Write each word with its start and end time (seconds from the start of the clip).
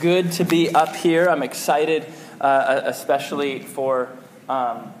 good 0.00 0.32
to 0.32 0.44
be 0.44 0.74
up 0.74 0.96
here. 0.96 1.28
I'm 1.28 1.42
excited, 1.42 2.06
uh, 2.40 2.80
especially 2.84 3.60
for 3.60 4.08
um, 4.48 4.92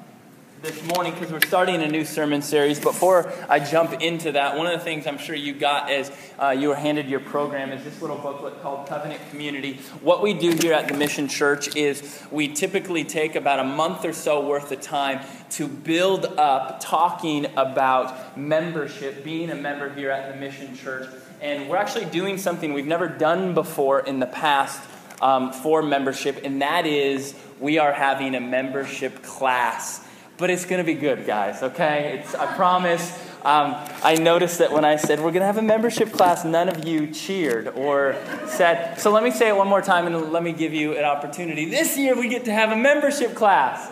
this 0.60 0.82
morning 0.86 1.12
because 1.12 1.32
we're 1.32 1.40
starting 1.40 1.82
a 1.82 1.88
new 1.88 2.04
sermon 2.04 2.42
series. 2.42 2.78
Before 2.78 3.32
I 3.48 3.60
jump 3.60 4.02
into 4.02 4.32
that, 4.32 4.56
one 4.56 4.66
of 4.66 4.72
the 4.72 4.84
things 4.84 5.06
I'm 5.06 5.18
sure 5.18 5.34
you 5.34 5.54
got 5.54 5.90
as 5.90 6.12
uh, 6.38 6.50
you 6.50 6.68
were 6.68 6.74
handed 6.74 7.08
your 7.08 7.20
program 7.20 7.72
is 7.72 7.82
this 7.84 8.00
little 8.02 8.18
booklet 8.18 8.60
called 8.62 8.86
Covenant 8.86 9.20
Community. 9.30 9.74
What 10.00 10.22
we 10.22 10.34
do 10.34 10.50
here 10.50 10.74
at 10.74 10.88
the 10.88 10.94
Mission 10.94 11.28
Church 11.28 11.74
is 11.76 12.22
we 12.30 12.48
typically 12.48 13.04
take 13.04 13.36
about 13.36 13.60
a 13.60 13.64
month 13.64 14.04
or 14.04 14.12
so 14.12 14.46
worth 14.46 14.70
of 14.70 14.80
time 14.80 15.20
to 15.50 15.66
build 15.66 16.26
up 16.38 16.80
talking 16.80 17.46
about 17.56 18.36
membership, 18.36 19.24
being 19.24 19.50
a 19.50 19.54
member 19.54 19.92
here 19.94 20.10
at 20.10 20.32
the 20.32 20.38
Mission 20.38 20.76
Church. 20.76 21.08
And 21.44 21.68
we're 21.68 21.76
actually 21.76 22.06
doing 22.06 22.38
something 22.38 22.72
we've 22.72 22.86
never 22.86 23.06
done 23.06 23.52
before 23.52 24.00
in 24.00 24.18
the 24.18 24.26
past 24.26 24.82
um, 25.20 25.52
for 25.52 25.82
membership, 25.82 26.40
and 26.42 26.62
that 26.62 26.86
is 26.86 27.34
we 27.60 27.78
are 27.78 27.92
having 27.92 28.34
a 28.34 28.40
membership 28.40 29.22
class 29.22 30.04
but 30.36 30.50
it's 30.50 30.64
going 30.64 30.78
to 30.78 30.84
be 30.84 30.98
good, 30.98 31.26
guys, 31.26 31.62
okay? 31.62 32.18
It's, 32.18 32.34
I 32.34 32.54
promise. 32.56 33.16
Um, 33.44 33.76
I 34.02 34.16
noticed 34.16 34.58
that 34.58 34.72
when 34.72 34.84
I 34.84 34.96
said 34.96 35.20
we're 35.20 35.30
going 35.30 35.40
to 35.40 35.46
have 35.46 35.58
a 35.58 35.62
membership 35.62 36.12
class, 36.12 36.44
none 36.44 36.68
of 36.68 36.88
you 36.88 37.08
cheered 37.08 37.68
or 37.68 38.16
said, 38.46 38.96
so 38.96 39.12
let 39.12 39.22
me 39.22 39.30
say 39.30 39.48
it 39.48 39.56
one 39.56 39.68
more 39.68 39.82
time 39.82 40.06
and 40.06 40.32
let 40.32 40.42
me 40.42 40.52
give 40.52 40.72
you 40.72 40.96
an 40.96 41.04
opportunity. 41.04 41.66
This 41.66 41.96
year 41.96 42.16
we 42.18 42.28
get 42.28 42.46
to 42.46 42.52
have 42.52 42.72
a 42.72 42.76
membership 42.76 43.34
class. 43.34 43.90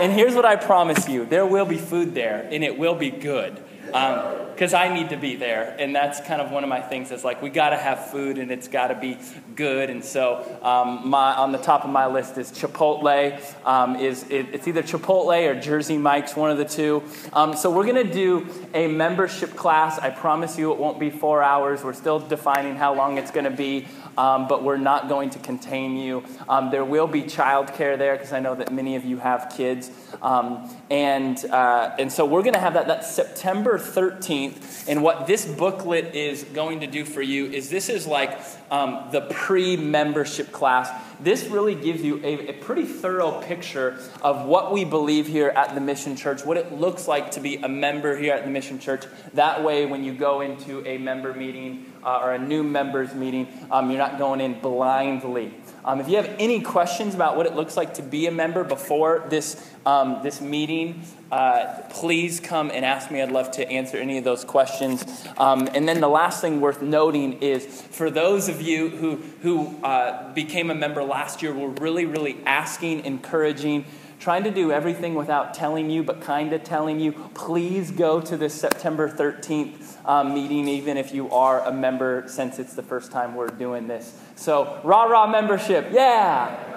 And 0.00 0.12
here's 0.12 0.34
what 0.34 0.44
I 0.44 0.56
promise 0.56 1.08
you 1.08 1.24
there 1.26 1.46
will 1.46 1.66
be 1.66 1.78
food 1.78 2.14
there, 2.14 2.48
and 2.50 2.64
it 2.64 2.76
will 2.78 2.94
be 2.94 3.10
good. 3.10 3.62
Um, 3.96 4.46
because 4.56 4.72
I 4.72 4.88
need 4.94 5.10
to 5.10 5.18
be 5.18 5.36
there. 5.36 5.76
And 5.78 5.94
that's 5.94 6.18
kind 6.22 6.40
of 6.40 6.50
one 6.50 6.62
of 6.62 6.70
my 6.70 6.80
things 6.80 7.10
is 7.10 7.22
like, 7.22 7.42
we 7.42 7.50
got 7.50 7.70
to 7.70 7.76
have 7.76 8.10
food 8.10 8.38
and 8.38 8.50
it's 8.50 8.68
got 8.68 8.86
to 8.86 8.94
be 8.94 9.18
good. 9.54 9.90
And 9.90 10.02
so 10.02 10.58
um, 10.62 11.10
my, 11.10 11.34
on 11.34 11.52
the 11.52 11.58
top 11.58 11.84
of 11.84 11.90
my 11.90 12.06
list 12.06 12.38
is 12.38 12.50
Chipotle. 12.52 13.38
Um, 13.66 13.96
is 13.96 14.24
it, 14.30 14.54
It's 14.54 14.66
either 14.66 14.82
Chipotle 14.82 15.46
or 15.46 15.60
Jersey 15.60 15.98
Mike's, 15.98 16.34
one 16.34 16.50
of 16.50 16.56
the 16.56 16.64
two. 16.64 17.02
Um, 17.34 17.54
so 17.54 17.70
we're 17.70 17.84
going 17.84 18.06
to 18.06 18.10
do 18.10 18.48
a 18.72 18.86
membership 18.86 19.54
class. 19.56 19.98
I 19.98 20.08
promise 20.08 20.56
you 20.56 20.72
it 20.72 20.78
won't 20.78 20.98
be 20.98 21.10
four 21.10 21.42
hours. 21.42 21.84
We're 21.84 21.92
still 21.92 22.18
defining 22.18 22.76
how 22.76 22.94
long 22.94 23.18
it's 23.18 23.30
going 23.30 23.44
to 23.44 23.50
be. 23.50 23.86
Um, 24.18 24.48
but 24.48 24.62
we're 24.62 24.76
not 24.76 25.08
going 25.08 25.30
to 25.30 25.38
contain 25.38 25.96
you. 25.96 26.24
Um, 26.48 26.70
there 26.70 26.84
will 26.84 27.06
be 27.06 27.22
childcare 27.22 27.98
there 27.98 28.16
because 28.16 28.32
I 28.32 28.40
know 28.40 28.54
that 28.54 28.72
many 28.72 28.96
of 28.96 29.04
you 29.04 29.18
have 29.18 29.52
kids. 29.56 29.90
Um, 30.22 30.74
and, 30.90 31.42
uh, 31.46 31.94
and 31.98 32.10
so 32.10 32.24
we're 32.24 32.42
going 32.42 32.54
to 32.54 32.60
have 32.60 32.74
that. 32.74 32.86
That's 32.86 33.10
September 33.10 33.78
13th. 33.78 34.88
And 34.88 35.02
what 35.02 35.26
this 35.26 35.44
booklet 35.44 36.14
is 36.14 36.44
going 36.44 36.80
to 36.80 36.86
do 36.86 37.04
for 37.04 37.22
you 37.22 37.46
is 37.46 37.68
this 37.68 37.88
is 37.88 38.06
like 38.06 38.40
um, 38.70 39.08
the 39.12 39.22
pre 39.22 39.76
membership 39.76 40.52
class. 40.52 40.90
This 41.18 41.46
really 41.48 41.74
gives 41.74 42.02
you 42.02 42.20
a, 42.22 42.48
a, 42.48 42.52
pretty 42.52 42.84
thorough 42.84 43.40
picture 43.40 43.98
of 44.20 44.44
what 44.44 44.72
we 44.72 44.84
believe 44.84 45.26
here 45.26 45.48
at 45.48 45.74
the 45.74 45.80
Mission 45.80 46.14
Church, 46.14 46.44
what 46.44 46.58
it 46.58 46.72
looks 46.72 47.08
like 47.08 47.30
to 47.32 47.40
be 47.40 47.56
a 47.56 47.68
member 47.68 48.16
here 48.16 48.34
at 48.34 48.44
the 48.44 48.50
Mission 48.50 48.78
Church. 48.78 49.04
That 49.32 49.64
way, 49.64 49.86
when 49.86 50.04
you 50.04 50.12
go 50.12 50.42
into 50.42 50.86
a 50.86 50.98
member 50.98 51.32
meeting 51.32 51.90
uh, 52.04 52.20
or 52.22 52.32
a 52.34 52.38
new 52.38 52.62
members 52.62 53.14
meeting, 53.14 53.48
um, 53.70 53.90
you're 53.90 53.98
not 53.98 54.18
going 54.18 54.42
in 54.42 54.60
blindly. 54.60 55.54
Um, 55.86 56.00
if 56.00 56.08
you 56.08 56.16
have 56.16 56.34
any 56.40 56.60
questions 56.60 57.14
about 57.14 57.36
what 57.36 57.46
it 57.46 57.54
looks 57.54 57.76
like 57.76 57.94
to 57.94 58.02
be 58.02 58.26
a 58.26 58.32
member 58.32 58.64
before 58.64 59.24
this, 59.28 59.70
um, 59.86 60.18
this 60.20 60.40
meeting, 60.40 61.02
uh, 61.30 61.82
please 61.90 62.40
come 62.40 62.72
and 62.72 62.84
ask 62.84 63.08
me. 63.08 63.22
I'd 63.22 63.30
love 63.30 63.52
to 63.52 63.70
answer 63.70 63.96
any 63.96 64.18
of 64.18 64.24
those 64.24 64.44
questions. 64.44 65.04
Um, 65.38 65.68
and 65.74 65.88
then 65.88 66.00
the 66.00 66.08
last 66.08 66.40
thing 66.40 66.60
worth 66.60 66.82
noting 66.82 67.34
is 67.34 67.64
for 67.82 68.10
those 68.10 68.48
of 68.48 68.60
you 68.60 68.88
who, 68.88 69.16
who 69.42 69.80
uh, 69.84 70.32
became 70.34 70.72
a 70.72 70.74
member 70.74 71.04
last 71.04 71.40
year, 71.40 71.54
we're 71.54 71.68
really, 71.68 72.04
really 72.04 72.36
asking, 72.44 73.04
encouraging, 73.04 73.84
trying 74.18 74.44
to 74.44 74.50
do 74.50 74.72
everything 74.72 75.14
without 75.14 75.54
telling 75.54 75.90
you, 75.90 76.02
but 76.02 76.20
kind 76.20 76.52
of 76.52 76.64
telling 76.64 77.00
you, 77.00 77.12
please 77.34 77.90
go 77.90 78.20
to 78.20 78.36
this 78.36 78.54
September 78.54 79.10
13th 79.10 79.96
um, 80.08 80.34
meeting, 80.34 80.68
even 80.68 80.96
if 80.96 81.12
you 81.12 81.30
are 81.30 81.60
a 81.64 81.72
member, 81.72 82.24
since 82.26 82.58
it's 82.58 82.74
the 82.74 82.82
first 82.82 83.12
time 83.12 83.34
we're 83.34 83.48
doing 83.48 83.88
this. 83.88 84.18
So, 84.36 84.80
rah 84.84 85.04
rah 85.04 85.26
membership, 85.26 85.88
yeah! 85.92 86.74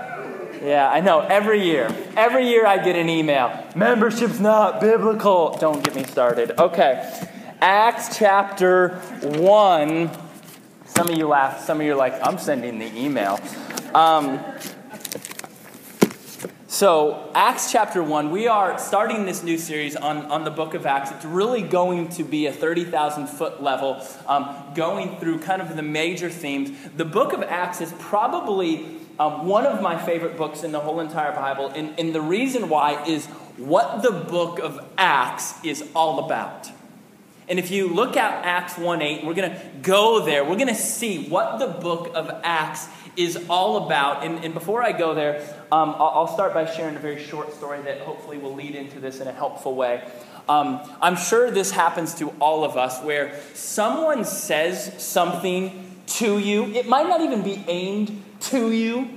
Yeah, 0.62 0.90
I 0.90 1.00
know. 1.00 1.22
Every 1.22 1.64
year, 1.64 1.88
every 2.18 2.50
year 2.50 2.66
I 2.66 2.84
get 2.84 2.98
an 2.98 3.08
email. 3.08 3.66
Membership's 3.76 4.42
not 4.42 4.82
biblical. 4.82 5.56
Don't 5.58 5.82
get 5.84 5.96
me 5.96 6.04
started. 6.04 6.60
Okay. 6.60 7.28
Acts 7.62 8.18
chapter 8.18 8.96
1. 9.22 10.12
Some 10.86 11.08
of 11.08 11.18
you 11.18 11.28
laugh. 11.28 11.64
Some 11.64 11.80
of 11.80 11.86
you 11.86 11.94
are 11.94 11.98
like, 11.98 12.14
I'm 12.22 12.38
sending 12.38 12.78
the 12.78 12.94
email. 12.98 13.40
Um, 13.94 14.44
so, 16.72 17.32
Acts 17.34 17.72
chapter 17.72 18.04
1, 18.04 18.30
we 18.30 18.48
are 18.48 18.78
starting 18.78 19.26
this 19.26 19.42
new 19.42 19.58
series 19.58 19.96
on, 19.96 20.28
on 20.28 20.44
the 20.44 20.52
book 20.52 20.76
of 20.76 20.86
Acts. 20.86 21.10
It's 21.10 21.26
really 21.26 21.64
going 21.64 22.10
to 22.10 22.24
be 22.24 22.46
a 22.46 22.54
30,000 22.54 23.26
foot 23.26 23.64
level, 23.64 24.06
um, 24.28 24.56
going 24.76 25.18
through 25.18 25.40
kind 25.40 25.64
of 25.64 25.76
the 25.76 25.82
major 25.82 26.30
themes. 26.30 26.70
The 26.96 27.06
book 27.06 27.34
of 27.34 27.42
Acts 27.42 27.82
is 27.82 27.92
probably 27.98 28.86
um, 29.18 29.48
one 29.48 29.66
of 29.66 29.82
my 29.82 29.98
favorite 29.98 30.38
books 30.38 30.62
in 30.62 30.72
the 30.72 30.80
whole 30.80 31.00
entire 31.00 31.32
Bible. 31.32 31.70
And, 31.70 32.00
and 32.00 32.14
the 32.14 32.22
reason 32.22 32.70
why 32.70 33.04
is 33.04 33.26
what 33.58 34.04
the 34.04 34.12
book 34.12 34.60
of 34.60 34.80
Acts 34.96 35.56
is 35.66 35.84
all 35.96 36.24
about. 36.24 36.70
And 37.48 37.58
if 37.58 37.72
you 37.72 37.88
look 37.88 38.16
at 38.16 38.46
Acts 38.46 38.78
1 38.78 39.02
8, 39.02 39.26
we're 39.26 39.34
going 39.34 39.50
to 39.50 39.62
go 39.82 40.24
there. 40.24 40.46
We're 40.46 40.56
going 40.56 40.68
to 40.68 40.76
see 40.76 41.28
what 41.30 41.58
the 41.58 41.68
book 41.68 42.12
of 42.14 42.30
Acts 42.44 42.88
is 43.16 43.46
all 43.50 43.86
about. 43.86 44.24
And, 44.24 44.44
and 44.44 44.54
before 44.54 44.84
I 44.84 44.92
go 44.92 45.14
there, 45.14 45.42
um, 45.72 45.96
I'll, 45.98 46.12
I'll, 46.16 46.28
start 46.28 46.54
by 46.54 46.66
sharing 46.66 46.96
a 46.96 47.00
very 47.00 47.24
short 47.24 47.54
story 47.54 47.82
that 47.82 48.00
hopefully 48.02 48.38
will 48.38 48.56
lead 48.56 48.76
into 48.76 49.00
this 49.00 49.20
in 49.20 49.28
a 49.28 49.32
helpful 49.32 49.76
way. 49.76 50.04
Um, 50.48 50.82
I'm 51.02 51.16
sure 51.16 51.52
this 51.52 51.72
happens 51.72 52.16
to 52.16 52.30
all 52.40 52.64
of 52.64 52.76
us 52.76 53.04
where 53.04 53.40
someone 53.54 54.26
says 54.26 55.02
something 55.04 56.02
to 56.08 56.40
you. 56.40 56.66
It 56.66 56.88
might 56.88 57.08
not 57.08 57.22
even 57.22 57.44
be 57.44 57.64
aimed 57.68 58.24
to 58.42 58.72
you, 58.72 59.08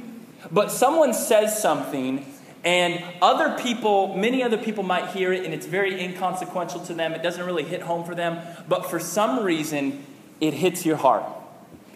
but 0.51 0.71
someone 0.71 1.15
says 1.15 1.61
something 1.61 2.27
and 2.65 3.03
other 3.21 3.59
people, 3.59 4.17
many 4.17 4.43
other 4.43 4.59
people 4.59 4.85
might 4.85 5.09
hear 5.09 5.33
it 5.33 5.45
and 5.45 5.53
it's 5.53 5.67
very 5.67 6.03
inconsequential 6.03 6.81
to 6.87 6.95
them. 6.95 7.13
It 7.13 7.23
doesn't 7.23 7.45
really 7.45 7.65
hit 7.65 7.83
home 7.83 8.05
for 8.05 8.15
them. 8.15 8.39
But 8.69 8.89
for 8.89 9.01
some 9.01 9.45
reason, 9.45 10.05
it 10.41 10.55
hits 10.55 10.87
your 10.87 10.97
heart. 10.97 11.25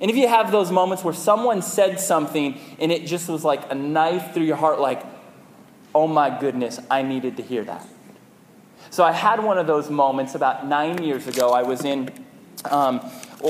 And 0.01 0.11
if 0.11 0.17
you 0.17 0.29
have 0.29 0.53
those 0.53 0.71
moments 0.71 1.03
where 1.03 1.15
someone 1.15 1.63
said 1.63 1.99
something 2.01 2.61
and 2.79 2.93
it 2.93 3.07
just 3.07 3.29
was 3.29 3.45
like 3.45 3.71
a 3.71 3.75
knife 3.75 4.35
through 4.35 4.45
your 4.45 4.57
heart, 4.57 4.79
like, 4.79 5.03
oh 5.95 6.07
my 6.07 6.39
goodness, 6.39 6.79
I 6.91 7.03
needed 7.03 7.39
to 7.39 7.43
hear 7.43 7.65
that. 7.65 7.87
So 8.91 9.05
I 9.05 9.13
had 9.13 9.43
one 9.43 9.59
of 9.59 9.67
those 9.67 9.91
moments 9.91 10.35
about 10.35 10.67
nine 10.67 11.03
years 11.03 11.27
ago. 11.27 11.51
I 11.51 11.63
was 11.63 11.85
in 11.85 12.11
um, 12.71 13.01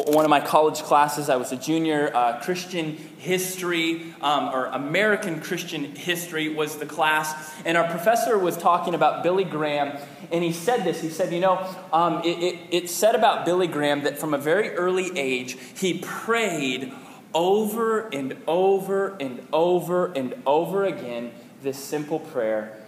one 0.04 0.24
of 0.24 0.30
my 0.30 0.40
college 0.40 0.82
classes. 0.82 1.28
I 1.28 1.36
was 1.36 1.52
a 1.52 1.56
junior. 1.56 2.14
Uh, 2.14 2.40
Christian 2.40 2.96
history 3.18 4.14
um, 4.20 4.54
or 4.54 4.66
American 4.66 5.40
Christian 5.40 5.94
history 5.96 6.48
was 6.48 6.76
the 6.76 6.86
class. 6.86 7.54
And 7.64 7.76
our 7.76 7.88
professor 7.88 8.38
was 8.38 8.56
talking 8.56 8.94
about 8.94 9.22
Billy 9.22 9.44
Graham. 9.44 9.98
And 10.30 10.44
he 10.44 10.52
said 10.52 10.84
this 10.84 11.00
he 11.00 11.08
said, 11.08 11.32
You 11.32 11.40
know, 11.40 11.74
um, 11.92 12.22
it, 12.24 12.38
it, 12.42 12.58
it 12.70 12.90
said 12.90 13.14
about 13.14 13.44
Billy 13.44 13.66
Graham 13.66 14.02
that 14.02 14.18
from 14.18 14.34
a 14.34 14.38
very 14.38 14.70
early 14.70 15.16
age, 15.18 15.56
he 15.74 15.98
prayed 15.98 16.92
over 17.34 18.08
and 18.08 18.36
over 18.46 19.16
and 19.20 19.46
over 19.52 20.12
and 20.12 20.34
over 20.46 20.84
again 20.84 21.32
this 21.62 21.78
simple 21.78 22.20
prayer 22.20 22.78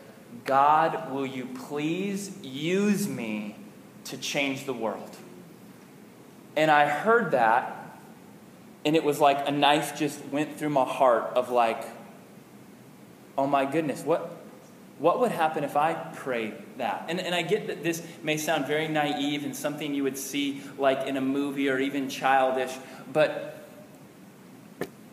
God, 0.44 1.10
will 1.12 1.26
you 1.26 1.46
please 1.46 2.38
use 2.42 3.08
me 3.08 3.56
to 4.04 4.16
change 4.16 4.64
the 4.64 4.72
world? 4.72 5.16
And 6.58 6.72
I 6.72 6.88
heard 6.88 7.30
that, 7.30 7.88
and 8.84 8.96
it 8.96 9.04
was 9.04 9.20
like 9.20 9.46
a 9.46 9.52
knife 9.52 9.96
just 9.96 10.24
went 10.26 10.58
through 10.58 10.70
my 10.70 10.84
heart 10.84 11.34
of 11.36 11.50
like, 11.50 11.84
oh 13.38 13.46
my 13.46 13.64
goodness, 13.64 14.02
what, 14.02 14.36
what 14.98 15.20
would 15.20 15.30
happen 15.30 15.62
if 15.62 15.76
I 15.76 15.94
prayed 15.94 16.54
that? 16.78 17.04
And, 17.08 17.20
and 17.20 17.32
I 17.32 17.42
get 17.42 17.68
that 17.68 17.84
this 17.84 18.02
may 18.24 18.36
sound 18.36 18.66
very 18.66 18.88
naive 18.88 19.44
and 19.44 19.54
something 19.54 19.94
you 19.94 20.02
would 20.02 20.18
see 20.18 20.60
like 20.76 21.06
in 21.06 21.16
a 21.16 21.20
movie 21.20 21.68
or 21.68 21.78
even 21.78 22.08
childish, 22.08 22.76
but 23.12 23.64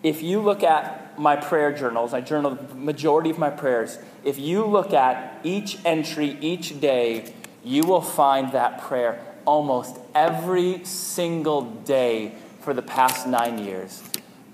if 0.01 0.23
you 0.23 0.41
look 0.41 0.63
at 0.63 1.19
my 1.19 1.35
prayer 1.35 1.71
journals, 1.71 2.11
I 2.11 2.21
journal 2.21 2.55
the 2.55 2.73
majority 2.73 3.29
of 3.29 3.37
my 3.37 3.51
prayers. 3.51 3.99
If 4.23 4.39
you 4.39 4.65
look 4.65 4.93
at 4.93 5.41
each 5.43 5.77
entry 5.85 6.39
each 6.41 6.79
day, 6.81 7.31
you 7.63 7.83
will 7.83 8.01
find 8.01 8.51
that 8.53 8.81
prayer 8.81 9.23
almost 9.45 9.99
every 10.15 10.83
single 10.85 11.61
day 11.61 12.33
for 12.61 12.73
the 12.73 12.81
past 12.81 13.27
nine 13.27 13.59
years. 13.59 14.01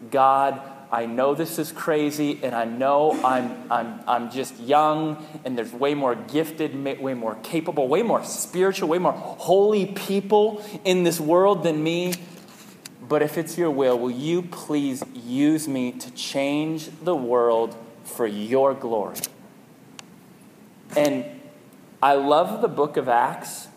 God, 0.09 0.59
I 0.91 1.05
know 1.05 1.35
this 1.35 1.57
is 1.57 1.71
crazy, 1.71 2.39
and 2.43 2.53
I 2.53 2.65
know 2.65 3.17
I'm, 3.23 3.71
I'm, 3.71 4.01
I'm 4.07 4.31
just 4.31 4.59
young, 4.59 5.25
and 5.45 5.57
there's 5.57 5.71
way 5.71 5.93
more 5.93 6.15
gifted, 6.15 6.75
way 6.83 7.13
more 7.13 7.35
capable, 7.43 7.87
way 7.87 8.01
more 8.01 8.25
spiritual, 8.25 8.89
way 8.89 8.97
more 8.97 9.13
holy 9.13 9.85
people 9.85 10.61
in 10.83 11.03
this 11.03 11.19
world 11.19 11.63
than 11.63 11.81
me. 11.81 12.13
but 13.07 13.21
if 13.21 13.37
it's 13.37 13.57
your 13.57 13.71
will, 13.71 13.97
will 13.97 14.11
you 14.11 14.41
please 14.41 15.03
use 15.13 15.67
me 15.67 15.91
to 15.93 16.11
change 16.11 16.89
the 17.03 17.15
world 17.15 17.75
for 18.03 18.25
your 18.25 18.73
glory? 18.73 19.17
And 20.97 21.25
I 22.01 22.15
love 22.15 22.61
the 22.61 22.67
book 22.67 22.97
of 22.97 23.07
Acts 23.07 23.67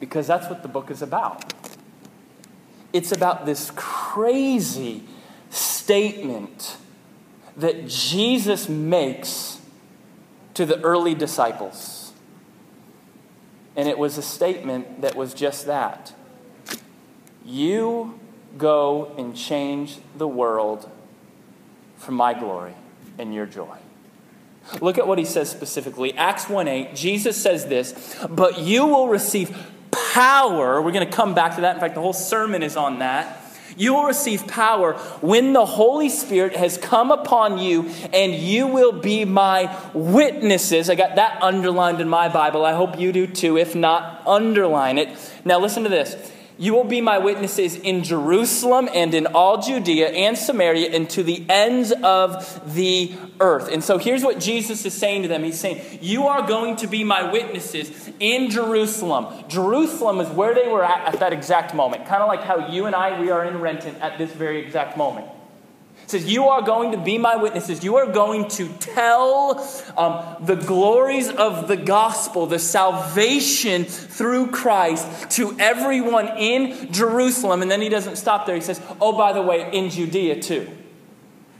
because 0.00 0.26
that's 0.26 0.48
what 0.48 0.62
the 0.62 0.68
book 0.68 0.90
is 0.90 1.02
about. 1.02 1.52
It's 2.92 3.12
about 3.12 3.46
this 3.46 3.70
crazy 3.76 5.04
statement 5.50 6.76
that 7.56 7.86
Jesus 7.86 8.68
makes 8.68 9.60
to 10.54 10.66
the 10.66 10.80
early 10.80 11.14
disciples. 11.14 12.12
And 13.76 13.88
it 13.88 13.98
was 13.98 14.18
a 14.18 14.22
statement 14.22 15.02
that 15.02 15.14
was 15.14 15.34
just 15.34 15.66
that. 15.66 16.12
You 17.44 18.18
go 18.58 19.14
and 19.16 19.36
change 19.36 19.98
the 20.16 20.26
world 20.26 20.90
for 21.96 22.12
my 22.12 22.34
glory 22.34 22.74
and 23.18 23.32
your 23.32 23.46
joy. 23.46 23.76
Look 24.80 24.98
at 24.98 25.06
what 25.06 25.18
he 25.18 25.24
says 25.24 25.50
specifically. 25.50 26.16
Acts 26.16 26.48
1 26.48 26.68
8, 26.68 26.94
Jesus 26.94 27.40
says 27.40 27.66
this, 27.66 28.16
but 28.28 28.58
you 28.58 28.86
will 28.86 29.08
receive 29.08 29.56
power. 30.12 30.82
We're 30.82 30.92
going 30.92 31.06
to 31.06 31.12
come 31.12 31.34
back 31.34 31.54
to 31.56 31.62
that. 31.62 31.76
In 31.76 31.80
fact, 31.80 31.94
the 31.94 32.00
whole 32.00 32.12
sermon 32.12 32.62
is 32.62 32.76
on 32.76 32.98
that. 32.98 33.36
You 33.76 33.94
will 33.94 34.04
receive 34.04 34.46
power 34.46 34.94
when 35.20 35.52
the 35.52 35.64
Holy 35.64 36.08
Spirit 36.08 36.56
has 36.56 36.76
come 36.76 37.10
upon 37.10 37.58
you, 37.58 37.88
and 38.12 38.34
you 38.34 38.66
will 38.66 38.92
be 38.92 39.24
my 39.24 39.74
witnesses. 39.94 40.90
I 40.90 40.96
got 40.96 41.14
that 41.16 41.40
underlined 41.40 42.00
in 42.00 42.08
my 42.08 42.28
Bible. 42.28 42.64
I 42.64 42.72
hope 42.72 42.98
you 42.98 43.12
do 43.12 43.26
too. 43.26 43.56
If 43.56 43.74
not, 43.74 44.26
underline 44.26 44.98
it. 44.98 45.16
Now, 45.44 45.60
listen 45.60 45.84
to 45.84 45.88
this. 45.88 46.32
You 46.60 46.74
will 46.74 46.84
be 46.84 47.00
my 47.00 47.16
witnesses 47.16 47.74
in 47.74 48.04
Jerusalem 48.04 48.90
and 48.92 49.14
in 49.14 49.26
all 49.28 49.62
Judea 49.62 50.10
and 50.10 50.36
Samaria 50.36 50.90
and 50.90 51.08
to 51.08 51.22
the 51.22 51.42
ends 51.48 51.90
of 52.02 52.74
the 52.74 53.14
earth. 53.40 53.72
And 53.72 53.82
so 53.82 53.96
here's 53.96 54.22
what 54.22 54.38
Jesus 54.38 54.84
is 54.84 54.92
saying 54.92 55.22
to 55.22 55.28
them 55.28 55.42
He's 55.42 55.58
saying, 55.58 56.00
You 56.02 56.26
are 56.26 56.46
going 56.46 56.76
to 56.76 56.86
be 56.86 57.02
my 57.02 57.32
witnesses 57.32 58.10
in 58.20 58.50
Jerusalem. 58.50 59.42
Jerusalem 59.48 60.20
is 60.20 60.28
where 60.28 60.54
they 60.54 60.68
were 60.68 60.84
at 60.84 61.14
at 61.14 61.20
that 61.20 61.32
exact 61.32 61.74
moment, 61.74 62.04
kind 62.04 62.22
of 62.22 62.28
like 62.28 62.42
how 62.42 62.68
you 62.68 62.84
and 62.84 62.94
I, 62.94 63.18
we 63.18 63.30
are 63.30 63.42
in 63.42 63.58
Renton 63.58 63.96
at 63.96 64.18
this 64.18 64.30
very 64.30 64.58
exact 64.58 64.98
moment 64.98 65.28
says, 66.10 66.24
You 66.26 66.48
are 66.48 66.62
going 66.62 66.92
to 66.92 66.98
be 66.98 67.18
my 67.18 67.36
witnesses. 67.36 67.82
You 67.82 67.96
are 67.96 68.06
going 68.06 68.48
to 68.50 68.68
tell 68.68 69.60
um, 69.96 70.44
the 70.44 70.56
glories 70.56 71.28
of 71.28 71.68
the 71.68 71.76
gospel, 71.76 72.46
the 72.46 72.58
salvation 72.58 73.84
through 73.84 74.48
Christ 74.48 75.30
to 75.32 75.56
everyone 75.58 76.28
in 76.38 76.92
Jerusalem. 76.92 77.62
And 77.62 77.70
then 77.70 77.80
he 77.80 77.88
doesn't 77.88 78.16
stop 78.16 78.46
there. 78.46 78.54
He 78.54 78.60
says, 78.60 78.80
Oh, 79.00 79.16
by 79.16 79.32
the 79.32 79.42
way, 79.42 79.70
in 79.72 79.90
Judea 79.90 80.40
too. 80.40 80.68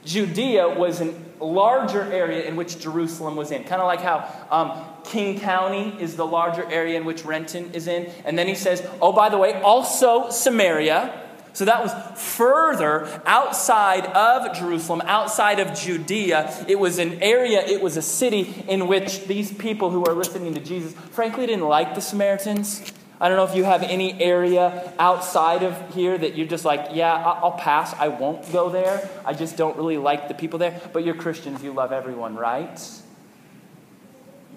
Judea 0.04 0.68
was 0.68 1.00
a 1.00 1.14
larger 1.40 2.02
area 2.02 2.44
in 2.44 2.56
which 2.56 2.78
Jerusalem 2.78 3.36
was 3.36 3.50
in. 3.50 3.64
Kind 3.64 3.80
of 3.80 3.86
like 3.86 4.00
how 4.00 4.28
um, 4.50 4.84
King 5.04 5.40
County 5.40 5.94
is 6.00 6.16
the 6.16 6.26
larger 6.26 6.64
area 6.70 6.98
in 6.98 7.04
which 7.04 7.24
Renton 7.24 7.72
is 7.72 7.86
in. 7.86 8.10
And 8.24 8.38
then 8.38 8.46
he 8.46 8.54
says, 8.54 8.86
Oh, 9.00 9.12
by 9.12 9.28
the 9.28 9.38
way, 9.38 9.60
also 9.60 10.30
Samaria. 10.30 11.28
So 11.52 11.64
that 11.64 11.82
was 11.82 11.92
further 12.20 13.22
outside 13.26 14.06
of 14.06 14.56
Jerusalem, 14.56 15.02
outside 15.04 15.58
of 15.58 15.78
Judea. 15.78 16.64
It 16.68 16.78
was 16.78 16.98
an 16.98 17.22
area, 17.22 17.60
it 17.60 17.82
was 17.82 17.96
a 17.96 18.02
city 18.02 18.64
in 18.68 18.86
which 18.86 19.26
these 19.26 19.52
people 19.52 19.90
who 19.90 20.04
are 20.04 20.14
listening 20.14 20.54
to 20.54 20.60
Jesus, 20.60 20.92
frankly, 21.10 21.46
didn't 21.46 21.66
like 21.66 21.94
the 21.94 22.00
Samaritans. 22.00 22.92
I 23.20 23.28
don't 23.28 23.36
know 23.36 23.44
if 23.44 23.54
you 23.54 23.64
have 23.64 23.82
any 23.82 24.18
area 24.20 24.94
outside 24.98 25.62
of 25.62 25.94
here 25.94 26.16
that 26.16 26.36
you're 26.36 26.46
just 26.46 26.64
like, 26.64 26.90
yeah, 26.92 27.14
I'll 27.14 27.52
pass. 27.52 27.92
I 27.94 28.08
won't 28.08 28.50
go 28.50 28.70
there. 28.70 29.10
I 29.26 29.34
just 29.34 29.58
don't 29.58 29.76
really 29.76 29.98
like 29.98 30.28
the 30.28 30.34
people 30.34 30.58
there. 30.58 30.80
But 30.94 31.04
you're 31.04 31.14
Christians, 31.14 31.62
you 31.62 31.72
love 31.72 31.92
everyone, 31.92 32.36
right? 32.36 32.80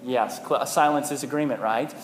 Yes, 0.02 0.40
silence 0.72 1.10
is 1.10 1.22
agreement, 1.22 1.60
right? 1.60 1.94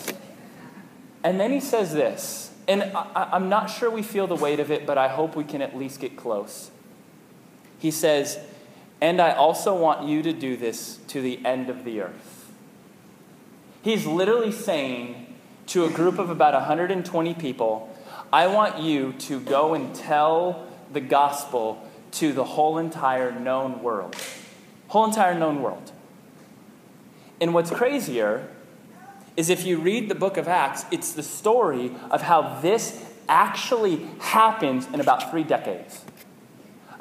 And 1.23 1.39
then 1.39 1.51
he 1.51 1.59
says 1.59 1.93
this 1.93 2.50
and 2.71 2.83
I, 2.95 3.29
I'm 3.33 3.49
not 3.49 3.69
sure 3.69 3.89
we 3.89 4.01
feel 4.01 4.27
the 4.27 4.35
weight 4.35 4.61
of 4.61 4.71
it, 4.71 4.85
but 4.85 4.97
I 4.97 5.09
hope 5.09 5.35
we 5.35 5.43
can 5.43 5.61
at 5.61 5.77
least 5.77 5.99
get 5.99 6.15
close. 6.15 6.71
He 7.79 7.91
says, 7.91 8.39
And 9.01 9.21
I 9.21 9.33
also 9.33 9.75
want 9.75 10.07
you 10.07 10.23
to 10.23 10.31
do 10.31 10.55
this 10.55 10.99
to 11.09 11.21
the 11.21 11.45
end 11.45 11.69
of 11.69 11.83
the 11.83 11.99
earth. 11.99 12.53
He's 13.81 14.05
literally 14.05 14.53
saying 14.53 15.35
to 15.67 15.83
a 15.83 15.89
group 15.89 16.17
of 16.17 16.29
about 16.29 16.53
120 16.53 17.33
people, 17.33 17.93
I 18.31 18.47
want 18.47 18.79
you 18.79 19.13
to 19.19 19.41
go 19.41 19.73
and 19.73 19.93
tell 19.93 20.65
the 20.93 21.01
gospel 21.01 21.85
to 22.13 22.31
the 22.31 22.45
whole 22.45 22.77
entire 22.77 23.37
known 23.37 23.83
world. 23.83 24.15
Whole 24.87 25.05
entire 25.05 25.37
known 25.37 25.61
world. 25.61 25.91
And 27.41 27.53
what's 27.53 27.71
crazier 27.71 28.47
is 29.37 29.49
if 29.49 29.65
you 29.65 29.79
read 29.79 30.09
the 30.09 30.15
book 30.15 30.37
of 30.37 30.47
Acts, 30.47 30.85
it's 30.91 31.13
the 31.13 31.23
story 31.23 31.91
of 32.09 32.21
how 32.21 32.59
this 32.61 33.05
actually 33.27 34.07
happens 34.19 34.87
in 34.93 34.99
about 34.99 35.31
three 35.31 35.43
decades. 35.43 36.03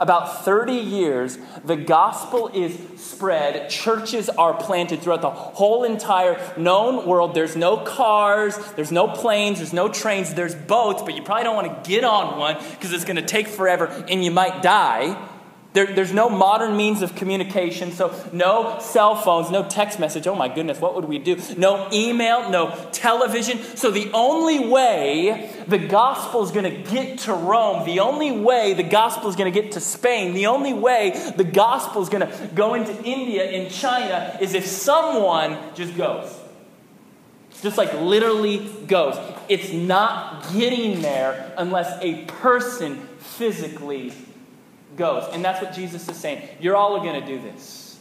About 0.01 0.47
30 0.47 0.73
years, 0.73 1.37
the 1.63 1.77
gospel 1.77 2.49
is 2.55 2.75
spread. 2.97 3.69
Churches 3.69 4.31
are 4.31 4.55
planted 4.55 5.03
throughout 5.03 5.21
the 5.21 5.29
whole 5.29 5.85
entire 5.85 6.41
known 6.57 7.07
world. 7.07 7.35
There's 7.35 7.55
no 7.55 7.77
cars, 7.77 8.57
there's 8.77 8.91
no 8.91 9.09
planes, 9.09 9.59
there's 9.59 9.75
no 9.75 9.91
trains, 9.91 10.33
there's 10.33 10.55
boats, 10.55 11.03
but 11.03 11.15
you 11.15 11.23
probably 11.23 11.45
don't 11.45 11.55
want 11.55 11.85
to 11.85 11.91
get 11.91 12.03
on 12.03 12.39
one 12.39 12.57
because 12.71 12.95
it's 12.95 13.05
going 13.05 13.17
to 13.17 13.27
take 13.27 13.47
forever 13.47 13.89
and 14.09 14.25
you 14.25 14.31
might 14.31 14.63
die. 14.63 15.19
There, 15.73 15.87
there's 15.87 16.13
no 16.13 16.29
modern 16.29 16.77
means 16.77 17.01
of 17.01 17.15
communication, 17.15 17.93
so 17.93 18.13
no 18.33 18.79
cell 18.81 19.15
phones, 19.15 19.53
no 19.53 19.69
text 19.69 20.01
message. 20.01 20.27
Oh 20.27 20.35
my 20.35 20.49
goodness, 20.49 20.81
what 20.81 20.97
would 20.97 21.05
we 21.05 21.19
do? 21.19 21.41
No 21.57 21.89
email, 21.93 22.51
no 22.51 22.89
television. 22.91 23.59
So 23.77 23.93
the 23.93 24.11
only 24.13 24.67
way 24.67 25.55
the 25.69 25.79
gospel 25.79 26.43
is 26.43 26.51
going 26.51 26.65
to 26.65 26.91
get 26.91 27.21
to 27.21 27.35
Rome, 27.35 27.87
the 27.87 28.01
only 28.01 28.33
way 28.33 28.75
the 28.75 28.83
gospel 28.83 29.31
is 29.31 29.37
going 29.37 29.53
to 29.53 29.63
get 29.63 29.73
to 29.73 29.81
Spain, 29.81 30.35
the 30.35 30.47
only 30.47 30.73
way 30.73 31.33
the 31.37 31.45
gospel 31.45 32.03
is 32.03 32.09
going 32.09 32.29
to 32.29 32.51
go 32.53 32.75
into 32.75 32.93
India 33.05 33.45
and 33.45 33.71
China 33.71 34.37
is 34.41 34.55
if 34.55 34.67
someone 34.67 35.57
just 35.77 35.97
goes. 35.97 36.37
Just 37.63 37.79
like 37.79 37.93
literally 37.95 38.69
goes. 38.89 39.17
It's 39.49 39.73
not 39.73 40.53
getting 40.53 41.01
there 41.01 41.53
unless 41.57 42.03
a 42.03 42.25
person 42.25 42.97
physically 43.19 44.13
goes. 44.97 45.29
And 45.33 45.45
that's 45.45 45.63
what 45.63 45.73
Jesus 45.73 46.09
is 46.09 46.17
saying. 46.17 46.49
You're 46.61 46.77
all 46.77 46.99
going 47.01 47.21
to 47.21 47.27
do 47.27 47.41
this. 47.41 47.99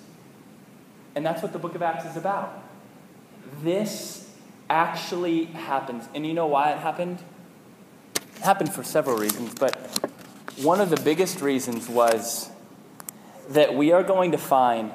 And 1.15 1.25
that's 1.25 1.41
what 1.41 1.53
the 1.53 1.59
book 1.59 1.75
of 1.75 1.81
Acts 1.81 2.05
is 2.05 2.17
about. 2.17 2.63
This 3.63 4.29
actually 4.69 5.45
happens. 5.45 6.07
And 6.13 6.25
you 6.25 6.33
know 6.33 6.47
why 6.47 6.71
it 6.71 6.79
happened? 6.79 7.19
It 8.15 8.41
happened 8.43 8.71
for 8.71 8.83
several 8.83 9.17
reasons, 9.17 9.53
but 9.55 9.75
one 10.61 10.79
of 10.79 10.89
the 10.89 10.97
biggest 10.97 11.41
reasons 11.41 11.89
was 11.89 12.49
that 13.49 13.73
we 13.73 13.91
are 13.91 14.03
going 14.03 14.31
to 14.31 14.37
find 14.37 14.91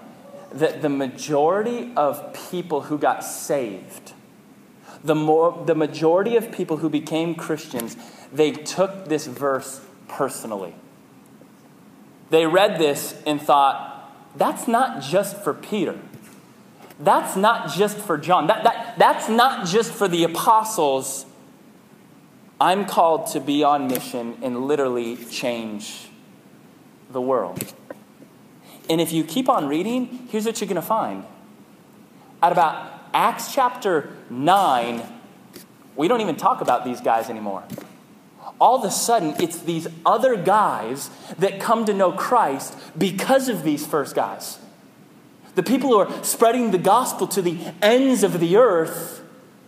that 0.52 0.82
the 0.82 0.88
majority 0.88 1.92
of 1.96 2.32
people 2.50 2.82
who 2.82 2.96
got 2.96 3.24
saved, 3.24 4.12
the, 5.02 5.14
more, 5.14 5.64
the 5.66 5.74
majority 5.74 6.36
of 6.36 6.52
people 6.52 6.76
who 6.76 6.88
became 6.88 7.34
Christians, 7.34 7.96
they 8.32 8.52
took 8.52 9.06
this 9.06 9.26
verse 9.26 9.80
personally. 10.06 10.74
They 12.30 12.46
read 12.46 12.78
this 12.78 13.20
and 13.26 13.40
thought, 13.40 14.12
that's 14.36 14.66
not 14.66 15.02
just 15.02 15.36
for 15.42 15.54
Peter. 15.54 15.98
That's 16.98 17.36
not 17.36 17.70
just 17.72 17.98
for 17.98 18.18
John. 18.18 18.46
That, 18.46 18.64
that, 18.64 18.98
that's 18.98 19.28
not 19.28 19.66
just 19.66 19.92
for 19.92 20.08
the 20.08 20.24
apostles. 20.24 21.26
I'm 22.60 22.86
called 22.86 23.28
to 23.28 23.40
be 23.40 23.64
on 23.64 23.88
mission 23.88 24.38
and 24.42 24.66
literally 24.66 25.16
change 25.16 26.08
the 27.10 27.20
world. 27.20 27.74
And 28.88 29.00
if 29.00 29.12
you 29.12 29.24
keep 29.24 29.48
on 29.48 29.66
reading, 29.66 30.28
here's 30.30 30.46
what 30.46 30.60
you're 30.60 30.68
going 30.68 30.76
to 30.76 30.82
find. 30.82 31.24
At 32.42 32.52
about 32.52 32.92
Acts 33.12 33.54
chapter 33.54 34.16
9, 34.30 35.02
we 35.96 36.08
don't 36.08 36.20
even 36.20 36.36
talk 36.36 36.60
about 36.60 36.84
these 36.84 37.00
guys 37.00 37.30
anymore 37.30 37.64
all 38.60 38.78
of 38.78 38.84
a 38.84 38.90
sudden 38.90 39.34
it's 39.40 39.58
these 39.58 39.88
other 40.04 40.36
guys 40.36 41.10
that 41.38 41.60
come 41.60 41.84
to 41.84 41.94
know 41.94 42.12
Christ 42.12 42.76
because 42.96 43.48
of 43.48 43.62
these 43.62 43.86
first 43.86 44.14
guys. 44.14 44.58
The 45.54 45.62
people 45.62 45.90
who 45.90 45.98
are 45.98 46.24
spreading 46.24 46.70
the 46.70 46.78
gospel 46.78 47.26
to 47.28 47.42
the 47.42 47.58
ends 47.80 48.22
of 48.22 48.40
the 48.40 48.56
earth, 48.56 49.22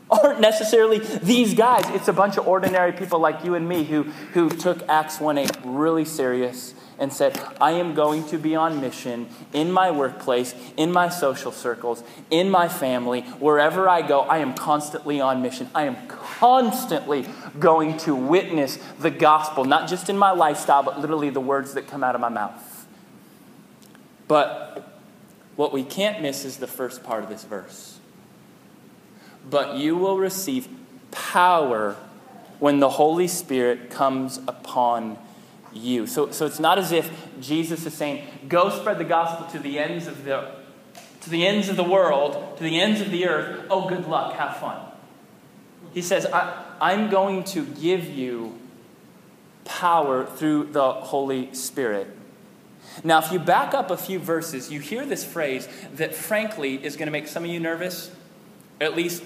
aren't 0.08 0.40
necessarily 0.40 0.98
these 0.98 1.54
guys. 1.54 1.84
It's 1.88 2.08
a 2.08 2.12
bunch 2.12 2.36
of 2.36 2.46
ordinary 2.46 2.92
people 2.92 3.18
like 3.18 3.44
you 3.44 3.56
and 3.56 3.68
me 3.68 3.82
who, 3.82 4.04
who 4.04 4.48
took 4.48 4.88
Acts 4.88 5.20
1 5.20 5.38
8 5.38 5.50
really 5.64 6.04
serious 6.04 6.74
and 6.98 7.12
said, 7.12 7.38
I 7.60 7.72
am 7.72 7.94
going 7.94 8.26
to 8.28 8.38
be 8.38 8.54
on 8.56 8.80
mission 8.80 9.28
in 9.52 9.70
my 9.70 9.90
workplace, 9.90 10.54
in 10.76 10.92
my 10.92 11.08
social 11.08 11.52
circles, 11.52 12.02
in 12.30 12.50
my 12.50 12.68
family, 12.68 13.22
wherever 13.38 13.88
I 13.88 14.02
go. 14.02 14.20
I 14.20 14.38
am 14.38 14.54
constantly 14.54 15.20
on 15.20 15.42
mission. 15.42 15.68
I 15.74 15.84
am 15.84 16.06
constantly 16.06 17.26
going 17.58 17.98
to 17.98 18.14
witness 18.14 18.78
the 18.98 19.10
gospel, 19.10 19.64
not 19.64 19.88
just 19.88 20.08
in 20.08 20.16
my 20.16 20.30
lifestyle, 20.30 20.82
but 20.82 21.00
literally 21.00 21.30
the 21.30 21.40
words 21.40 21.74
that 21.74 21.86
come 21.86 22.02
out 22.02 22.14
of 22.14 22.20
my 22.20 22.30
mouth. 22.30 22.86
But 24.28 24.98
what 25.56 25.72
we 25.72 25.82
can't 25.82 26.20
miss 26.20 26.44
is 26.44 26.56
the 26.56 26.66
first 26.66 27.02
part 27.02 27.22
of 27.22 27.28
this 27.28 27.44
verse. 27.44 27.98
But 29.48 29.76
you 29.76 29.96
will 29.96 30.18
receive 30.18 30.68
power 31.10 31.96
when 32.58 32.80
the 32.80 32.90
Holy 32.90 33.28
Spirit 33.28 33.90
comes 33.90 34.38
upon 34.48 35.18
you. 35.76 36.06
So, 36.06 36.30
so 36.30 36.46
it's 36.46 36.60
not 36.60 36.78
as 36.78 36.92
if 36.92 37.10
Jesus 37.40 37.86
is 37.86 37.94
saying, 37.94 38.24
go 38.48 38.70
spread 38.70 38.98
the 38.98 39.04
gospel 39.04 39.46
to 39.48 39.58
the 39.58 39.78
ends 39.78 40.06
of 40.06 40.24
the 40.24 40.56
to 41.22 41.30
the 41.30 41.44
ends 41.44 41.68
of 41.68 41.76
the 41.76 41.82
world, 41.82 42.56
to 42.56 42.62
the 42.62 42.80
ends 42.80 43.00
of 43.00 43.10
the 43.10 43.26
earth. 43.26 43.66
Oh, 43.68 43.88
good 43.88 44.06
luck, 44.06 44.34
have 44.34 44.58
fun. 44.58 44.80
He 45.92 46.00
says, 46.00 46.24
I, 46.26 46.64
I'm 46.80 47.10
going 47.10 47.42
to 47.44 47.64
give 47.64 48.04
you 48.04 48.56
power 49.64 50.24
through 50.24 50.66
the 50.66 50.92
Holy 50.92 51.52
Spirit. 51.52 52.06
Now, 53.02 53.18
if 53.18 53.32
you 53.32 53.40
back 53.40 53.74
up 53.74 53.90
a 53.90 53.96
few 53.96 54.20
verses, 54.20 54.70
you 54.70 54.78
hear 54.78 55.04
this 55.04 55.24
phrase 55.24 55.68
that, 55.94 56.14
frankly, 56.14 56.84
is 56.84 56.96
going 56.96 57.06
to 57.06 57.12
make 57.12 57.26
some 57.26 57.44
of 57.44 57.50
you 57.50 57.58
nervous, 57.58 58.10
at 58.80 58.96
least 58.96 59.24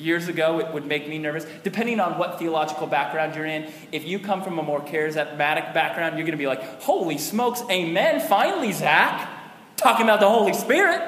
years 0.00 0.28
ago, 0.28 0.58
it 0.58 0.72
would 0.72 0.86
make 0.86 1.08
me 1.08 1.18
nervous. 1.18 1.46
Depending 1.62 2.00
on 2.00 2.18
what 2.18 2.38
theological 2.38 2.86
background 2.86 3.34
you're 3.34 3.46
in, 3.46 3.70
if 3.92 4.04
you 4.04 4.18
come 4.18 4.42
from 4.42 4.58
a 4.58 4.62
more 4.62 4.80
charismatic 4.80 5.74
background, 5.74 6.16
you're 6.16 6.26
going 6.26 6.32
to 6.32 6.36
be 6.36 6.46
like, 6.46 6.62
holy 6.82 7.18
smokes, 7.18 7.62
amen, 7.70 8.26
finally, 8.28 8.72
Zach, 8.72 9.28
talking 9.76 10.04
about 10.04 10.20
the 10.20 10.28
Holy 10.28 10.54
Spirit. 10.54 11.00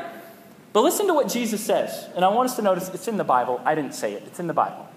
But 0.72 0.82
listen 0.82 1.06
to 1.06 1.14
what 1.14 1.28
Jesus 1.28 1.62
says. 1.62 2.08
And 2.14 2.25
I 2.25 2.28
want 2.28 2.50
us 2.50 2.56
to 2.56 2.62
notice 2.62 2.88
it's 2.88 3.08
in 3.08 3.16
the 3.16 3.25
Bible. 3.25 3.61
I 3.64 3.75
didn't 3.75 3.94
say 3.94 4.14
it, 4.14 4.22
it's 4.26 4.40
in 4.40 4.46
the 4.46 4.54
Bible. 4.54 4.88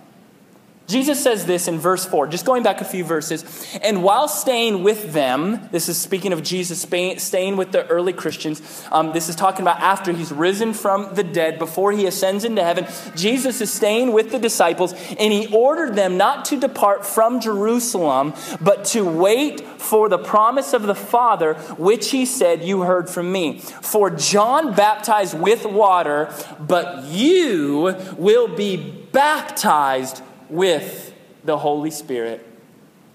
Jesus 0.87 1.21
says 1.21 1.47
this 1.47 1.67
in 1.67 1.79
verse 1.79 2.05
4, 2.05 2.27
just 2.27 2.45
going 2.45 2.61
back 2.61 2.79
a 2.79 2.85
few 2.85 3.03
verses. 3.03 3.43
And 3.81 4.03
while 4.03 4.27
staying 4.27 4.83
with 4.83 5.13
them, 5.13 5.67
this 5.71 5.89
is 5.89 5.97
speaking 5.97 6.31
of 6.31 6.43
Jesus 6.43 6.79
staying 6.81 7.57
with 7.57 7.71
the 7.71 7.87
early 7.87 8.13
Christians. 8.13 8.85
Um, 8.91 9.11
this 9.11 9.27
is 9.27 9.35
talking 9.35 9.61
about 9.61 9.79
after 9.79 10.13
he's 10.13 10.31
risen 10.31 10.73
from 10.73 11.15
the 11.15 11.23
dead, 11.23 11.57
before 11.57 11.91
he 11.91 12.05
ascends 12.05 12.43
into 12.43 12.63
heaven. 12.63 12.85
Jesus 13.15 13.61
is 13.61 13.73
staying 13.73 14.11
with 14.11 14.31
the 14.31 14.37
disciples, 14.37 14.93
and 14.93 15.33
he 15.33 15.47
ordered 15.51 15.95
them 15.95 16.17
not 16.17 16.45
to 16.45 16.59
depart 16.59 17.03
from 17.03 17.39
Jerusalem, 17.39 18.35
but 18.61 18.85
to 18.85 19.03
wait 19.03 19.61
for 19.61 20.07
the 20.07 20.19
promise 20.19 20.73
of 20.73 20.83
the 20.83 20.95
Father, 20.95 21.55
which 21.77 22.11
he 22.11 22.27
said, 22.27 22.63
You 22.63 22.81
heard 22.81 23.09
from 23.09 23.31
me. 23.31 23.59
For 23.59 24.11
John 24.11 24.75
baptized 24.75 25.39
with 25.39 25.65
water, 25.65 26.31
but 26.59 27.05
you 27.05 27.95
will 28.17 28.47
be 28.55 28.77
baptized 29.11 30.21
with 30.49 31.13
the 31.43 31.57
Holy 31.57 31.91
Spirit 31.91 32.45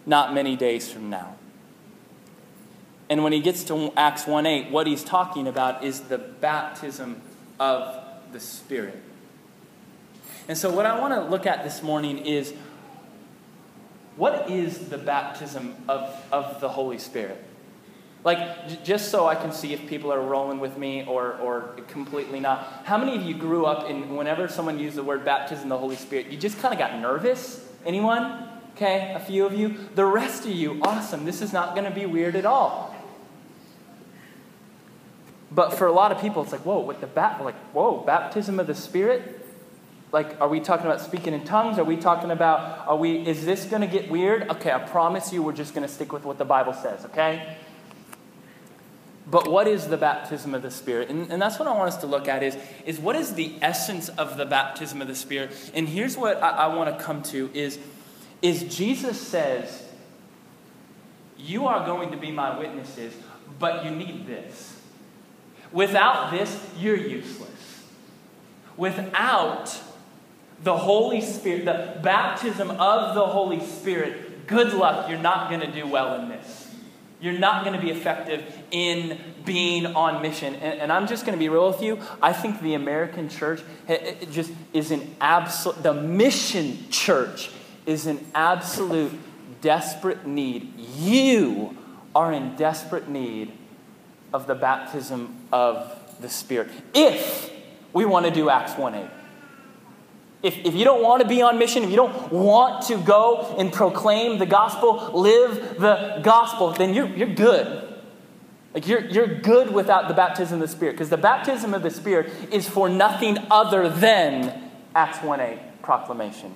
not 0.07 0.35
many 0.35 0.57
days 0.57 0.91
from 0.91 1.11
now. 1.11 1.37
And 3.09 3.25
when 3.25 3.33
he 3.33 3.41
gets 3.41 3.65
to 3.65 3.93
Acts 3.97 4.27
1 4.27 4.47
8, 4.47 4.71
what 4.71 4.87
he's 4.87 5.03
talking 5.03 5.49
about 5.49 5.83
is 5.83 6.03
the 6.03 6.19
baptism 6.19 7.21
of 7.59 8.03
the 8.33 8.41
Spirit. 8.41 9.03
And 10.49 10.57
so, 10.57 10.73
what 10.73 10.87
I 10.87 10.99
want 10.99 11.15
to 11.15 11.21
look 11.23 11.47
at 11.47 11.65
this 11.65 11.83
morning 11.83 12.19
is 12.19 12.55
what 14.17 14.51
is 14.51 14.89
the 14.89 14.99
baptism 14.99 15.75
of, 15.89 16.25
of 16.31 16.61
the 16.61 16.69
Holy 16.69 16.99
Spirit? 16.99 17.43
Like, 18.23 18.69
j- 18.69 18.79
just 18.85 19.11
so 19.11 19.27
I 19.27 19.35
can 19.35 19.53
see 19.53 19.73
if 19.73 19.87
people 19.87 20.13
are 20.13 20.21
rolling 20.21 20.61
with 20.61 20.77
me 20.77 21.05
or, 21.07 21.35
or 21.39 21.75
completely 21.89 22.41
not. 22.41 22.83
How 22.85 22.99
many 22.99 23.17
of 23.17 23.23
you 23.23 23.35
grew 23.35 23.65
up 23.65 23.89
in, 23.89 24.15
whenever 24.15 24.49
someone 24.49 24.79
used 24.79 24.97
the 24.97 25.03
word 25.03 25.25
baptism 25.25 25.65
of 25.65 25.71
the 25.71 25.79
Holy 25.79 25.97
Spirit, 25.97 26.27
you 26.27 26.37
just 26.37 26.59
kind 26.59 26.75
of 26.75 26.79
got 26.79 26.99
nervous? 27.01 27.67
Anyone? 27.87 28.49
Okay, 28.77 29.13
a 29.15 29.21
few 29.21 29.47
of 29.47 29.55
you. 29.55 29.77
The 29.95 30.05
rest 30.05 30.45
of 30.45 30.53
you, 30.53 30.81
awesome. 30.83 31.25
This 31.25 31.43
is 31.43 31.53
not 31.53 31.75
going 31.75 31.85
to 31.85 31.91
be 31.91 32.07
weird 32.07 32.37
at 32.37 32.45
all. 32.45 32.95
But 35.51 35.71
for 35.71 35.87
a 35.87 35.93
lot 35.93 36.13
of 36.13 36.21
people, 36.21 36.43
it's 36.43 36.53
like, 36.53 36.65
whoa, 36.65 36.81
with 36.81 37.01
the 37.01 37.07
bat, 37.07 37.43
like, 37.43 37.57
whoa, 37.73 38.05
baptism 38.05 38.61
of 38.61 38.67
the 38.67 38.75
Spirit? 38.75 39.37
Like, 40.13 40.41
are 40.41 40.49
we 40.49 40.61
talking 40.61 40.87
about 40.87 41.01
speaking 41.01 41.35
in 41.35 41.45
tongues? 41.45 41.79
Are 41.79 41.85
we 41.85 41.97
talking 41.97 42.31
about, 42.31 42.87
are 42.87 42.97
we, 42.97 43.27
is 43.27 43.45
this 43.45 43.65
going 43.65 43.83
to 43.83 43.89
get 43.89 44.11
weird? 44.11 44.49
Okay, 44.51 44.73
I 44.73 44.79
promise 44.79 45.33
you 45.33 45.43
we're 45.43 45.53
just 45.53 45.75
going 45.75 45.87
to 45.87 45.93
stick 45.93 46.13
with 46.13 46.25
what 46.25 46.39
the 46.39 46.45
Bible 46.45 46.73
says, 46.73 47.05
okay? 47.07 47.57
But 49.31 49.49
what 49.49 49.69
is 49.69 49.87
the 49.87 49.97
baptism 49.97 50.55
of 50.55 50.63
the 50.63 50.71
Spirit? 50.71 51.09
And, 51.09 51.31
and, 51.31 51.41
that's 51.41 51.59
what 51.59 51.69
I 51.69 51.73
want 51.73 51.89
us 51.89 51.99
to 51.99 52.07
look 52.07 52.27
at 52.27 52.43
is, 52.43 52.57
is 52.85 52.99
what 52.99 53.15
is 53.15 53.35
the 53.35 53.55
essence 53.63 54.09
of 54.09 54.37
the 54.37 54.45
baptism 54.45 55.01
of 55.01 55.09
the 55.09 55.15
Spirit? 55.15 55.53
And 55.73 55.89
here's 55.89 56.17
what 56.17 56.43
I, 56.43 56.51
I 56.51 56.75
want 56.75 56.97
to 56.97 57.03
come 57.03 57.23
to 57.25 57.49
is, 57.55 57.79
is 58.43 58.63
Jesus 58.75 59.21
says, 59.21 59.87
you 61.39 61.67
are 61.67 61.87
going 61.87 62.11
to 62.11 62.17
be 62.17 62.33
my 62.33 62.59
witnesses, 62.59 63.15
but 63.59 63.85
you 63.85 63.93
need 63.93 64.27
this. 64.27 64.79
Without 65.71 66.33
this, 66.33 66.69
you're 66.77 66.97
useless. 66.97 67.85
Without 68.77 69.81
the 70.65 70.77
Holy 70.77 71.21
Spirit, 71.21 71.67
the 71.67 72.01
baptism 72.03 72.71
of 72.71 73.15
the 73.15 73.27
Holy 73.27 73.61
Spirit, 73.61 74.49
good 74.49 74.73
luck, 74.73 75.09
you're 75.09 75.19
not 75.19 75.49
going 75.49 75.61
to 75.61 75.71
do 75.71 75.87
well 75.87 76.21
in 76.21 76.29
this 76.29 76.60
you're 77.21 77.39
not 77.39 77.65
going 77.65 77.79
to 77.79 77.85
be 77.85 77.91
effective 77.91 78.43
in 78.71 79.19
being 79.45 79.87
on 79.87 80.23
mission. 80.23 80.55
And, 80.55 80.81
and 80.81 80.93
I'm 80.93 81.07
just 81.07 81.27
going 81.27 81.37
to 81.37 81.39
be 81.39 81.49
real 81.49 81.69
with 81.69 81.83
you. 81.83 81.99
I 82.23 82.33
think 82.33 82.61
the 82.61 82.75
American 82.75 83.29
church 83.29 83.63
just 84.31 84.53
is 84.73 84.91
an 84.91 85.17
absolute, 85.21 85.83
the 85.83 85.95
mission 85.95 86.79
church 86.91 87.51
is 87.87 88.07
an 88.07 88.25
absolute 88.35 89.13
desperate 89.61 90.27
need. 90.27 90.73
You 90.79 91.77
are 92.15 92.33
in 92.33 92.57
desperate 92.57 93.09
need 93.09 93.53
of 94.33 94.47
the 94.47 94.55
baptism 94.55 95.35
of 95.53 95.99
the 96.21 96.29
Spirit. 96.29 96.71
If 96.95 97.51
we 97.93 98.05
want 98.05 98.27
to 98.27 98.33
do 98.33 98.49
Acts 98.49 98.77
1 98.79 98.95
8. 98.95 99.11
If, 100.43 100.57
if 100.65 100.75
you 100.75 100.85
don't 100.85 101.03
want 101.03 101.23
to 101.23 101.29
be 101.29 101.43
on 101.43 101.59
mission, 101.59 101.83
if 101.85 101.91
you 101.91 101.97
don't 101.97 102.33
want 102.33 102.87
to 102.87 102.97
go 102.97 103.55
and 103.59 103.73
proclaim 103.73 104.39
the 104.39 104.47
gospel, 104.47 105.11
live 105.13 105.79
the 105.79 106.21
gospel, 106.23 106.73
then 106.73 106.95
you're, 106.95 107.09
you're 107.09 107.35
good. 107.35 107.87
Like 108.73 108.87
you're, 108.87 109.05
you're 109.07 109.27
good 109.27 109.73
without 109.73 110.09
the 110.09 110.15
baptism 110.15 110.63
of 110.63 110.69
the 110.69 110.75
Spirit, 110.75 110.93
because 110.93 111.11
the 111.11 111.17
baptism 111.17 111.75
of 111.75 111.83
the 111.83 111.91
Spirit 111.91 112.33
is 112.51 112.69
for 112.69 112.89
nothing 112.89 113.39
other 113.51 113.89
than 113.89 114.71
Acts 114.95 115.23
1 115.23 115.41
8 115.41 115.59
proclamation. 115.83 116.55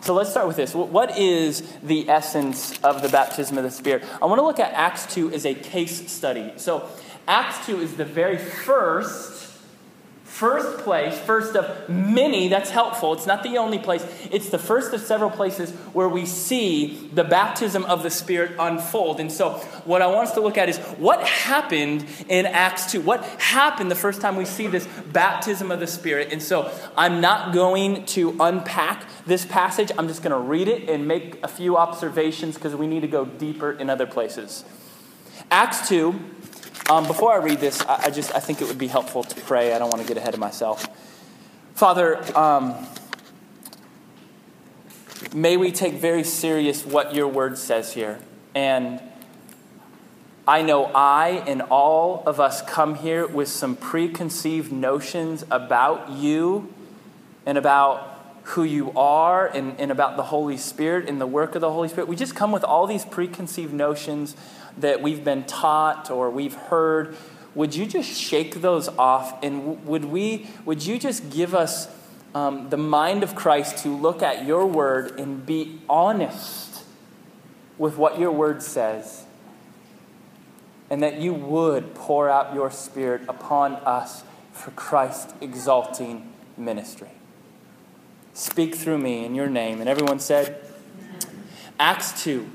So 0.00 0.12
let's 0.12 0.30
start 0.30 0.46
with 0.46 0.56
this. 0.56 0.74
What 0.74 1.16
is 1.16 1.62
the 1.82 2.08
essence 2.08 2.78
of 2.80 3.00
the 3.00 3.08
baptism 3.08 3.56
of 3.56 3.64
the 3.64 3.70
Spirit? 3.70 4.04
I 4.20 4.26
want 4.26 4.38
to 4.38 4.44
look 4.44 4.58
at 4.58 4.72
Acts 4.72 5.12
2 5.14 5.32
as 5.32 5.46
a 5.46 5.54
case 5.54 6.10
study. 6.10 6.52
So, 6.56 6.88
Acts 7.26 7.64
2 7.66 7.80
is 7.80 7.96
the 7.96 8.04
very 8.04 8.36
first 8.36 9.43
First 10.34 10.78
place, 10.78 11.16
first 11.16 11.54
of 11.54 11.88
many, 11.88 12.48
that's 12.48 12.70
helpful. 12.70 13.12
It's 13.12 13.24
not 13.24 13.44
the 13.44 13.56
only 13.56 13.78
place. 13.78 14.04
It's 14.32 14.48
the 14.48 14.58
first 14.58 14.92
of 14.92 15.00
several 15.00 15.30
places 15.30 15.70
where 15.92 16.08
we 16.08 16.26
see 16.26 17.08
the 17.14 17.22
baptism 17.22 17.84
of 17.84 18.02
the 18.02 18.10
Spirit 18.10 18.56
unfold. 18.58 19.20
And 19.20 19.30
so, 19.30 19.50
what 19.84 20.02
I 20.02 20.08
want 20.08 20.30
us 20.30 20.34
to 20.34 20.40
look 20.40 20.58
at 20.58 20.68
is 20.68 20.78
what 20.98 21.24
happened 21.24 22.04
in 22.28 22.46
Acts 22.46 22.90
2. 22.90 23.02
What 23.02 23.22
happened 23.38 23.92
the 23.92 23.94
first 23.94 24.20
time 24.20 24.34
we 24.34 24.44
see 24.44 24.66
this 24.66 24.88
baptism 25.12 25.70
of 25.70 25.78
the 25.78 25.86
Spirit? 25.86 26.32
And 26.32 26.42
so, 26.42 26.68
I'm 26.96 27.20
not 27.20 27.54
going 27.54 28.04
to 28.06 28.36
unpack 28.40 29.04
this 29.26 29.44
passage. 29.44 29.92
I'm 29.96 30.08
just 30.08 30.24
going 30.24 30.32
to 30.32 30.48
read 30.48 30.66
it 30.66 30.90
and 30.90 31.06
make 31.06 31.38
a 31.44 31.48
few 31.48 31.76
observations 31.76 32.56
because 32.56 32.74
we 32.74 32.88
need 32.88 33.02
to 33.02 33.06
go 33.06 33.24
deeper 33.24 33.70
in 33.70 33.88
other 33.88 34.04
places. 34.08 34.64
Acts 35.52 35.88
2 35.88 36.18
um, 36.90 37.06
before 37.06 37.32
I 37.32 37.36
read 37.36 37.60
this, 37.60 37.80
I, 37.82 38.04
I, 38.04 38.10
just 38.10 38.34
I 38.34 38.40
think 38.40 38.60
it 38.60 38.68
would 38.68 38.78
be 38.78 38.88
helpful 38.88 39.24
to 39.24 39.40
pray. 39.42 39.72
I 39.72 39.78
don't 39.78 39.90
want 39.90 40.02
to 40.02 40.08
get 40.08 40.16
ahead 40.16 40.34
of 40.34 40.40
myself. 40.40 40.86
Father, 41.74 42.22
um, 42.38 42.74
may 45.34 45.56
we 45.56 45.72
take 45.72 45.94
very 45.94 46.24
serious 46.24 46.84
what 46.84 47.14
your 47.14 47.28
word 47.28 47.56
says 47.58 47.94
here. 47.94 48.20
And 48.54 49.00
I 50.46 50.62
know 50.62 50.84
I 50.84 51.42
and 51.46 51.62
all 51.62 52.22
of 52.26 52.38
us 52.38 52.60
come 52.62 52.96
here 52.96 53.26
with 53.26 53.48
some 53.48 53.76
preconceived 53.76 54.70
notions 54.70 55.44
about 55.50 56.10
you 56.10 56.72
and 57.46 57.56
about 57.56 58.10
who 58.48 58.62
you 58.62 58.92
are 58.92 59.46
and, 59.46 59.74
and 59.80 59.90
about 59.90 60.16
the 60.16 60.24
Holy 60.24 60.58
Spirit 60.58 61.08
and 61.08 61.18
the 61.18 61.26
work 61.26 61.54
of 61.54 61.62
the 61.62 61.72
Holy 61.72 61.88
Spirit. 61.88 62.08
We 62.08 62.16
just 62.16 62.34
come 62.36 62.52
with 62.52 62.62
all 62.62 62.86
these 62.86 63.06
preconceived 63.06 63.72
notions 63.72 64.36
that 64.78 65.02
we've 65.02 65.24
been 65.24 65.44
taught 65.44 66.10
or 66.10 66.30
we've 66.30 66.54
heard, 66.54 67.16
would 67.54 67.74
you 67.74 67.86
just 67.86 68.10
shake 68.10 68.60
those 68.60 68.88
off 68.88 69.42
and 69.42 69.86
would 69.86 70.04
we 70.04 70.48
would 70.64 70.84
you 70.84 70.98
just 70.98 71.30
give 71.30 71.54
us 71.54 71.88
um, 72.34 72.68
the 72.68 72.76
mind 72.76 73.22
of 73.22 73.34
Christ 73.34 73.78
to 73.84 73.88
look 73.88 74.22
at 74.22 74.44
your 74.44 74.66
word 74.66 75.18
and 75.20 75.46
be 75.46 75.80
honest 75.88 76.82
with 77.78 77.96
what 77.96 78.18
your 78.18 78.32
word 78.32 78.62
says, 78.62 79.24
and 80.90 81.02
that 81.02 81.20
you 81.20 81.32
would 81.32 81.94
pour 81.94 82.28
out 82.28 82.54
your 82.54 82.70
spirit 82.70 83.22
upon 83.28 83.74
us 83.76 84.24
for 84.52 84.70
Christ 84.72 85.34
exalting 85.40 86.32
ministry. 86.56 87.10
Speak 88.32 88.74
through 88.74 88.98
me 88.98 89.24
in 89.24 89.34
your 89.34 89.48
name. 89.48 89.80
And 89.80 89.88
everyone 89.88 90.18
said, 90.18 90.60
Acts 91.78 92.22
2. 92.24 92.50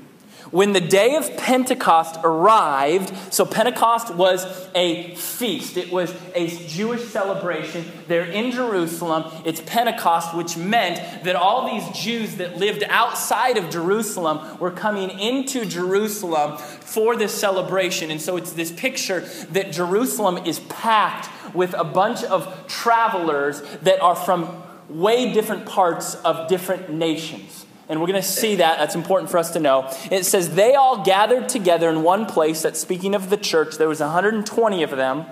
When 0.50 0.72
the 0.72 0.80
day 0.80 1.14
of 1.16 1.36
Pentecost 1.36 2.18
arrived, 2.24 3.12
so 3.32 3.44
Pentecost 3.44 4.14
was 4.14 4.44
a 4.74 5.14
feast, 5.14 5.76
it 5.76 5.92
was 5.92 6.14
a 6.34 6.48
Jewish 6.66 7.04
celebration. 7.04 7.84
They're 8.08 8.24
in 8.24 8.50
Jerusalem. 8.50 9.30
It's 9.44 9.60
Pentecost, 9.60 10.34
which 10.34 10.56
meant 10.56 11.24
that 11.24 11.36
all 11.36 11.70
these 11.72 11.88
Jews 11.96 12.36
that 12.36 12.56
lived 12.56 12.82
outside 12.88 13.58
of 13.58 13.70
Jerusalem 13.70 14.58
were 14.58 14.70
coming 14.70 15.10
into 15.10 15.64
Jerusalem 15.64 16.58
for 16.58 17.16
this 17.16 17.32
celebration. 17.32 18.10
And 18.10 18.20
so 18.20 18.36
it's 18.36 18.52
this 18.52 18.72
picture 18.72 19.20
that 19.50 19.72
Jerusalem 19.72 20.38
is 20.38 20.58
packed 20.60 21.28
with 21.54 21.74
a 21.74 21.84
bunch 21.84 22.24
of 22.24 22.66
travelers 22.66 23.62
that 23.82 24.00
are 24.00 24.16
from 24.16 24.62
way 24.88 25.32
different 25.32 25.66
parts 25.66 26.16
of 26.16 26.48
different 26.48 26.90
nations. 26.90 27.66
And 27.90 28.00
we're 28.00 28.06
going 28.06 28.22
to 28.22 28.26
see 28.26 28.54
that. 28.56 28.78
That's 28.78 28.94
important 28.94 29.32
for 29.32 29.38
us 29.38 29.50
to 29.50 29.58
know. 29.58 29.92
It 30.12 30.24
says, 30.24 30.54
They 30.54 30.76
all 30.76 31.02
gathered 31.02 31.48
together 31.48 31.90
in 31.90 32.04
one 32.04 32.24
place. 32.24 32.62
That's 32.62 32.78
speaking 32.78 33.16
of 33.16 33.30
the 33.30 33.36
church. 33.36 33.78
There 33.78 33.88
was 33.88 33.98
120 33.98 34.82
of 34.84 34.90
them. 34.90 35.26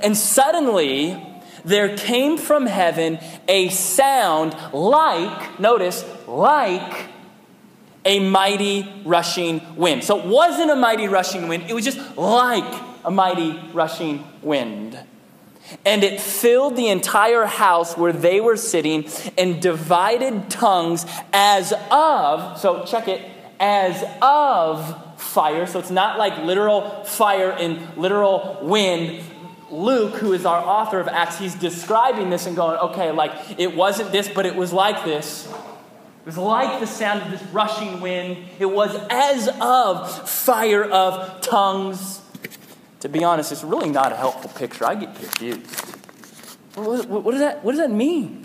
And 0.00 0.16
suddenly, 0.16 1.24
there 1.64 1.96
came 1.96 2.38
from 2.38 2.66
heaven 2.66 3.20
a 3.46 3.68
sound 3.68 4.56
like, 4.72 5.60
notice, 5.60 6.04
like 6.26 7.06
a 8.04 8.18
mighty 8.18 8.92
rushing 9.04 9.76
wind. 9.76 10.02
So 10.02 10.18
it 10.18 10.26
wasn't 10.26 10.72
a 10.72 10.76
mighty 10.76 11.06
rushing 11.06 11.46
wind, 11.46 11.64
it 11.68 11.74
was 11.74 11.84
just 11.84 12.16
like 12.16 12.82
a 13.04 13.12
mighty 13.12 13.60
rushing 13.72 14.24
wind. 14.42 14.98
And 15.84 16.04
it 16.04 16.20
filled 16.20 16.76
the 16.76 16.88
entire 16.88 17.46
house 17.46 17.96
where 17.96 18.12
they 18.12 18.40
were 18.40 18.56
sitting 18.56 19.08
and 19.36 19.60
divided 19.60 20.50
tongues 20.50 21.06
as 21.32 21.72
of, 21.90 22.58
so 22.58 22.84
check 22.84 23.08
it, 23.08 23.22
as 23.58 24.04
of 24.22 25.20
fire. 25.20 25.66
So 25.66 25.78
it's 25.78 25.90
not 25.90 26.18
like 26.18 26.38
literal 26.44 27.04
fire 27.04 27.50
and 27.50 27.96
literal 27.96 28.58
wind. 28.62 29.22
Luke, 29.70 30.14
who 30.14 30.32
is 30.32 30.46
our 30.46 30.62
author 30.62 31.00
of 31.00 31.08
Acts, 31.08 31.38
he's 31.38 31.54
describing 31.54 32.30
this 32.30 32.46
and 32.46 32.54
going, 32.54 32.78
okay, 32.78 33.10
like 33.10 33.32
it 33.58 33.74
wasn't 33.74 34.12
this, 34.12 34.28
but 34.28 34.46
it 34.46 34.54
was 34.54 34.72
like 34.72 35.04
this. 35.04 35.46
It 35.46 36.26
was 36.26 36.38
like 36.38 36.80
the 36.80 36.86
sound 36.86 37.22
of 37.22 37.30
this 37.30 37.42
rushing 37.52 38.00
wind. 38.00 38.38
It 38.58 38.66
was 38.66 38.96
as 39.10 39.48
of 39.60 40.28
fire 40.28 40.84
of 40.84 41.40
tongues 41.40 42.20
to 43.00 43.08
be 43.08 43.24
honest, 43.24 43.52
it's 43.52 43.64
really 43.64 43.90
not 43.90 44.12
a 44.12 44.16
helpful 44.16 44.50
picture. 44.50 44.86
I 44.86 44.94
get 44.94 45.14
confused. 45.14 45.66
What, 46.74 47.08
what, 47.08 47.22
what, 47.24 47.30
does, 47.32 47.40
that, 47.40 47.64
what 47.64 47.72
does 47.72 47.80
that 47.80 47.90
mean? 47.90 48.44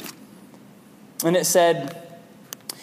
And 1.23 1.35
it 1.35 1.45
said, 1.45 1.97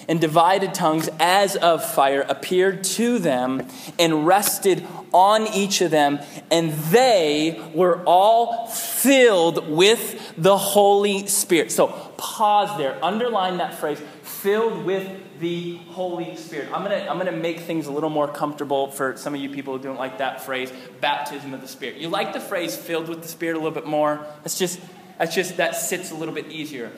and 0.08 0.20
divided 0.20 0.72
tongues 0.72 1.10
as 1.20 1.54
of 1.56 1.84
fire 1.84 2.22
appeared 2.22 2.82
to 2.82 3.18
them 3.18 3.68
and 3.98 4.26
rested 4.26 4.86
on 5.12 5.46
each 5.48 5.82
of 5.82 5.90
them, 5.90 6.18
and 6.50 6.72
they 6.72 7.62
were 7.74 8.02
all 8.04 8.66
filled 8.68 9.68
with 9.68 10.32
the 10.36 10.56
Holy 10.56 11.26
Spirit. 11.26 11.72
So 11.72 11.88
pause 12.16 12.76
there, 12.78 13.02
underline 13.04 13.58
that 13.58 13.74
phrase 13.74 14.00
filled 14.42 14.84
with 14.84 15.40
the 15.40 15.76
Holy 15.88 16.36
Spirit. 16.36 16.68
I'm 16.72 16.84
going 16.84 17.04
to 17.04 17.10
I'm 17.10 17.18
to 17.18 17.32
make 17.32 17.60
things 17.60 17.86
a 17.86 17.92
little 17.92 18.10
more 18.10 18.28
comfortable 18.28 18.88
for 18.88 19.16
some 19.16 19.34
of 19.34 19.40
you 19.40 19.50
people 19.50 19.76
who 19.76 19.82
don't 19.82 19.98
like 19.98 20.18
that 20.18 20.44
phrase, 20.44 20.72
baptism 21.00 21.54
of 21.54 21.60
the 21.60 21.68
Spirit. 21.68 21.96
You 21.96 22.08
like 22.08 22.32
the 22.32 22.40
phrase 22.40 22.76
filled 22.76 23.08
with 23.08 23.22
the 23.22 23.28
Spirit 23.28 23.54
a 23.54 23.58
little 23.58 23.72
bit 23.72 23.86
more? 23.86 24.24
That's 24.44 24.56
just, 24.56 24.80
that's 25.18 25.34
just, 25.34 25.56
that 25.56 25.74
sits 25.74 26.12
a 26.12 26.14
little 26.14 26.34
bit 26.34 26.46
easier. 26.52 26.92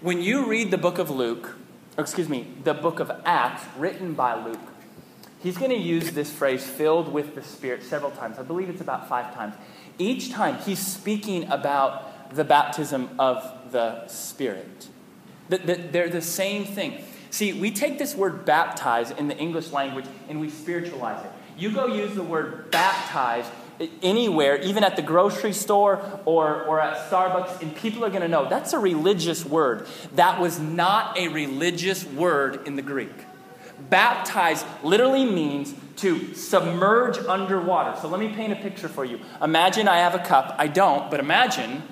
When 0.00 0.20
you 0.20 0.46
read 0.46 0.72
the 0.72 0.78
book 0.78 0.98
of 0.98 1.08
Luke, 1.08 1.56
or 1.96 2.02
excuse 2.02 2.28
me, 2.28 2.48
the 2.64 2.74
book 2.74 2.98
of 2.98 3.12
Acts 3.24 3.62
written 3.76 4.14
by 4.14 4.44
Luke, 4.44 4.58
he's 5.40 5.56
going 5.56 5.70
to 5.70 5.76
use 5.76 6.10
this 6.10 6.32
phrase 6.32 6.66
filled 6.66 7.12
with 7.12 7.36
the 7.36 7.44
Spirit 7.44 7.84
several 7.84 8.10
times. 8.10 8.38
I 8.40 8.42
believe 8.42 8.68
it's 8.68 8.80
about 8.80 9.08
five 9.08 9.32
times. 9.34 9.54
Each 9.98 10.32
time 10.32 10.58
he's 10.58 10.84
speaking 10.84 11.48
about 11.48 12.34
the 12.34 12.44
baptism 12.44 13.10
of 13.20 13.70
the 13.70 14.08
Spirit. 14.08 14.88
They're 15.58 16.08
the 16.08 16.22
same 16.22 16.64
thing. 16.64 17.02
See, 17.30 17.52
we 17.52 17.70
take 17.70 17.98
this 17.98 18.14
word 18.14 18.44
baptize 18.44 19.10
in 19.10 19.28
the 19.28 19.36
English 19.36 19.72
language 19.72 20.04
and 20.28 20.40
we 20.40 20.50
spiritualize 20.50 21.24
it. 21.24 21.32
You 21.56 21.70
go 21.70 21.86
use 21.86 22.14
the 22.14 22.22
word 22.22 22.70
baptize 22.70 23.46
anywhere, 24.02 24.56
even 24.60 24.84
at 24.84 24.96
the 24.96 25.02
grocery 25.02 25.52
store 25.52 26.20
or, 26.24 26.62
or 26.64 26.80
at 26.80 27.10
Starbucks, 27.10 27.62
and 27.62 27.74
people 27.74 28.04
are 28.04 28.10
going 28.10 28.22
to 28.22 28.28
know 28.28 28.48
that's 28.48 28.72
a 28.72 28.78
religious 28.78 29.44
word. 29.44 29.86
That 30.14 30.40
was 30.40 30.58
not 30.58 31.18
a 31.18 31.28
religious 31.28 32.04
word 32.04 32.66
in 32.66 32.76
the 32.76 32.82
Greek. 32.82 33.12
Baptize 33.90 34.64
literally 34.82 35.24
means 35.24 35.74
to 35.96 36.34
submerge 36.34 37.18
underwater. 37.18 37.98
So 38.00 38.08
let 38.08 38.20
me 38.20 38.28
paint 38.28 38.52
a 38.52 38.56
picture 38.56 38.88
for 38.88 39.04
you. 39.04 39.20
Imagine 39.40 39.88
I 39.88 39.98
have 39.98 40.14
a 40.14 40.18
cup. 40.18 40.54
I 40.58 40.66
don't, 40.68 41.10
but 41.10 41.20
imagine 41.20 41.82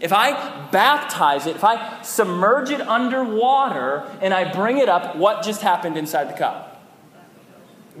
if 0.00 0.12
I 0.12 0.68
baptize 0.70 1.46
it, 1.46 1.56
if 1.56 1.64
I 1.64 2.02
submerge 2.02 2.70
it 2.70 2.80
underwater 2.80 4.04
and 4.20 4.32
I 4.32 4.52
bring 4.52 4.78
it 4.78 4.88
up, 4.88 5.16
what 5.16 5.42
just 5.42 5.62
happened 5.62 5.96
inside 5.96 6.28
the 6.28 6.38
cup? 6.38 6.82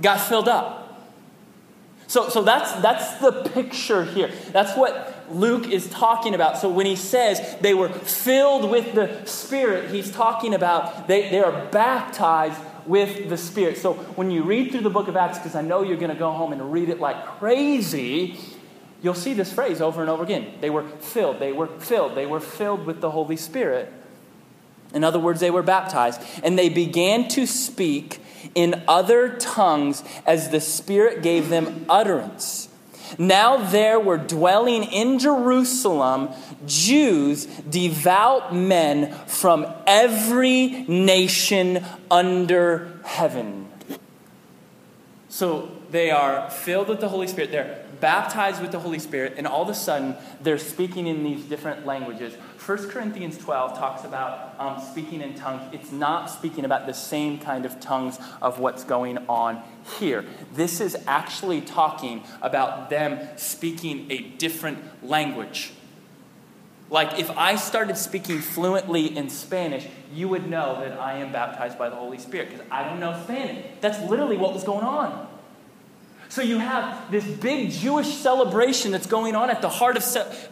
Got 0.00 0.20
filled 0.20 0.48
up. 0.48 0.78
So, 2.06 2.30
so 2.30 2.42
that's, 2.42 2.72
that's 2.80 3.16
the 3.16 3.32
picture 3.50 4.04
here. 4.04 4.30
That's 4.52 4.76
what 4.76 5.26
Luke 5.30 5.68
is 5.68 5.90
talking 5.90 6.34
about. 6.34 6.56
So 6.56 6.70
when 6.70 6.86
he 6.86 6.96
says 6.96 7.56
they 7.60 7.74
were 7.74 7.90
filled 7.90 8.70
with 8.70 8.94
the 8.94 9.24
Spirit, 9.26 9.90
he's 9.90 10.10
talking 10.10 10.54
about 10.54 11.06
they, 11.06 11.28
they 11.28 11.40
are 11.40 11.66
baptized 11.66 12.60
with 12.86 13.28
the 13.28 13.36
Spirit. 13.36 13.76
So 13.76 13.92
when 13.92 14.30
you 14.30 14.42
read 14.42 14.70
through 14.70 14.80
the 14.80 14.90
book 14.90 15.08
of 15.08 15.16
Acts, 15.16 15.38
because 15.38 15.54
I 15.54 15.60
know 15.60 15.82
you're 15.82 15.98
going 15.98 16.12
to 16.12 16.18
go 16.18 16.32
home 16.32 16.52
and 16.52 16.72
read 16.72 16.88
it 16.88 16.98
like 16.98 17.26
crazy, 17.38 18.38
You'll 19.00 19.14
see 19.14 19.34
this 19.34 19.52
phrase 19.52 19.80
over 19.80 20.00
and 20.00 20.10
over 20.10 20.22
again. 20.22 20.54
They 20.60 20.70
were 20.70 20.82
filled, 20.82 21.38
they 21.38 21.52
were 21.52 21.68
filled, 21.68 22.14
they 22.14 22.26
were 22.26 22.40
filled 22.40 22.86
with 22.86 23.00
the 23.00 23.10
Holy 23.10 23.36
Spirit. 23.36 23.92
In 24.94 25.04
other 25.04 25.18
words, 25.18 25.40
they 25.40 25.50
were 25.50 25.62
baptized. 25.62 26.20
And 26.42 26.58
they 26.58 26.68
began 26.68 27.28
to 27.28 27.46
speak 27.46 28.20
in 28.54 28.82
other 28.88 29.36
tongues 29.36 30.02
as 30.26 30.50
the 30.50 30.60
Spirit 30.60 31.22
gave 31.22 31.48
them 31.48 31.86
utterance. 31.88 32.68
Now 33.18 33.56
there 33.56 33.98
were 33.98 34.18
dwelling 34.18 34.84
in 34.84 35.18
Jerusalem 35.18 36.30
Jews, 36.66 37.46
devout 37.46 38.54
men 38.54 39.12
from 39.26 39.66
every 39.86 40.84
nation 40.88 41.84
under 42.10 43.00
heaven. 43.04 43.68
So 45.28 45.70
they 45.90 46.10
are 46.10 46.50
filled 46.50 46.88
with 46.88 47.00
the 47.00 47.08
Holy 47.08 47.28
Spirit. 47.28 47.50
They're 47.50 47.77
baptized 48.00 48.60
with 48.60 48.72
the 48.72 48.78
Holy 48.78 48.98
Spirit, 48.98 49.34
and 49.36 49.46
all 49.46 49.62
of 49.62 49.68
a 49.68 49.74
sudden 49.74 50.16
they're 50.40 50.58
speaking 50.58 51.06
in 51.06 51.24
these 51.24 51.44
different 51.44 51.86
languages. 51.86 52.34
1 52.64 52.90
Corinthians 52.90 53.38
12 53.38 53.78
talks 53.78 54.04
about 54.04 54.54
um, 54.58 54.80
speaking 54.80 55.20
in 55.20 55.34
tongues. 55.34 55.62
It's 55.72 55.90
not 55.90 56.26
speaking 56.26 56.64
about 56.64 56.86
the 56.86 56.92
same 56.92 57.38
kind 57.38 57.64
of 57.64 57.80
tongues 57.80 58.18
of 58.42 58.58
what's 58.58 58.84
going 58.84 59.18
on 59.28 59.62
here. 59.98 60.24
This 60.52 60.80
is 60.80 60.96
actually 61.06 61.60
talking 61.60 62.24
about 62.42 62.90
them 62.90 63.26
speaking 63.36 64.10
a 64.10 64.18
different 64.20 65.06
language. 65.06 65.72
Like 66.90 67.18
if 67.18 67.30
I 67.30 67.56
started 67.56 67.96
speaking 67.96 68.38
fluently 68.38 69.16
in 69.16 69.28
Spanish, 69.28 69.86
you 70.12 70.28
would 70.28 70.48
know 70.48 70.80
that 70.80 70.98
I 70.98 71.18
am 71.18 71.32
baptized 71.32 71.78
by 71.78 71.90
the 71.90 71.96
Holy 71.96 72.18
Spirit 72.18 72.50
because 72.50 72.64
I 72.70 72.84
don't 72.84 72.98
know 72.98 73.18
Spanish. 73.24 73.64
That's 73.80 74.00
literally 74.08 74.36
what 74.36 74.54
was 74.54 74.64
going 74.64 74.84
on. 74.84 75.28
So 76.30 76.42
you 76.42 76.58
have 76.58 77.10
this 77.10 77.26
big 77.26 77.70
Jewish 77.70 78.08
celebration 78.08 78.92
that's 78.92 79.06
going 79.06 79.34
on 79.34 79.48
at 79.48 79.62
the 79.62 79.68
heart 79.68 79.96
of, 79.96 80.04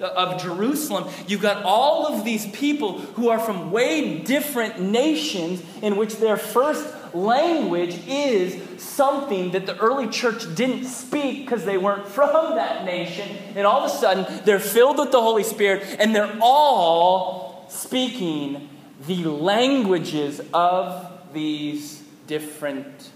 of 0.02 0.42
Jerusalem. 0.42 1.08
You've 1.28 1.42
got 1.42 1.64
all 1.64 2.06
of 2.06 2.24
these 2.24 2.46
people 2.52 2.98
who 2.98 3.28
are 3.28 3.38
from 3.38 3.70
way 3.70 4.20
different 4.20 4.80
nations 4.80 5.62
in 5.82 5.96
which 5.96 6.16
their 6.16 6.38
first 6.38 6.86
language 7.14 8.00
is 8.06 8.80
something 8.80 9.50
that 9.52 9.66
the 9.66 9.76
early 9.78 10.08
church 10.08 10.54
didn't 10.54 10.86
speak 10.86 11.44
because 11.44 11.64
they 11.66 11.76
weren't 11.76 12.08
from 12.16 12.56
that 12.56 12.84
nation. 12.84 13.28
And 13.54 13.66
all 13.66 13.82
of 13.82 13.90
a 13.90 13.94
sudden, 13.94 14.26
they're 14.44 14.58
filled 14.58 14.98
with 14.98 15.12
the 15.12 15.20
Holy 15.20 15.44
Spirit 15.44 15.96
and 15.98 16.14
they're 16.14 16.38
all 16.40 17.66
speaking 17.68 18.70
the 19.06 19.24
languages 19.24 20.40
of 20.54 21.12
these 21.34 22.02
different 22.26 23.10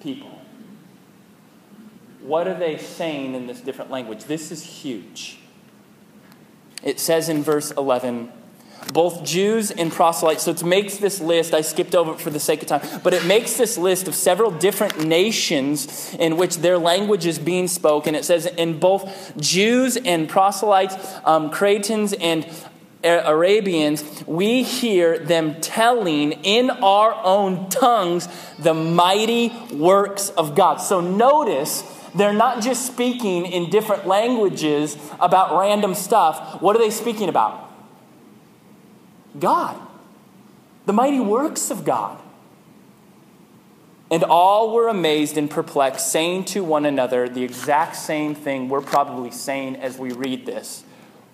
people. 0.00 0.37
What 2.28 2.46
are 2.46 2.58
they 2.58 2.76
saying 2.76 3.34
in 3.34 3.46
this 3.46 3.62
different 3.62 3.90
language? 3.90 4.24
This 4.24 4.52
is 4.52 4.62
huge. 4.62 5.38
It 6.82 7.00
says 7.00 7.30
in 7.30 7.42
verse 7.42 7.70
11, 7.70 8.30
both 8.92 9.24
Jews 9.24 9.70
and 9.70 9.90
proselytes. 9.90 10.42
So 10.42 10.50
it 10.50 10.62
makes 10.62 10.98
this 10.98 11.22
list, 11.22 11.54
I 11.54 11.62
skipped 11.62 11.94
over 11.94 12.12
it 12.12 12.20
for 12.20 12.28
the 12.28 12.38
sake 12.38 12.60
of 12.60 12.68
time, 12.68 12.82
but 13.02 13.14
it 13.14 13.24
makes 13.24 13.56
this 13.56 13.78
list 13.78 14.08
of 14.08 14.14
several 14.14 14.50
different 14.50 15.06
nations 15.06 16.14
in 16.16 16.36
which 16.36 16.58
their 16.58 16.76
language 16.76 17.24
is 17.24 17.38
being 17.38 17.66
spoken. 17.66 18.14
It 18.14 18.26
says 18.26 18.44
in 18.44 18.78
both 18.78 19.34
Jews 19.38 19.96
and 19.96 20.28
proselytes, 20.28 20.96
um, 21.24 21.48
Cretans 21.48 22.12
and 22.12 22.46
Arabians, 23.02 24.04
we 24.26 24.64
hear 24.64 25.18
them 25.18 25.62
telling 25.62 26.32
in 26.32 26.68
our 26.68 27.14
own 27.24 27.70
tongues 27.70 28.28
the 28.58 28.74
mighty 28.74 29.48
works 29.72 30.28
of 30.28 30.54
God. 30.54 30.76
So 30.76 31.00
notice 31.00 31.94
they're 32.14 32.32
not 32.32 32.62
just 32.62 32.86
speaking 32.86 33.46
in 33.46 33.70
different 33.70 34.06
languages 34.06 34.96
about 35.20 35.58
random 35.58 35.94
stuff. 35.94 36.60
What 36.60 36.76
are 36.76 36.78
they 36.78 36.90
speaking 36.90 37.28
about? 37.28 37.70
God, 39.38 39.78
the 40.86 40.92
mighty 40.92 41.20
works 41.20 41.70
of 41.70 41.84
God. 41.84 42.18
And 44.10 44.24
all 44.24 44.72
were 44.72 44.88
amazed 44.88 45.36
and 45.36 45.50
perplexed, 45.50 46.10
saying 46.10 46.46
to 46.46 46.64
one 46.64 46.86
another 46.86 47.28
the 47.28 47.42
exact 47.42 47.94
same 47.96 48.34
thing 48.34 48.70
we're 48.70 48.80
probably 48.80 49.30
saying 49.30 49.76
as 49.76 49.98
we 49.98 50.12
read 50.12 50.46
this. 50.46 50.82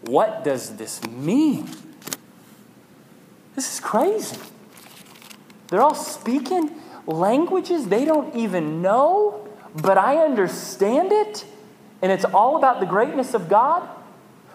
What 0.03 0.43
does 0.43 0.77
this 0.77 1.03
mean? 1.07 1.71
This 3.55 3.75
is 3.75 3.81
crazy. 3.81 4.37
They're 5.69 5.83
all 5.83 5.95
speaking 5.95 6.71
languages 7.07 7.87
they 7.89 8.05
don't 8.05 8.35
even 8.35 8.83
know, 8.83 9.49
but 9.75 9.99
I 9.99 10.19
understand 10.19 11.13
it, 11.13 11.45
and 12.03 12.13
it's 12.13 12.25
all 12.25 12.57
about 12.57 12.81
the 12.81 12.87
greatness 12.87 13.35
of 13.35 13.49
God. 13.49 13.89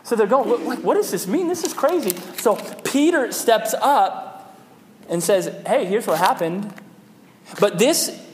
So 0.04 0.16
they're 0.16 0.28
going, 0.28 0.66
what, 0.66 0.84
what 0.84 0.96
does 0.96 1.12
this 1.12 1.28
mean? 1.28 1.48
This 1.48 1.64
is 1.64 1.74
crazy. 1.74 2.16
So 2.38 2.56
Peter 2.84 3.32
steps 3.32 3.74
up 3.82 4.58
and 5.10 5.22
says, 5.22 5.54
Hey, 5.68 5.86
here's 5.86 6.08
what 6.08 6.20
happened. 6.20 6.74
But 7.60 7.80
this 7.80 8.26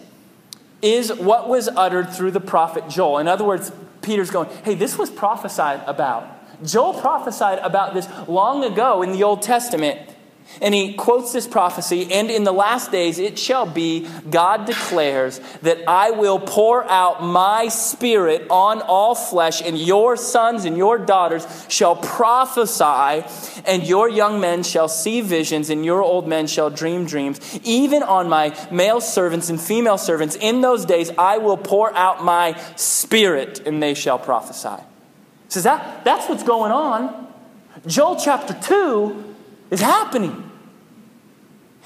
is 0.82 1.12
what 1.12 1.50
was 1.50 1.68
uttered 1.70 2.12
through 2.12 2.32
the 2.32 2.42
prophet 2.42 2.90
Joel. 2.90 3.18
In 3.18 3.28
other 3.28 3.46
words, 3.46 3.72
Peter's 4.02 4.30
going, 4.30 4.50
Hey, 4.64 4.76
this 4.76 4.98
was 4.98 5.10
prophesied 5.10 5.82
about. 5.88 6.32
Joel 6.64 6.94
prophesied 6.94 7.60
about 7.60 7.94
this 7.94 8.08
long 8.28 8.64
ago 8.64 9.02
in 9.02 9.12
the 9.12 9.24
Old 9.24 9.42
Testament. 9.42 10.15
And 10.62 10.74
he 10.74 10.94
quotes 10.94 11.34
this 11.34 11.48
prophecy, 11.48 12.12
and 12.14 12.32
in 12.32 12.46
the 12.46 12.54
last 12.54 12.92
days 12.92 13.20
it 13.20 13.38
shall 13.38 13.66
be, 13.66 14.08
God 14.30 14.66
declares, 14.66 15.40
that 15.64 15.80
I 15.88 16.12
will 16.12 16.40
pour 16.40 16.90
out 16.90 17.22
my 17.22 17.68
spirit 17.68 18.48
on 18.50 18.82
all 18.82 19.16
flesh, 19.16 19.62
and 19.62 19.78
your 19.78 20.16
sons 20.16 20.64
and 20.64 20.78
your 20.78 20.98
daughters 20.98 21.46
shall 21.68 21.98
prophesy, 21.98 23.28
and 23.66 23.84
your 23.84 24.08
young 24.08 24.40
men 24.40 24.64
shall 24.64 24.88
see 24.88 25.20
visions, 25.20 25.70
and 25.70 25.84
your 25.84 26.02
old 26.02 26.26
men 26.26 26.48
shall 26.48 26.70
dream 26.70 27.06
dreams. 27.06 27.60
Even 27.64 28.02
on 28.02 28.30
my 28.30 28.58
male 28.72 29.02
servants 29.02 29.50
and 29.50 29.60
female 29.60 29.98
servants, 29.98 30.38
in 30.40 30.62
those 30.62 30.86
days 30.86 31.12
I 31.18 31.38
will 31.38 31.58
pour 31.58 31.94
out 31.94 32.24
my 32.24 32.58
spirit, 32.78 33.62
and 33.66 33.84
they 33.84 33.94
shall 33.94 34.20
prophesy. 34.20 34.82
Says 35.50 35.64
that 35.64 36.06
that's 36.06 36.30
what's 36.30 36.44
going 36.44 36.72
on. 36.72 37.28
Joel 37.86 38.16
chapter 38.16 38.54
2 38.62 39.35
is 39.72 39.82
happening. 39.82 40.52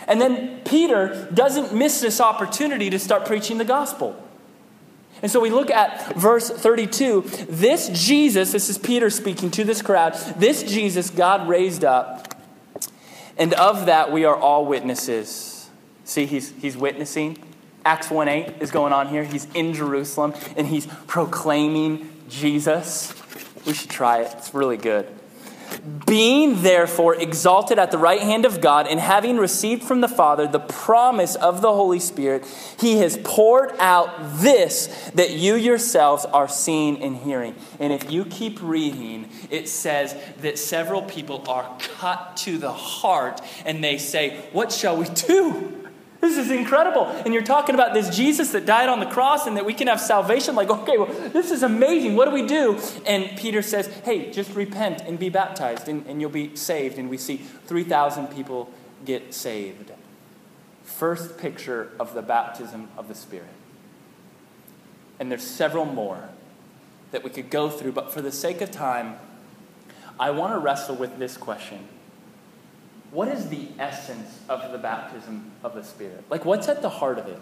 And 0.08 0.20
then 0.20 0.62
Peter 0.64 1.30
doesn't 1.34 1.74
miss 1.74 2.02
this 2.02 2.20
opportunity 2.22 2.90
to 2.90 3.00
start 3.00 3.26
preaching 3.26 3.58
the 3.58 3.66
gospel. 3.66 4.22
And 5.22 5.32
so 5.32 5.40
we 5.40 5.50
look 5.50 5.70
at 5.70 6.16
verse 6.16 6.50
32. 6.50 7.22
This 7.50 7.90
Jesus, 7.90 8.54
this 8.54 8.70
is 8.70 8.78
Peter 8.78 9.10
speaking 9.10 9.52
to 9.52 9.64
this 9.64 9.82
crowd, 9.82 10.14
this 10.38 10.64
Jesus 10.64 11.10
God 11.10 11.48
raised 11.48 11.84
up, 11.84 12.34
and 13.38 13.54
of 13.54 13.86
that 13.88 14.12
we 14.12 14.26
are 14.26 14.36
all 14.36 14.66
witnesses. 14.66 15.70
See, 16.06 16.26
he's, 16.26 16.52
he's 16.60 16.78
witnessing. 16.78 17.38
Acts 17.86 18.10
1 18.10 18.28
8 18.28 18.56
is 18.62 18.72
going 18.72 18.94
on 18.94 19.08
here. 19.08 19.24
He's 19.24 19.48
in 19.54 19.74
Jerusalem 19.74 20.34
and 20.58 20.68
he's 20.68 20.88
proclaiming 21.08 22.10
Jesus. 22.30 23.14
We 23.66 23.74
should 23.74 23.90
try 23.90 24.22
it, 24.22 24.34
it's 24.38 24.54
really 24.54 24.78
good. 24.78 25.08
Being 26.06 26.64
therefore 26.64 27.16
exalted 27.16 27.78
at 27.78 27.92
the 27.92 27.98
right 27.98 28.22
hand 28.22 28.46
of 28.46 28.62
God, 28.62 28.88
and 28.88 29.00
having 29.00 29.38
received 29.38 29.84
from 29.84 30.02
the 30.02 30.08
Father 30.08 30.48
the 30.48 30.60
promise 30.60 31.36
of 31.36 31.62
the 31.62 31.72
Holy 31.72 32.00
Spirit, 32.00 32.46
he 32.80 32.98
has 32.98 33.18
poured 33.24 33.72
out 33.80 34.10
this 34.40 34.88
that 35.14 35.32
you 35.32 35.56
yourselves 35.56 36.26
are 36.26 36.48
seeing 36.48 37.02
and 37.02 37.18
hearing. 37.18 37.56
And 37.80 37.94
if 37.94 38.12
you 38.12 38.26
keep 38.26 38.62
reading, 38.62 39.30
it 39.50 39.70
says 39.70 40.16
that 40.42 40.58
several 40.58 41.02
people 41.04 41.44
are 41.48 41.78
cut 41.80 42.38
to 42.38 42.58
the 42.58 42.74
heart 42.74 43.42
and 43.66 43.84
they 43.84 43.98
say, 43.98 44.46
What 44.52 44.72
shall 44.72 44.98
we 44.98 45.06
do? 45.10 45.79
This 46.22 46.38
is 46.38 46.52
incredible. 46.52 47.06
And 47.06 47.34
you're 47.34 47.44
talking 47.44 47.76
about 47.76 47.94
this 47.94 48.16
Jesus 48.16 48.52
that 48.52 48.66
died 48.66 48.90
on 48.90 49.00
the 49.00 49.06
cross 49.06 49.48
and 49.48 49.56
that 49.56 49.66
we 49.66 49.74
can 49.74 49.88
have 49.88 50.02
salvation. 50.02 50.54
Like, 50.56 50.70
okay, 50.70 50.98
well, 50.98 51.08
this 51.30 51.50
is 51.50 51.64
amazing. 51.64 52.16
What 52.16 52.26
do 52.26 52.32
we 52.32 52.46
do? 52.46 52.80
And 53.06 53.38
Peter 53.38 53.62
says, 53.62 53.88
hey, 54.04 54.32
just 54.32 54.54
repent 54.54 55.02
and 55.02 55.18
be 55.18 55.30
baptized 55.30 55.88
and, 55.88 56.06
and 56.08 56.20
you'll 56.20 56.30
be 56.30 56.56
saved. 56.56 56.98
And 56.98 57.10
we 57.10 57.18
see 57.18 57.38
3,000 57.38 58.28
people 58.28 58.70
get 59.06 59.34
saved. 59.34 59.92
First 60.84 61.38
picture 61.38 61.92
of 62.00 62.14
the 62.14 62.22
baptism 62.22 62.90
of 62.98 63.08
the 63.08 63.16
Spirit. 63.16 63.48
And 65.20 65.32
there's 65.32 65.46
several 65.46 65.86
more 65.86 66.30
that 67.12 67.24
we 67.24 67.30
could 67.30 67.50
go 67.50 67.70
through, 67.70 67.94
but 67.94 68.12
for 68.12 68.22
the 68.22 68.32
sake 68.32 68.62
of 68.62 68.72
time, 68.72 69.16
I 70.20 70.32
want 70.32 70.54
to 70.54 70.60
wrestle 70.60 70.96
with 70.96 71.18
this 71.18 71.38
question 71.38 71.88
what 73.12 73.28
is 73.28 73.50
the 73.50 73.68
essence 73.80 74.40
of 74.48 74.72
the 74.72 74.78
baptism 74.78 75.52
of 75.64 75.74
the 75.74 75.84
Spirit? 75.84 76.24
Like, 76.30 76.46
what's 76.46 76.68
at 76.68 76.82
the 76.82 76.90
heart 76.90 77.18
of 77.18 77.28
it? 77.28 77.40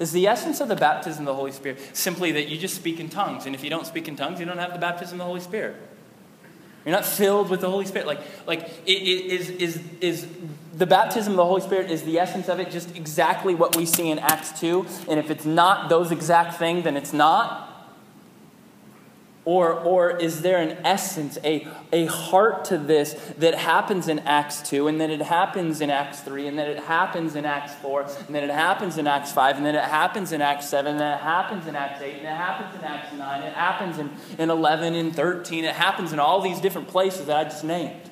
Is 0.00 0.12
the 0.12 0.26
essence 0.26 0.60
of 0.60 0.68
the 0.68 0.76
baptism 0.76 1.22
of 1.22 1.26
the 1.26 1.34
Holy 1.34 1.52
Spirit 1.52 1.78
simply 1.92 2.32
that 2.32 2.48
you 2.48 2.58
just 2.58 2.74
speak 2.74 2.98
in 2.98 3.08
tongues? 3.08 3.46
And 3.46 3.54
if 3.54 3.62
you 3.62 3.70
don't 3.70 3.86
speak 3.86 4.08
in 4.08 4.16
tongues, 4.16 4.40
you 4.40 4.46
don't 4.46 4.58
have 4.58 4.72
the 4.72 4.78
baptism 4.78 5.14
of 5.14 5.18
the 5.18 5.24
Holy 5.24 5.40
Spirit. 5.40 5.76
You're 6.84 6.94
not 6.94 7.06
filled 7.06 7.48
with 7.48 7.60
the 7.60 7.70
Holy 7.70 7.86
Spirit. 7.86 8.06
Like, 8.06 8.20
like 8.46 8.62
it, 8.84 8.92
it, 8.92 9.32
is, 9.32 9.50
is, 9.50 9.82
is 10.00 10.28
the 10.74 10.86
baptism 10.86 11.32
of 11.34 11.36
the 11.36 11.44
Holy 11.44 11.60
Spirit, 11.60 11.90
is 11.90 12.02
the 12.02 12.18
essence 12.18 12.48
of 12.48 12.60
it 12.60 12.70
just 12.70 12.94
exactly 12.96 13.54
what 13.54 13.76
we 13.76 13.86
see 13.86 14.10
in 14.10 14.18
Acts 14.18 14.58
2? 14.60 14.86
And 15.08 15.18
if 15.18 15.30
it's 15.30 15.44
not 15.44 15.88
those 15.88 16.10
exact 16.10 16.58
things, 16.58 16.84
then 16.84 16.96
it's 16.96 17.12
not. 17.12 17.70
Or, 19.46 19.74
or 19.74 20.16
is 20.16 20.40
there 20.40 20.56
an 20.58 20.78
essence, 20.86 21.36
a, 21.44 21.68
a 21.92 22.06
heart 22.06 22.64
to 22.66 22.78
this 22.78 23.12
that 23.36 23.54
happens 23.54 24.08
in 24.08 24.20
Acts 24.20 24.62
2, 24.62 24.88
and 24.88 24.98
then 24.98 25.10
it 25.10 25.20
happens 25.20 25.82
in 25.82 25.90
Acts 25.90 26.20
3, 26.20 26.48
and 26.48 26.58
then 26.58 26.70
it 26.70 26.78
happens 26.84 27.36
in 27.36 27.44
Acts 27.44 27.74
4, 27.74 28.06
and 28.26 28.34
then 28.34 28.42
it 28.42 28.50
happens 28.50 28.96
in 28.96 29.06
Acts 29.06 29.32
5, 29.32 29.58
and 29.58 29.66
then 29.66 29.74
it 29.74 29.84
happens 29.84 30.32
in 30.32 30.40
Acts 30.40 30.66
7, 30.70 30.92
and 30.92 31.00
then 31.00 31.12
it 31.12 31.20
happens 31.20 31.66
in 31.66 31.76
Acts 31.76 32.00
8, 32.00 32.14
and 32.14 32.22
it 32.22 32.28
happens 32.28 32.74
in 32.74 32.84
Acts 32.84 33.12
9, 33.12 33.42
it 33.42 33.52
happens 33.52 33.98
in, 33.98 34.10
in 34.38 34.48
11 34.48 34.94
and 34.94 35.14
13, 35.14 35.64
it 35.64 35.74
happens 35.74 36.14
in 36.14 36.18
all 36.18 36.40
these 36.40 36.58
different 36.58 36.88
places 36.88 37.26
that 37.26 37.36
I 37.36 37.44
just 37.44 37.64
named. 37.64 38.10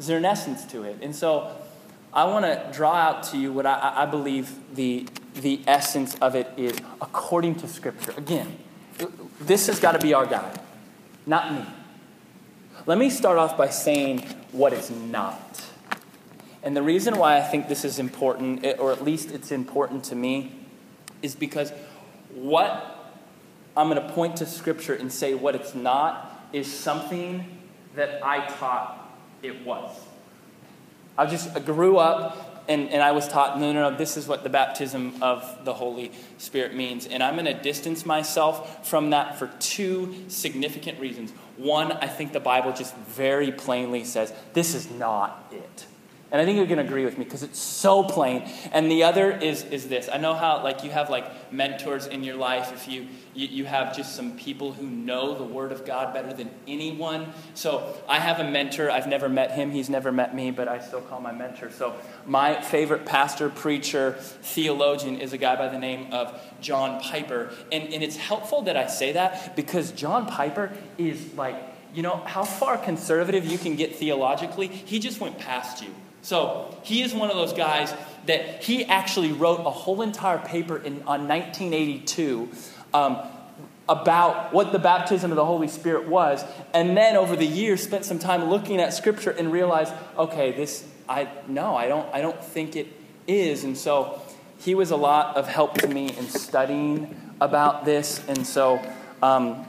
Is 0.00 0.08
there 0.08 0.18
an 0.18 0.24
essence 0.24 0.64
to 0.66 0.82
it? 0.82 0.98
And 1.00 1.14
so 1.14 1.56
I 2.12 2.24
want 2.24 2.44
to 2.44 2.68
draw 2.76 2.94
out 2.94 3.22
to 3.24 3.38
you 3.38 3.52
what 3.52 3.66
I, 3.66 3.92
I 3.98 4.06
believe 4.06 4.52
the, 4.74 5.06
the 5.34 5.60
essence 5.68 6.16
of 6.16 6.34
it 6.34 6.50
is 6.56 6.76
according 7.00 7.54
to 7.56 7.68
Scripture. 7.68 8.14
Again, 8.16 8.58
this 9.40 9.66
has 9.66 9.80
got 9.80 9.92
to 9.92 9.98
be 9.98 10.14
our 10.14 10.26
guide, 10.26 10.60
not 11.26 11.52
me. 11.52 11.64
Let 12.86 12.98
me 12.98 13.10
start 13.10 13.38
off 13.38 13.56
by 13.56 13.68
saying 13.68 14.20
what 14.52 14.72
it's 14.72 14.90
not. 14.90 15.64
And 16.62 16.76
the 16.76 16.82
reason 16.82 17.16
why 17.16 17.38
I 17.38 17.42
think 17.42 17.68
this 17.68 17.84
is 17.84 17.98
important, 17.98 18.64
eh, 18.64 18.74
or 18.78 18.92
at 18.92 19.04
least 19.04 19.30
it's 19.30 19.52
important 19.52 20.04
to 20.04 20.14
me, 20.14 20.52
is 21.22 21.34
because 21.34 21.72
what 22.34 23.14
I'm 23.76 23.88
going 23.88 24.02
to 24.02 24.12
point 24.12 24.36
to 24.36 24.46
Scripture 24.46 24.94
and 24.94 25.12
say 25.12 25.34
what 25.34 25.54
it's 25.54 25.74
not 25.74 26.48
is 26.52 26.72
something 26.72 27.44
that 27.94 28.24
I 28.24 28.46
taught 28.46 29.16
it 29.42 29.64
was. 29.64 29.98
I 31.16 31.26
just 31.26 31.54
I 31.54 31.60
grew 31.60 31.98
up 31.98 32.47
and, 32.68 32.90
and 32.90 33.02
I 33.02 33.12
was 33.12 33.26
taught, 33.26 33.58
no, 33.58 33.72
no, 33.72 33.90
no, 33.90 33.96
this 33.96 34.16
is 34.16 34.28
what 34.28 34.42
the 34.42 34.50
baptism 34.50 35.22
of 35.22 35.64
the 35.64 35.74
Holy 35.74 36.12
Spirit 36.36 36.74
means. 36.74 37.06
And 37.06 37.22
I'm 37.22 37.34
going 37.34 37.46
to 37.46 37.54
distance 37.54 38.04
myself 38.04 38.86
from 38.86 39.10
that 39.10 39.38
for 39.38 39.48
two 39.58 40.14
significant 40.28 41.00
reasons. 41.00 41.32
One, 41.56 41.92
I 41.92 42.06
think 42.06 42.32
the 42.32 42.40
Bible 42.40 42.72
just 42.72 42.94
very 42.96 43.50
plainly 43.50 44.04
says, 44.04 44.32
this 44.52 44.74
is 44.74 44.90
not 44.90 45.50
it. 45.50 45.86
And 46.30 46.42
I 46.42 46.44
think 46.44 46.58
you're 46.58 46.66
going 46.66 46.78
to 46.78 46.84
agree 46.84 47.06
with 47.06 47.16
me 47.16 47.24
because 47.24 47.42
it's 47.42 47.58
so 47.58 48.02
plain. 48.02 48.46
And 48.72 48.90
the 48.90 49.04
other 49.04 49.30
is, 49.30 49.62
is 49.64 49.88
this. 49.88 50.10
I 50.12 50.18
know 50.18 50.34
how, 50.34 50.62
like, 50.62 50.84
you 50.84 50.90
have, 50.90 51.08
like, 51.08 51.50
mentors 51.50 52.06
in 52.06 52.22
your 52.22 52.36
life. 52.36 52.70
If 52.70 52.86
you, 52.86 53.06
you, 53.32 53.48
you 53.48 53.64
have 53.64 53.96
just 53.96 54.14
some 54.14 54.36
people 54.36 54.72
who 54.72 54.86
know 54.86 55.34
the 55.38 55.44
Word 55.44 55.72
of 55.72 55.86
God 55.86 56.12
better 56.12 56.34
than 56.34 56.50
anyone. 56.66 57.32
So 57.54 57.96
I 58.06 58.18
have 58.18 58.40
a 58.40 58.50
mentor. 58.50 58.90
I've 58.90 59.06
never 59.06 59.30
met 59.30 59.52
him. 59.52 59.70
He's 59.70 59.88
never 59.88 60.12
met 60.12 60.34
me, 60.34 60.50
but 60.50 60.68
I 60.68 60.80
still 60.80 61.00
call 61.00 61.22
my 61.22 61.32
mentor. 61.32 61.70
So 61.70 61.96
my 62.26 62.60
favorite 62.60 63.06
pastor, 63.06 63.48
preacher, 63.48 64.12
theologian 64.18 65.20
is 65.20 65.32
a 65.32 65.38
guy 65.38 65.56
by 65.56 65.68
the 65.68 65.78
name 65.78 66.12
of 66.12 66.38
John 66.60 67.00
Piper. 67.00 67.54
And, 67.72 67.84
and 67.94 68.02
it's 68.02 68.16
helpful 68.16 68.62
that 68.62 68.76
I 68.76 68.86
say 68.88 69.12
that 69.12 69.56
because 69.56 69.92
John 69.92 70.26
Piper 70.26 70.72
is, 70.98 71.32
like, 71.32 71.56
you 71.94 72.02
know, 72.02 72.16
how 72.26 72.44
far 72.44 72.76
conservative 72.76 73.46
you 73.46 73.56
can 73.56 73.76
get 73.76 73.96
theologically, 73.96 74.66
he 74.66 74.98
just 74.98 75.20
went 75.20 75.38
past 75.38 75.82
you. 75.82 75.88
So 76.22 76.76
he 76.82 77.02
is 77.02 77.14
one 77.14 77.30
of 77.30 77.36
those 77.36 77.52
guys 77.52 77.94
that 78.26 78.62
he 78.62 78.84
actually 78.84 79.32
wrote 79.32 79.60
a 79.60 79.70
whole 79.70 80.02
entire 80.02 80.38
paper 80.38 80.76
in, 80.76 81.02
on 81.02 81.26
1982 81.26 82.48
um, 82.92 83.18
about 83.88 84.52
what 84.52 84.72
the 84.72 84.78
baptism 84.78 85.30
of 85.30 85.36
the 85.36 85.44
Holy 85.44 85.68
Spirit 85.68 86.06
was, 86.08 86.44
and 86.74 86.96
then 86.96 87.16
over 87.16 87.36
the 87.36 87.46
years 87.46 87.82
spent 87.82 88.04
some 88.04 88.18
time 88.18 88.50
looking 88.50 88.80
at 88.80 88.92
Scripture 88.92 89.30
and 89.30 89.50
realized, 89.50 89.94
okay, 90.18 90.52
this 90.52 90.86
I 91.08 91.28
no, 91.46 91.74
I 91.74 91.88
don't, 91.88 92.12
I 92.14 92.20
don't 92.20 92.42
think 92.42 92.76
it 92.76 92.88
is, 93.26 93.64
and 93.64 93.76
so 93.76 94.20
he 94.58 94.74
was 94.74 94.90
a 94.90 94.96
lot 94.96 95.36
of 95.36 95.48
help 95.48 95.78
to 95.78 95.88
me 95.88 96.14
in 96.16 96.28
studying 96.28 97.16
about 97.40 97.84
this, 97.84 98.22
and 98.28 98.46
so. 98.46 98.80
Um, 99.22 99.64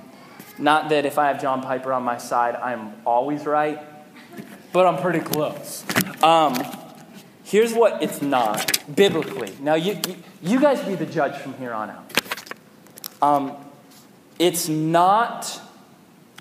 not 0.60 0.90
that 0.90 1.06
if 1.06 1.18
I 1.18 1.28
have 1.28 1.42
John 1.42 1.62
Piper 1.62 1.94
on 1.94 2.04
my 2.04 2.18
side, 2.18 2.56
I'm 2.56 2.94
always 3.06 3.46
right, 3.46 3.82
but 4.72 4.86
I'm 4.86 5.02
pretty 5.02 5.20
close. 5.20 5.84
Um, 6.24 6.56
here's 7.44 7.74
what 7.74 8.02
it's 8.02 8.22
not 8.22 8.84
biblically. 8.96 9.54
Now, 9.60 9.76
you, 9.76 10.00
you 10.42 10.60
guys 10.60 10.82
be 10.82 10.96
the 10.96 11.06
judge 11.06 11.36
from 11.38 11.56
here 11.56 11.74
on 11.74 11.90
out. 11.90 12.14
Um, 13.22 13.58
it's 14.38 14.70
not 14.70 15.62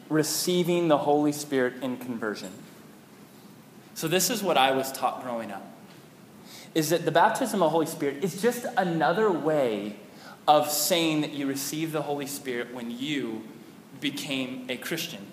receiving 0.09 0.89
the 0.89 0.99
Holy 0.99 1.33
Spirit 1.33 1.83
in 1.83 1.97
conversion. 1.97 2.53
So, 3.95 4.09
this 4.09 4.31
is 4.31 4.43
what 4.43 4.57
I 4.57 4.71
was 4.71 4.93
taught 4.93 5.23
growing 5.23 5.51
up 5.51 5.65
is 6.75 6.91
that 6.91 7.05
the 7.05 7.11
baptism 7.11 7.63
of 7.63 7.67
the 7.67 7.71
Holy 7.71 7.87
Spirit 7.87 8.23
is 8.23 8.41
just 8.41 8.65
another 8.77 9.31
way 9.31 9.97
of 10.47 10.71
saying 10.71 11.23
that 11.23 11.33
you 11.33 11.47
receive 11.47 11.93
the 11.93 12.03
Holy 12.03 12.27
Spirit 12.27 12.73
when 12.75 12.91
you 12.91 13.43
became 14.01 14.65
a 14.69 14.77
Christian. 14.77 15.27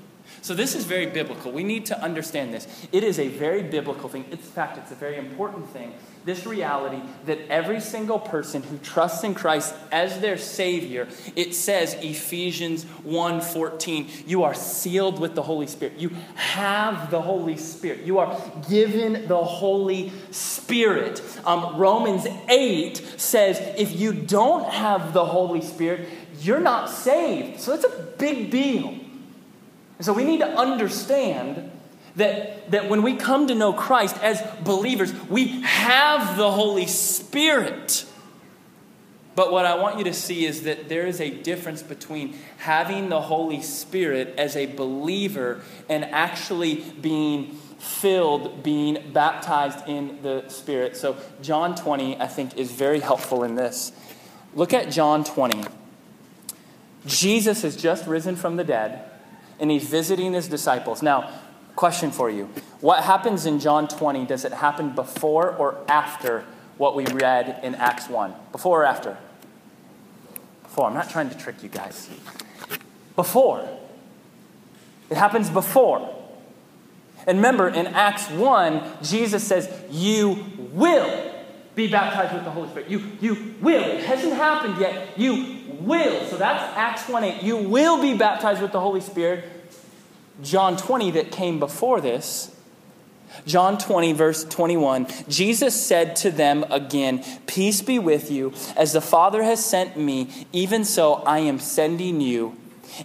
So, 0.46 0.54
this 0.54 0.76
is 0.76 0.86
very 0.86 1.08
biblical. 1.08 1.52
We 1.52 1.64
need 1.64 1.88
to 1.88 2.00
understand 2.00 2.54
this. 2.54 2.68
It 2.92 3.04
is 3.04 3.18
a 3.18 3.30
very 3.30 3.64
biblical 3.64 4.08
thing. 4.08 4.26
In 4.30 4.38
fact, 4.38 4.78
it's 4.78 4.92
a 4.92 4.96
very 4.96 5.18
important 5.18 5.68
thing. 5.70 5.92
This 6.24 6.46
reality 6.46 7.02
that 7.26 7.40
every 7.50 7.82
single 7.82 8.20
person 8.20 8.62
who 8.62 8.78
trusts 8.78 9.24
in 9.24 9.34
Christ 9.34 9.74
as 9.92 10.20
their 10.20 10.38
Savior, 10.38 11.08
it 11.36 11.56
says, 11.56 11.96
Ephesians 11.96 12.86
1:14, 13.04 14.28
you 14.28 14.44
are 14.44 14.54
sealed 14.54 15.20
with 15.20 15.34
the 15.34 15.42
Holy 15.42 15.66
Spirit. 15.66 15.98
You 15.98 16.10
have 16.36 17.10
the 17.10 17.24
Holy 17.24 17.58
Spirit. 17.58 18.02
You 18.04 18.20
are 18.20 18.40
given 18.70 19.28
the 19.28 19.44
Holy 19.44 20.12
Spirit. 20.30 21.24
Um, 21.44 21.76
Romans 21.76 22.28
8 22.50 22.98
says, 23.18 23.60
if 23.80 24.00
you 24.00 24.14
don't 24.14 24.72
have 24.72 25.12
the 25.12 25.26
Holy 25.26 25.62
Spirit, 25.62 26.08
you're 26.40 26.60
not 26.60 26.92
saved. 26.92 27.62
So, 27.62 27.76
that's 27.76 27.86
a 27.86 28.14
big 28.20 28.52
deal. 28.52 29.05
And 29.98 30.06
so 30.06 30.14
we 30.14 30.24
need 30.24 30.40
to 30.40 30.48
understand 30.48 31.72
that, 32.16 32.72
that 32.72 32.90
when 32.90 33.04
we 33.04 33.16
come 33.16 33.48
to 33.48 33.56
know 33.56 33.74
Christ 33.74 34.18
as 34.22 34.42
believers, 34.64 35.14
we 35.30 35.62
have 35.62 36.38
the 36.38 36.52
Holy 36.52 36.88
Spirit. 36.88 38.06
But 39.36 39.52
what 39.52 39.66
I 39.66 39.76
want 39.76 39.98
you 39.98 40.06
to 40.06 40.14
see 40.14 40.46
is 40.46 40.64
that 40.64 40.88
there 40.88 41.06
is 41.06 41.20
a 41.20 41.30
difference 41.30 41.84
between 41.84 42.38
having 42.58 43.10
the 43.10 43.22
Holy 43.22 43.62
Spirit 43.62 44.34
as 44.38 44.56
a 44.56 44.66
believer 44.66 45.62
and 45.90 46.06
actually 46.06 46.76
being 47.02 47.58
filled, 47.80 48.64
being 48.64 49.12
baptized 49.12 49.88
in 49.88 50.22
the 50.22 50.48
Spirit. 50.48 50.96
So, 50.96 51.18
John 51.42 51.76
20, 51.76 52.20
I 52.20 52.28
think, 52.28 52.58
is 52.58 52.72
very 52.72 53.02
helpful 53.02 53.44
in 53.44 53.56
this. 53.56 53.92
Look 54.54 54.74
at 54.74 54.90
John 54.90 55.26
20. 55.26 55.66
Jesus 57.06 57.62
has 57.64 57.76
just 57.76 58.08
risen 58.08 58.38
from 58.38 58.56
the 58.56 58.64
dead 58.64 59.04
and 59.60 59.72
he's 59.72 59.88
visiting 59.88 60.34
his 60.34 60.48
disciples. 60.48 61.02
Now, 61.02 61.30
question 61.76 62.12
for 62.12 62.30
you 62.30 62.46
What 62.82 63.04
happens 63.04 63.46
in 63.46 63.60
John 63.60 63.88
20? 63.88 64.26
Does 64.26 64.46
it 64.46 64.54
happen 64.54 64.96
before 64.96 65.56
or 65.56 65.78
after 65.88 66.46
what 66.78 66.96
we 66.96 67.06
read 67.06 67.60
in 67.64 67.76
Acts 67.76 68.10
1? 68.10 68.34
Before 68.52 68.82
or 68.82 68.86
after? 68.86 69.18
Before. 70.64 70.88
I'm 70.88 70.94
not 70.94 71.10
trying 71.10 71.30
to 71.30 71.38
trick 71.38 71.64
you 71.64 71.70
guys. 71.70 72.10
Before. 73.16 73.68
It 75.10 75.18
happens 75.18 75.50
before. 75.50 76.14
And 77.28 77.38
remember, 77.38 77.70
in 77.70 77.88
Acts 77.88 78.30
1, 78.30 78.84
Jesus 79.02 79.44
says, 79.44 79.70
You 79.90 80.46
will 80.58 81.34
be 81.76 81.88
baptized 81.88 82.34
with 82.34 82.44
the 82.44 82.52
Holy 82.52 82.70
Spirit. 82.70 82.90
You, 82.90 83.04
you 83.20 83.56
will. 83.62 83.84
It 83.84 84.04
hasn't 84.06 84.34
happened 84.34 84.80
yet. 84.80 85.18
You 85.18 85.55
will. 85.82 86.26
So 86.28 86.38
that's 86.38 86.64
Acts 86.78 87.08
1 87.08 87.24
8. 87.24 87.44
You 87.44 87.58
will 87.58 88.02
be 88.02 88.18
baptized 88.18 88.62
with 88.62 88.72
the 88.72 88.80
Holy 88.80 89.02
Spirit. 89.02 89.46
John 90.42 90.78
20 90.78 91.12
that 91.12 91.32
came 91.32 91.60
before 91.60 92.02
this. 92.02 92.52
John 93.46 93.78
20, 93.78 94.14
verse 94.14 94.46
21 94.46 95.08
Jesus 95.28 95.76
said 95.80 96.16
to 96.18 96.32
them 96.32 96.66
again, 96.70 97.24
Peace 97.48 97.82
be 97.82 98.00
with 98.00 98.32
you. 98.32 98.54
As 98.78 98.94
the 98.94 99.02
Father 99.02 99.44
has 99.44 99.64
sent 99.64 99.98
me, 99.98 100.48
even 100.54 100.86
so 100.86 101.16
I 101.16 101.40
am 101.40 101.60
sending 101.60 102.22
you. 102.22 102.58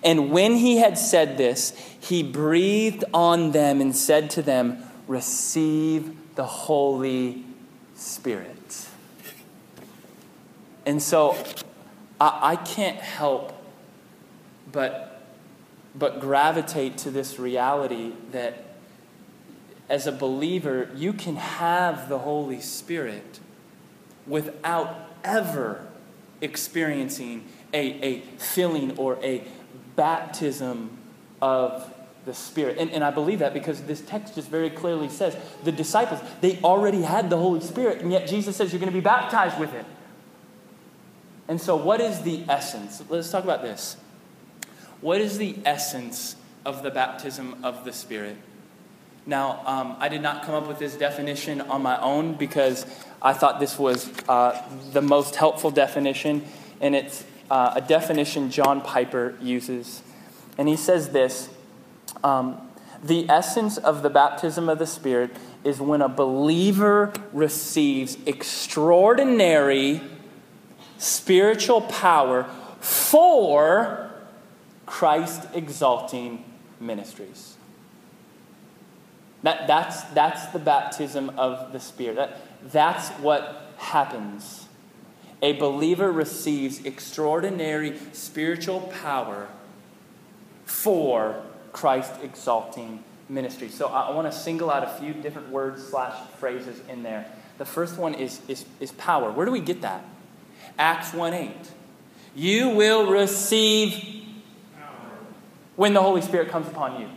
And 0.04 0.30
when 0.30 0.56
he 0.56 0.76
had 0.76 0.98
said 0.98 1.36
this, 1.36 1.72
he 2.00 2.22
breathed 2.22 3.04
on 3.12 3.50
them 3.52 3.80
and 3.80 3.94
said 3.94 4.30
to 4.30 4.42
them, 4.42 4.84
Receive 5.08 6.16
the 6.36 6.44
Holy 6.44 7.44
Spirit. 7.96 8.86
And 10.86 11.02
so 11.02 11.36
I, 12.20 12.52
I 12.52 12.56
can't 12.56 12.98
help 12.98 13.52
but, 14.70 15.22
but 15.94 16.20
gravitate 16.20 16.98
to 16.98 17.10
this 17.10 17.38
reality 17.38 18.12
that 18.32 18.64
as 19.88 20.06
a 20.06 20.12
believer, 20.12 20.88
you 20.94 21.12
can 21.12 21.36
have 21.36 22.08
the 22.08 22.18
Holy 22.18 22.60
Spirit 22.60 23.40
without 24.26 24.94
ever 25.24 25.86
experiencing 26.40 27.44
a, 27.74 27.78
a 27.78 28.20
filling 28.38 28.96
or 28.96 29.18
a 29.22 29.42
baptism 29.96 30.96
of 31.42 31.92
the 32.24 32.34
Spirit. 32.34 32.78
And, 32.78 32.90
and 32.90 33.02
I 33.02 33.10
believe 33.10 33.40
that 33.40 33.52
because 33.52 33.82
this 33.82 34.00
text 34.00 34.36
just 34.36 34.48
very 34.48 34.70
clearly 34.70 35.08
says 35.08 35.36
the 35.64 35.72
disciples, 35.72 36.20
they 36.40 36.60
already 36.62 37.02
had 37.02 37.28
the 37.28 37.36
Holy 37.36 37.60
Spirit, 37.60 38.00
and 38.00 38.12
yet 38.12 38.28
Jesus 38.28 38.56
says 38.56 38.72
you're 38.72 38.80
going 38.80 38.92
to 38.92 38.96
be 38.96 39.02
baptized 39.02 39.58
with 39.58 39.74
it. 39.74 39.84
And 41.50 41.60
so, 41.60 41.74
what 41.74 42.00
is 42.00 42.22
the 42.22 42.44
essence? 42.48 43.02
Let's 43.08 43.28
talk 43.28 43.42
about 43.42 43.60
this. 43.60 43.96
What 45.00 45.20
is 45.20 45.36
the 45.36 45.56
essence 45.64 46.36
of 46.64 46.84
the 46.84 46.92
baptism 46.92 47.64
of 47.64 47.84
the 47.84 47.92
Spirit? 47.92 48.36
Now, 49.26 49.60
um, 49.66 49.96
I 49.98 50.08
did 50.08 50.22
not 50.22 50.44
come 50.44 50.54
up 50.54 50.68
with 50.68 50.78
this 50.78 50.94
definition 50.94 51.60
on 51.62 51.82
my 51.82 52.00
own 52.00 52.34
because 52.34 52.86
I 53.20 53.32
thought 53.32 53.58
this 53.58 53.80
was 53.80 54.12
uh, 54.28 54.62
the 54.92 55.02
most 55.02 55.34
helpful 55.34 55.72
definition, 55.72 56.44
and 56.80 56.94
it's 56.94 57.24
uh, 57.50 57.72
a 57.74 57.80
definition 57.80 58.52
John 58.52 58.80
Piper 58.80 59.34
uses. 59.42 60.04
And 60.56 60.68
he 60.68 60.76
says 60.76 61.08
this 61.08 61.50
um, 62.22 62.60
The 63.02 63.28
essence 63.28 63.76
of 63.76 64.02
the 64.02 64.10
baptism 64.10 64.68
of 64.68 64.78
the 64.78 64.86
Spirit 64.86 65.34
is 65.64 65.80
when 65.80 66.00
a 66.00 66.08
believer 66.08 67.12
receives 67.32 68.18
extraordinary 68.24 70.00
spiritual 71.00 71.80
power 71.80 72.44
for 72.80 74.10
Christ 74.84 75.48
exalting 75.54 76.44
ministries. 76.78 77.56
That, 79.42 79.66
that's, 79.66 80.02
that's 80.04 80.46
the 80.46 80.58
baptism 80.58 81.30
of 81.38 81.72
the 81.72 81.80
Spirit. 81.80 82.16
That, 82.16 82.40
that's 82.70 83.08
what 83.20 83.72
happens. 83.78 84.66
A 85.40 85.54
believer 85.54 86.12
receives 86.12 86.84
extraordinary 86.84 87.96
spiritual 88.12 88.80
power 89.02 89.48
for 90.66 91.42
Christ 91.72 92.12
exalting 92.22 93.02
ministry. 93.30 93.70
So 93.70 93.86
I 93.86 94.10
want 94.10 94.30
to 94.30 94.38
single 94.38 94.70
out 94.70 94.84
a 94.84 95.00
few 95.00 95.14
different 95.14 95.48
words 95.48 95.82
slash 95.82 96.14
phrases 96.38 96.78
in 96.90 97.02
there. 97.02 97.26
The 97.56 97.64
first 97.64 97.96
one 97.96 98.12
is, 98.12 98.42
is, 98.48 98.66
is 98.80 98.92
power. 98.92 99.30
Where 99.32 99.46
do 99.46 99.52
we 99.52 99.60
get 99.60 99.80
that? 99.80 100.04
Acts 100.78 101.12
1 101.12 101.34
8. 101.34 101.50
You 102.34 102.70
will 102.70 103.10
receive 103.10 104.24
power 104.76 104.86
when 105.76 105.94
the 105.94 106.02
Holy 106.02 106.22
Spirit 106.22 106.48
comes 106.48 106.68
upon 106.68 107.00
you. 107.00 107.08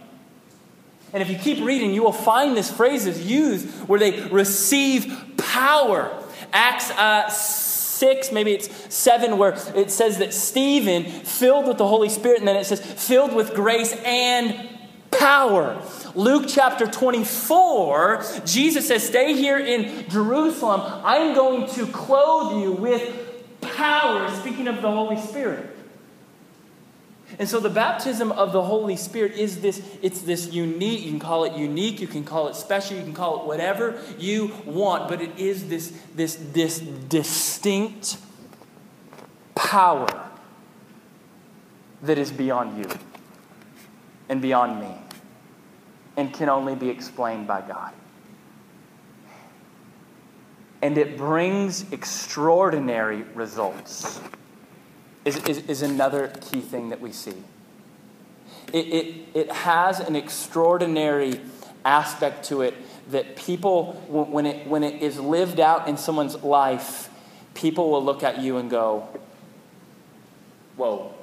And 1.13 1.21
if 1.21 1.29
you 1.29 1.37
keep 1.37 1.63
reading, 1.63 1.93
you 1.93 2.01
will 2.01 2.11
find 2.11 2.57
this 2.57 2.71
phrase 2.71 3.05
is 3.05 3.25
used 3.25 3.69
where 3.87 3.99
they 3.99 4.21
receive 4.29 5.33
power. 5.37 6.11
Acts 6.51 6.89
uh, 6.91 7.29
6, 7.29 8.31
maybe 8.31 8.51
it's 8.51 8.93
7, 8.93 9.37
where 9.37 9.55
it 9.75 9.91
says 9.91 10.17
that 10.17 10.33
Stephen, 10.33 11.03
filled 11.03 11.67
with 11.67 11.77
the 11.77 11.87
Holy 11.87 12.09
Spirit, 12.09 12.39
and 12.39 12.47
then 12.47 12.55
it 12.55 12.65
says, 12.65 12.81
filled 12.81 13.33
with 13.33 13.53
grace 13.53 13.93
and 14.03 14.69
power. 15.11 15.79
Luke 16.15 16.45
chapter 16.47 16.87
24, 16.87 18.23
Jesus 18.45 18.87
says, 18.87 19.05
Stay 19.07 19.33
here 19.33 19.59
in 19.59 20.09
Jerusalem. 20.09 20.81
I'm 21.03 21.35
going 21.35 21.67
to 21.75 21.85
clothe 21.87 22.61
you 22.61 22.71
with 22.71 23.32
power, 23.63 24.29
speaking 24.35 24.67
of 24.67 24.81
the 24.81 24.91
Holy 24.91 25.19
Spirit. 25.19 25.69
And 27.39 27.49
so 27.49 27.59
the 27.59 27.69
baptism 27.69 28.31
of 28.31 28.53
the 28.53 28.61
Holy 28.61 28.95
Spirit 28.95 29.33
is 29.33 29.61
this, 29.61 29.81
it's 30.01 30.21
this 30.21 30.51
unique, 30.53 31.03
you 31.03 31.09
can 31.09 31.19
call 31.19 31.45
it 31.45 31.53
unique, 31.53 31.99
you 31.99 32.07
can 32.07 32.23
call 32.23 32.47
it 32.47 32.55
special, 32.55 32.95
you 32.95 33.03
can 33.03 33.13
call 33.13 33.41
it 33.41 33.47
whatever 33.47 33.99
you 34.19 34.51
want, 34.65 35.09
but 35.09 35.21
it 35.21 35.37
is 35.37 35.67
this, 35.67 35.97
this, 36.15 36.35
this 36.53 36.79
distinct 36.79 38.17
power 39.55 40.29
that 42.03 42.17
is 42.17 42.31
beyond 42.31 42.77
you 42.77 42.91
and 44.29 44.41
beyond 44.41 44.79
me 44.79 44.95
and 46.17 46.31
can 46.33 46.49
only 46.49 46.75
be 46.75 46.89
explained 46.89 47.47
by 47.47 47.61
God. 47.61 47.93
And 50.83 50.97
it 50.97 51.15
brings 51.15 51.89
extraordinary 51.93 53.21
results 53.35 54.19
is, 55.23 55.37
is, 55.45 55.59
is 55.69 55.81
another 55.81 56.27
key 56.41 56.59
thing 56.59 56.89
that 56.89 56.99
we 56.99 57.13
see. 57.13 57.41
It, 58.73 58.87
it, 58.87 59.15
it 59.33 59.51
has 59.53 60.01
an 60.01 60.17
extraordinary 60.17 61.39
aspect 61.85 62.43
to 62.49 62.63
it 62.63 62.73
that 63.11 63.37
people, 63.37 63.93
when 64.09 64.45
it, 64.45 64.67
when 64.67 64.83
it 64.83 65.01
is 65.01 65.17
lived 65.17 65.61
out 65.61 65.87
in 65.87 65.95
someone's 65.95 66.43
life, 66.43 67.09
people 67.53 67.89
will 67.89 68.03
look 68.03 68.21
at 68.21 68.41
you 68.41 68.57
and 68.57 68.69
go, 68.69 69.07
Whoa. 70.75 71.13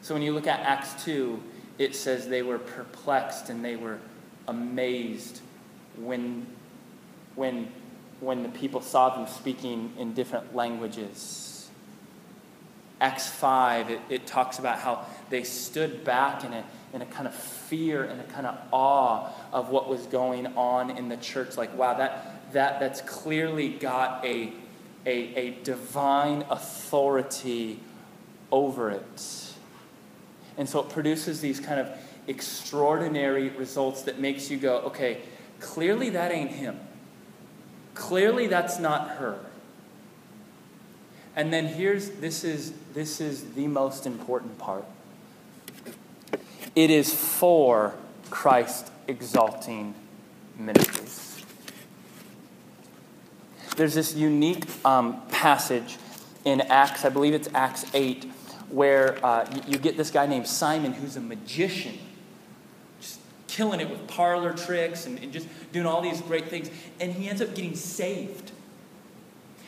So 0.00 0.14
when 0.14 0.22
you 0.22 0.32
look 0.32 0.46
at 0.46 0.60
Acts 0.60 1.04
2, 1.04 1.42
it 1.76 1.94
says 1.94 2.26
they 2.26 2.40
were 2.40 2.58
perplexed 2.58 3.50
and 3.50 3.62
they 3.62 3.76
were 3.76 3.98
amazed 4.48 5.42
when, 5.98 6.46
when, 7.34 7.68
when 8.20 8.42
the 8.42 8.48
people 8.48 8.80
saw 8.80 9.14
them 9.16 9.26
speaking 9.26 9.92
in 9.98 10.14
different 10.14 10.54
languages. 10.54 11.68
Acts 13.00 13.28
5, 13.28 13.90
it, 13.90 14.00
it 14.08 14.26
talks 14.26 14.58
about 14.58 14.78
how 14.78 15.06
they 15.28 15.42
stood 15.42 16.04
back 16.04 16.44
in 16.44 16.52
a, 16.52 16.64
in 16.92 17.02
a 17.02 17.06
kind 17.06 17.26
of 17.26 17.34
fear 17.34 18.04
and 18.04 18.20
a 18.20 18.24
kind 18.24 18.46
of 18.46 18.56
awe 18.72 19.30
of 19.52 19.68
what 19.68 19.88
was 19.88 20.06
going 20.06 20.46
on 20.56 20.90
in 20.90 21.08
the 21.08 21.16
church. 21.16 21.56
Like, 21.56 21.76
wow, 21.76 21.94
that, 21.94 22.52
that, 22.52 22.80
that's 22.80 23.00
clearly 23.02 23.68
got 23.68 24.24
a, 24.24 24.52
a, 25.04 25.34
a 25.34 25.50
divine 25.64 26.44
authority 26.50 27.80
over 28.50 28.90
it. 28.90 29.54
And 30.56 30.68
so 30.68 30.80
it 30.80 30.88
produces 30.88 31.40
these 31.40 31.58
kind 31.58 31.80
of 31.80 31.88
extraordinary 32.26 33.50
results 33.50 34.02
that 34.02 34.18
makes 34.18 34.50
you 34.50 34.56
go, 34.56 34.78
okay, 34.78 35.20
clearly 35.60 36.10
that 36.10 36.32
ain't 36.32 36.52
him. 36.52 36.78
Clearly 37.94 38.46
that's 38.46 38.78
not 38.78 39.10
her. 39.16 39.38
And 41.36 41.52
then 41.52 41.66
here's 41.66 42.10
this 42.10 42.44
is 42.44 42.72
this 42.92 43.20
is 43.20 43.54
the 43.54 43.66
most 43.66 44.06
important 44.06 44.58
part. 44.58 44.84
It 46.76 46.90
is 46.90 47.14
for 47.14 47.94
Christ 48.30 48.90
exalting 49.06 49.94
ministries. 50.58 51.44
There's 53.76 53.94
this 53.94 54.14
unique 54.14 54.64
um, 54.84 55.20
passage 55.28 55.98
in 56.44 56.60
Acts, 56.62 57.04
I 57.04 57.08
believe 57.08 57.34
it's 57.34 57.48
Acts 57.54 57.84
8, 57.92 58.24
where 58.68 59.24
uh, 59.24 59.48
you, 59.66 59.78
get 59.78 59.96
this 59.96 60.10
guy 60.10 60.26
named 60.26 60.46
Simon 60.46 60.92
who's 60.92 61.16
a 61.16 61.20
magician, 61.20 61.98
killing 63.54 63.80
it 63.80 63.88
with 63.88 64.04
parlor 64.08 64.52
tricks 64.52 65.06
and, 65.06 65.18
and 65.20 65.32
just 65.32 65.46
doing 65.70 65.86
all 65.86 66.00
these 66.00 66.20
great 66.22 66.48
things. 66.48 66.70
And 66.98 67.12
he 67.12 67.28
ends 67.28 67.40
up 67.40 67.54
getting 67.54 67.76
saved. 67.76 68.50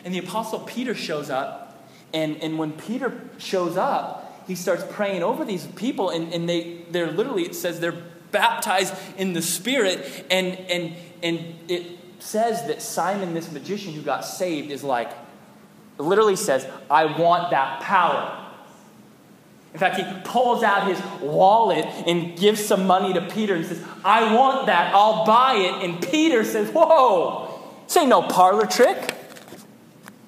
And 0.05 0.13
the 0.13 0.19
Apostle 0.19 0.61
Peter 0.61 0.95
shows 0.95 1.31
up, 1.31 1.89
and, 2.13 2.37
and 2.43 2.59
when 2.59 2.73
Peter 2.73 3.21
shows 3.39 3.77
up, 3.77 4.45
he 4.47 4.55
starts 4.55 4.85
praying 4.91 5.23
over 5.23 5.45
these 5.45 5.67
people, 5.67 6.11
and, 6.11 6.33
and 6.33 6.49
they, 6.49 6.83
they're 6.91 7.11
literally, 7.11 7.45
it 7.45 7.55
says 7.55 7.81
they're 7.81 8.05
baptized 8.31 8.95
in 9.17 9.33
the 9.33 9.43
Spirit, 9.43 10.27
and, 10.31 10.57
and, 10.71 10.95
and 11.23 11.55
it 11.69 11.99
says 12.19 12.67
that 12.67 12.83
Simon, 12.83 13.35
this 13.35 13.51
magician 13.51 13.93
who 13.93 14.03
got 14.03 14.25
saved, 14.25 14.71
is 14.71 14.85
like, 14.85 15.11
literally 15.99 16.37
says, 16.37 16.67
I 16.91 17.19
want 17.19 17.51
that 17.51 17.81
power. 17.81 18.46
In 19.77 19.81
fact, 19.81 19.97
he 19.97 20.05
pulls 20.25 20.63
out 20.63 20.89
his 20.89 20.99
wallet 21.21 21.85
and 22.07 22.35
gives 22.35 22.65
some 22.65 22.87
money 22.87 23.13
to 23.13 23.21
Peter 23.21 23.55
and 23.55 23.67
says, 23.67 23.85
I 24.03 24.35
want 24.35 24.69
that, 24.69 24.95
I'll 24.95 25.27
buy 25.27 25.57
it. 25.57 25.85
And 25.85 26.01
Peter 26.01 26.45
says, 26.45 26.71
Whoa, 26.71 27.61
this 27.85 27.95
ain't 27.99 28.09
no 28.09 28.23
parlor 28.23 28.65
trick. 28.65 29.15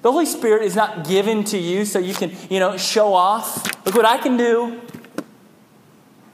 The 0.03 0.11
Holy 0.11 0.27
Spirit 0.27 0.61
is 0.61 0.75
not 0.75 1.07
given 1.07 1.43
to 1.45 1.57
you 1.57 1.83
so 1.83 1.97
you 1.97 2.13
can, 2.13 2.31
you 2.51 2.59
know, 2.59 2.77
show 2.77 3.15
off. 3.15 3.65
Look 3.87 3.95
what 3.95 4.05
I 4.05 4.19
can 4.19 4.37
do. 4.37 4.81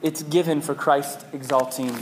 It's 0.02 0.22
given 0.22 0.60
for 0.60 0.74
Christ 0.74 1.24
exalting 1.32 1.96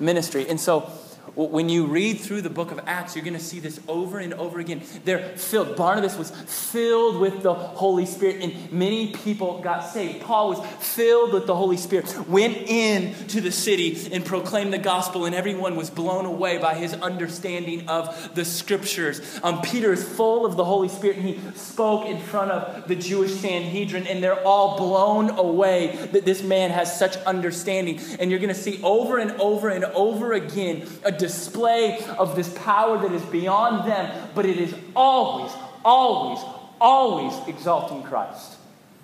ministry. 0.00 0.48
And 0.48 0.58
so 0.58 0.90
when 1.36 1.68
you 1.68 1.86
read 1.86 2.20
through 2.20 2.40
the 2.40 2.50
book 2.50 2.70
of 2.72 2.80
Acts, 2.86 3.14
you're 3.14 3.24
going 3.24 3.36
to 3.36 3.44
see 3.44 3.60
this 3.60 3.78
over 3.86 4.18
and 4.18 4.32
over 4.34 4.58
again. 4.58 4.80
They're 5.04 5.36
filled. 5.36 5.76
Barnabas 5.76 6.16
was 6.16 6.30
filled 6.30 7.20
with 7.20 7.42
the 7.42 7.52
Holy 7.52 8.06
Spirit, 8.06 8.40
and 8.40 8.72
many 8.72 9.12
people 9.12 9.60
got 9.60 9.80
saved. 9.80 10.22
Paul 10.22 10.48
was 10.48 10.66
filled 10.80 11.34
with 11.34 11.46
the 11.46 11.54
Holy 11.54 11.76
Spirit, 11.76 12.26
went 12.26 12.56
in 12.56 13.12
to 13.28 13.42
the 13.42 13.52
city 13.52 14.08
and 14.12 14.24
proclaimed 14.24 14.72
the 14.72 14.78
gospel, 14.78 15.26
and 15.26 15.34
everyone 15.34 15.76
was 15.76 15.90
blown 15.90 16.24
away 16.24 16.56
by 16.56 16.74
his 16.74 16.94
understanding 16.94 17.86
of 17.86 18.34
the 18.34 18.44
scriptures. 18.44 19.20
Um, 19.42 19.60
Peter 19.60 19.92
is 19.92 20.02
full 20.02 20.46
of 20.46 20.56
the 20.56 20.64
Holy 20.64 20.88
Spirit, 20.88 21.18
and 21.18 21.26
he 21.26 21.38
spoke 21.54 22.06
in 22.06 22.18
front 22.18 22.50
of 22.50 22.88
the 22.88 22.96
Jewish 22.96 23.34
Sanhedrin, 23.34 24.06
and 24.06 24.22
they're 24.22 24.42
all 24.42 24.78
blown 24.78 25.30
away 25.30 26.08
that 26.12 26.24
this 26.24 26.42
man 26.42 26.70
has 26.70 26.98
such 26.98 27.16
understanding. 27.18 28.00
And 28.18 28.30
you're 28.30 28.40
going 28.40 28.54
to 28.54 28.54
see 28.54 28.80
over 28.82 29.18
and 29.18 29.32
over 29.32 29.68
and 29.68 29.84
over 29.84 30.32
again 30.32 30.88
a 31.04 31.25
display 31.26 31.98
of 32.18 32.36
this 32.36 32.56
power 32.58 32.98
that 32.98 33.12
is 33.12 33.22
beyond 33.22 33.88
them, 33.88 34.28
but 34.34 34.46
it 34.46 34.58
is 34.58 34.74
always, 34.94 35.52
always, 35.84 36.38
always 36.80 37.48
exalting 37.48 38.04
Christ. 38.04 38.56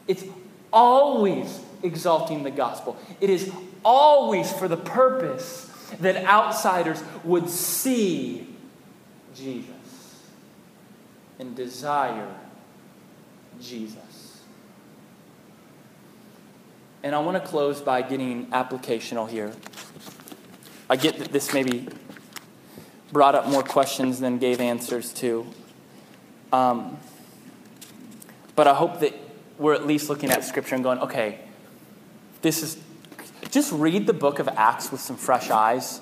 It's 0.07 0.25
always 0.73 1.61
exalting 1.83 2.45
the 2.45 2.51
gospel. 2.51 2.97
It 3.21 3.29
is 3.29 3.51
always 3.85 4.53
for 4.53 4.69
the 4.69 4.77
purpose 4.77 5.69
that 6.01 6.17
outsiders 6.25 7.03
would 7.25 7.49
see 7.51 8.47
Jesus 9.35 9.67
and 11.41 11.57
desire 11.57 12.33
Jesus. 13.61 14.41
And 17.03 17.17
I 17.17 17.19
want 17.19 17.43
to 17.43 17.49
close 17.49 17.81
by 17.81 18.03
getting 18.03 18.47
applicational 18.47 19.29
here. 19.29 19.53
I 20.89 20.97
get 20.97 21.19
that 21.19 21.33
this 21.33 21.55
maybe 21.55 21.89
brought 23.13 23.35
up 23.35 23.47
more 23.47 23.63
questions 23.63 24.21
than 24.21 24.39
gave 24.39 24.61
answers 24.61 25.13
to. 25.15 25.47
Um, 26.53 26.99
but 28.57 28.67
I 28.67 28.75
hope 28.75 29.01
that 29.01 29.15
we're 29.59 29.75
at 29.75 29.87
least 29.87 30.09
looking 30.09 30.31
at 30.31 30.45
Scripture 30.45 30.75
and 30.75 30.83
going, 30.83 30.99
okay, 31.01 31.39
this 32.41 32.63
is. 32.63 32.79
Just 33.51 33.73
read 33.73 34.07
the 34.07 34.13
book 34.13 34.39
of 34.39 34.49
Acts 34.49 34.91
with 34.91 35.01
some 35.01 35.17
fresh 35.17 35.51
eyes, 35.51 36.01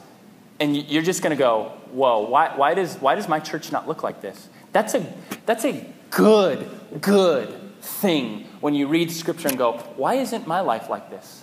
and 0.61 0.77
you're 0.77 1.03
just 1.03 1.23
going 1.23 1.31
to 1.31 1.37
go, 1.37 1.73
whoa, 1.91 2.21
why, 2.21 2.55
why, 2.55 2.75
does, 2.75 2.97
why 2.97 3.15
does 3.15 3.29
my 3.29 3.41
church 3.41 3.73
not 3.73 3.89
look 3.89 4.03
like 4.03 4.21
this? 4.21 4.49
That's 4.73 4.95
a, 4.95 5.13
that's 5.47 5.65
a 5.65 5.85
good, 6.11 6.71
good 7.01 7.49
thing 7.81 8.47
when 8.61 8.75
you 8.75 8.87
read 8.87 9.11
Scripture 9.11 9.49
and 9.49 9.59
go, 9.59 9.79
why 9.97 10.15
isn't 10.15 10.47
my 10.47 10.61
life 10.61 10.89
like 10.89 11.11
this? 11.11 11.43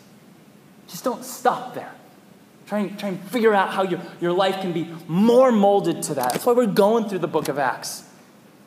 Just 0.87 1.03
don't 1.03 1.25
stop 1.25 1.73
there. 1.73 1.91
Try 2.67 2.79
and, 2.79 2.99
try 2.99 3.09
and 3.09 3.21
figure 3.29 3.53
out 3.53 3.69
how 3.69 3.83
your, 3.83 4.01
your 4.19 4.33
life 4.33 4.59
can 4.61 4.73
be 4.73 4.93
more 5.07 5.51
molded 5.53 6.03
to 6.03 6.15
that. 6.15 6.33
That's 6.33 6.45
why 6.45 6.51
we're 6.51 6.65
going 6.65 7.07
through 7.07 7.19
the 7.19 7.27
book 7.27 7.47
of 7.47 7.57
Acts. 7.57 8.03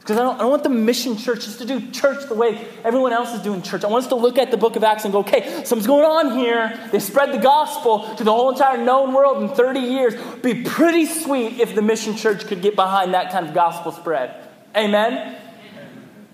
Because 0.01 0.17
I 0.17 0.23
don't, 0.23 0.37
I 0.37 0.39
don't 0.39 0.51
want 0.51 0.63
the 0.63 0.71
mission 0.71 1.19
church 1.19 1.45
just 1.45 1.59
to 1.59 1.67
do 1.67 1.91
church 1.91 2.27
the 2.27 2.35
way 2.35 2.67
everyone 2.83 3.13
else 3.13 3.35
is 3.35 3.43
doing 3.43 3.61
church. 3.61 3.85
I 3.85 3.89
want 3.89 4.05
us 4.05 4.09
to 4.09 4.15
look 4.15 4.39
at 4.39 4.51
the 4.51 4.57
book 4.57 4.77
of 4.77 4.83
Acts 4.83 5.05
and 5.05 5.13
go, 5.13 5.21
okay, 5.21 5.65
something's 5.65 5.87
going 5.87 6.07
on 6.07 6.39
here. 6.39 6.89
They 6.91 6.99
spread 6.99 7.33
the 7.33 7.43
gospel 7.43 8.15
to 8.17 8.25
the 8.25 8.33
whole 8.33 8.51
entire 8.51 8.83
known 8.83 9.13
world 9.13 9.43
in 9.43 9.55
30 9.55 9.81
years. 9.81 10.15
It'd 10.15 10.43
be 10.43 10.63
pretty 10.63 11.05
sweet 11.05 11.61
if 11.61 11.75
the 11.75 11.83
mission 11.83 12.17
church 12.17 12.47
could 12.47 12.63
get 12.63 12.77
behind 12.77 13.13
that 13.13 13.31
kind 13.31 13.47
of 13.47 13.53
gospel 13.53 13.93
spread. 13.93 14.35
Amen. 14.75 15.37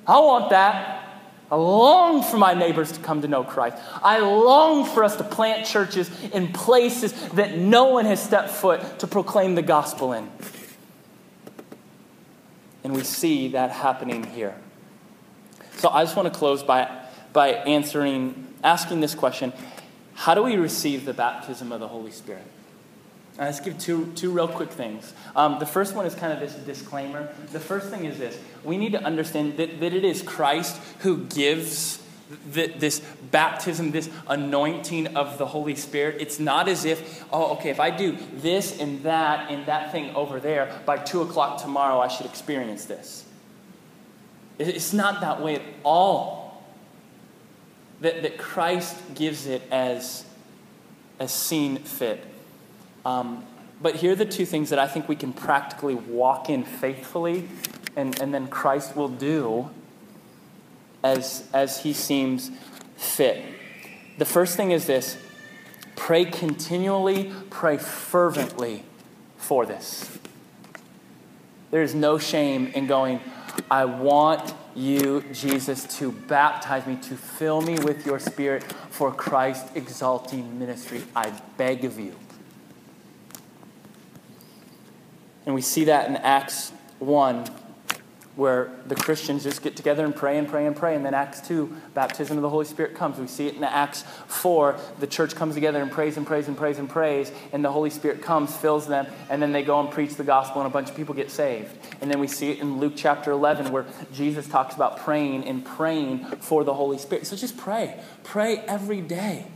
I 0.06 0.20
want 0.20 0.50
that. 0.50 0.95
I 1.50 1.54
long 1.54 2.22
for 2.22 2.38
my 2.38 2.54
neighbors 2.54 2.92
to 2.92 3.00
come 3.00 3.22
to 3.22 3.28
know 3.28 3.44
Christ. 3.44 3.76
I 4.02 4.18
long 4.18 4.84
for 4.84 5.04
us 5.04 5.16
to 5.16 5.24
plant 5.24 5.66
churches 5.66 6.10
in 6.32 6.52
places 6.52 7.12
that 7.30 7.56
no 7.56 7.86
one 7.86 8.04
has 8.04 8.22
stepped 8.22 8.50
foot 8.50 8.98
to 8.98 9.06
proclaim 9.06 9.54
the 9.54 9.62
gospel 9.62 10.12
in. 10.12 10.28
And 12.82 12.94
we 12.94 13.04
see 13.04 13.48
that 13.48 13.70
happening 13.70 14.24
here. 14.24 14.56
So 15.76 15.88
I 15.88 16.02
just 16.04 16.16
want 16.16 16.32
to 16.32 16.36
close 16.36 16.62
by, 16.62 16.90
by 17.32 17.50
answering, 17.50 18.54
asking 18.64 19.00
this 19.00 19.14
question 19.14 19.52
How 20.14 20.34
do 20.34 20.42
we 20.42 20.56
receive 20.56 21.04
the 21.04 21.14
baptism 21.14 21.70
of 21.70 21.80
the 21.80 21.88
Holy 21.88 22.10
Spirit? 22.10 22.46
Uh, 23.38 23.44
let's 23.44 23.60
give 23.60 23.78
two, 23.78 24.12
two 24.14 24.30
real 24.30 24.48
quick 24.48 24.70
things. 24.70 25.12
Um, 25.34 25.58
the 25.58 25.66
first 25.66 25.94
one 25.94 26.06
is 26.06 26.14
kind 26.14 26.32
of 26.32 26.40
this 26.40 26.54
disclaimer. 26.54 27.28
The 27.52 27.60
first 27.60 27.90
thing 27.90 28.04
is 28.04 28.18
this 28.18 28.38
we 28.64 28.78
need 28.78 28.92
to 28.92 29.02
understand 29.02 29.58
that, 29.58 29.80
that 29.80 29.92
it 29.92 30.04
is 30.04 30.22
Christ 30.22 30.80
who 31.00 31.24
gives 31.26 32.02
this 32.46 33.00
baptism, 33.30 33.92
this 33.92 34.10
anointing 34.26 35.16
of 35.16 35.38
the 35.38 35.46
Holy 35.46 35.76
Spirit, 35.76 36.16
it's 36.20 36.40
not 36.40 36.68
as 36.68 36.84
if, 36.84 37.24
oh, 37.32 37.52
okay, 37.52 37.70
if 37.70 37.78
I 37.78 37.90
do 37.90 38.16
this 38.34 38.80
and 38.80 39.02
that 39.04 39.50
and 39.50 39.66
that 39.66 39.92
thing 39.92 40.14
over 40.14 40.40
there, 40.40 40.80
by 40.84 40.98
two 40.98 41.22
o'clock 41.22 41.62
tomorrow 41.62 42.00
I 42.00 42.08
should 42.08 42.26
experience 42.26 42.86
this. 42.86 43.24
It's 44.58 44.92
not 44.92 45.20
that 45.20 45.40
way 45.40 45.56
at 45.56 45.62
all. 45.84 46.64
That, 48.00 48.22
that 48.22 48.38
Christ 48.38 48.96
gives 49.14 49.46
it 49.46 49.62
as, 49.70 50.24
as 51.18 51.32
seen 51.32 51.78
fit. 51.78 52.22
Um, 53.06 53.44
but 53.80 53.94
here 53.94 54.12
are 54.12 54.16
the 54.16 54.26
two 54.26 54.44
things 54.44 54.70
that 54.70 54.80
I 54.80 54.88
think 54.88 55.08
we 55.08 55.14
can 55.14 55.32
practically 55.32 55.94
walk 55.94 56.50
in 56.50 56.64
faithfully, 56.64 57.48
and, 57.94 58.20
and 58.20 58.34
then 58.34 58.48
Christ 58.48 58.96
will 58.96 59.08
do 59.08 59.70
as, 61.04 61.48
as 61.54 61.84
he 61.84 61.92
seems 61.92 62.50
fit. 62.96 63.44
The 64.18 64.24
first 64.24 64.56
thing 64.56 64.72
is 64.72 64.86
this 64.86 65.16
pray 65.94 66.24
continually, 66.24 67.32
pray 67.48 67.76
fervently 67.76 68.82
for 69.36 69.64
this. 69.64 70.18
There 71.70 71.82
is 71.82 71.94
no 71.94 72.18
shame 72.18 72.66
in 72.74 72.88
going, 72.88 73.20
I 73.70 73.84
want 73.84 74.52
you, 74.74 75.22
Jesus, 75.32 75.84
to 75.98 76.10
baptize 76.10 76.84
me, 76.88 76.96
to 77.02 77.14
fill 77.14 77.62
me 77.62 77.78
with 77.78 78.04
your 78.04 78.18
spirit 78.18 78.64
for 78.90 79.12
Christ 79.12 79.76
exalting 79.76 80.58
ministry. 80.58 81.04
I 81.14 81.32
beg 81.56 81.84
of 81.84 82.00
you. 82.00 82.16
And 85.46 85.54
we 85.54 85.62
see 85.62 85.84
that 85.84 86.08
in 86.08 86.16
Acts 86.16 86.72
1 86.98 87.46
where 88.36 88.70
the 88.86 88.94
Christians 88.94 89.42
just 89.42 89.62
get 89.62 89.76
together 89.76 90.04
and 90.04 90.14
pray 90.14 90.36
and 90.36 90.46
pray 90.46 90.66
and 90.66 90.76
pray. 90.76 90.94
And 90.94 91.04
then 91.04 91.14
Acts 91.14 91.40
2, 91.48 91.74
baptism 91.94 92.36
of 92.36 92.42
the 92.42 92.50
Holy 92.50 92.66
Spirit 92.66 92.94
comes. 92.94 93.18
We 93.18 93.26
see 93.26 93.46
it 93.46 93.54
in 93.54 93.64
Acts 93.64 94.02
4, 94.26 94.78
the 95.00 95.06
church 95.06 95.34
comes 95.34 95.54
together 95.54 95.80
and 95.80 95.90
prays 95.90 96.18
and 96.18 96.26
prays 96.26 96.46
and 96.46 96.56
prays 96.56 96.78
and 96.78 96.88
prays, 96.88 97.32
and 97.52 97.64
the 97.64 97.72
Holy 97.72 97.88
Spirit 97.88 98.20
comes, 98.20 98.54
fills 98.54 98.86
them, 98.86 99.06
and 99.30 99.40
then 99.40 99.52
they 99.52 99.62
go 99.62 99.80
and 99.80 99.90
preach 99.90 100.16
the 100.16 100.24
gospel, 100.24 100.60
and 100.60 100.70
a 100.70 100.72
bunch 100.72 100.90
of 100.90 100.96
people 100.96 101.14
get 101.14 101.30
saved. 101.30 101.74
And 102.02 102.10
then 102.10 102.20
we 102.20 102.26
see 102.26 102.50
it 102.50 102.58
in 102.58 102.78
Luke 102.78 102.92
chapter 102.94 103.30
11, 103.32 103.72
where 103.72 103.86
Jesus 104.12 104.46
talks 104.46 104.74
about 104.74 104.98
praying 104.98 105.44
and 105.44 105.64
praying 105.64 106.26
for 106.40 106.62
the 106.62 106.74
Holy 106.74 106.98
Spirit. 106.98 107.26
So 107.26 107.36
just 107.36 107.56
pray. 107.56 107.98
Pray 108.22 108.58
every 108.58 109.00
day 109.00 109.46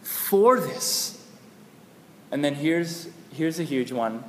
for 0.00 0.58
this. 0.58 1.22
And 2.30 2.42
then 2.42 2.54
here's, 2.54 3.08
here's 3.32 3.60
a 3.60 3.64
huge 3.64 3.92
one 3.92 4.24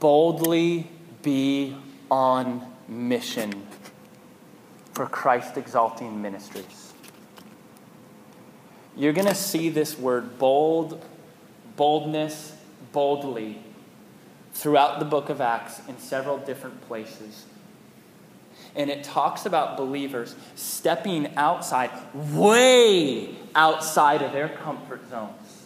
boldly 0.00 0.88
be 1.22 1.76
on 2.10 2.66
mission 2.88 3.66
for 4.92 5.06
Christ 5.06 5.56
exalting 5.56 6.20
ministries. 6.22 6.92
You're 8.96 9.12
going 9.12 9.26
to 9.26 9.34
see 9.34 9.70
this 9.70 9.98
word 9.98 10.38
bold, 10.38 11.04
boldness, 11.76 12.54
boldly 12.92 13.58
throughout 14.52 15.00
the 15.00 15.04
book 15.04 15.30
of 15.30 15.40
Acts 15.40 15.80
in 15.88 15.98
several 15.98 16.38
different 16.38 16.80
places. 16.86 17.46
And 18.76 18.88
it 18.88 19.02
talks 19.02 19.46
about 19.46 19.76
believers 19.76 20.36
stepping 20.54 21.36
outside, 21.36 21.90
way 22.14 23.34
outside 23.54 24.22
of 24.22 24.32
their 24.32 24.48
comfort 24.48 25.08
zones 25.10 25.62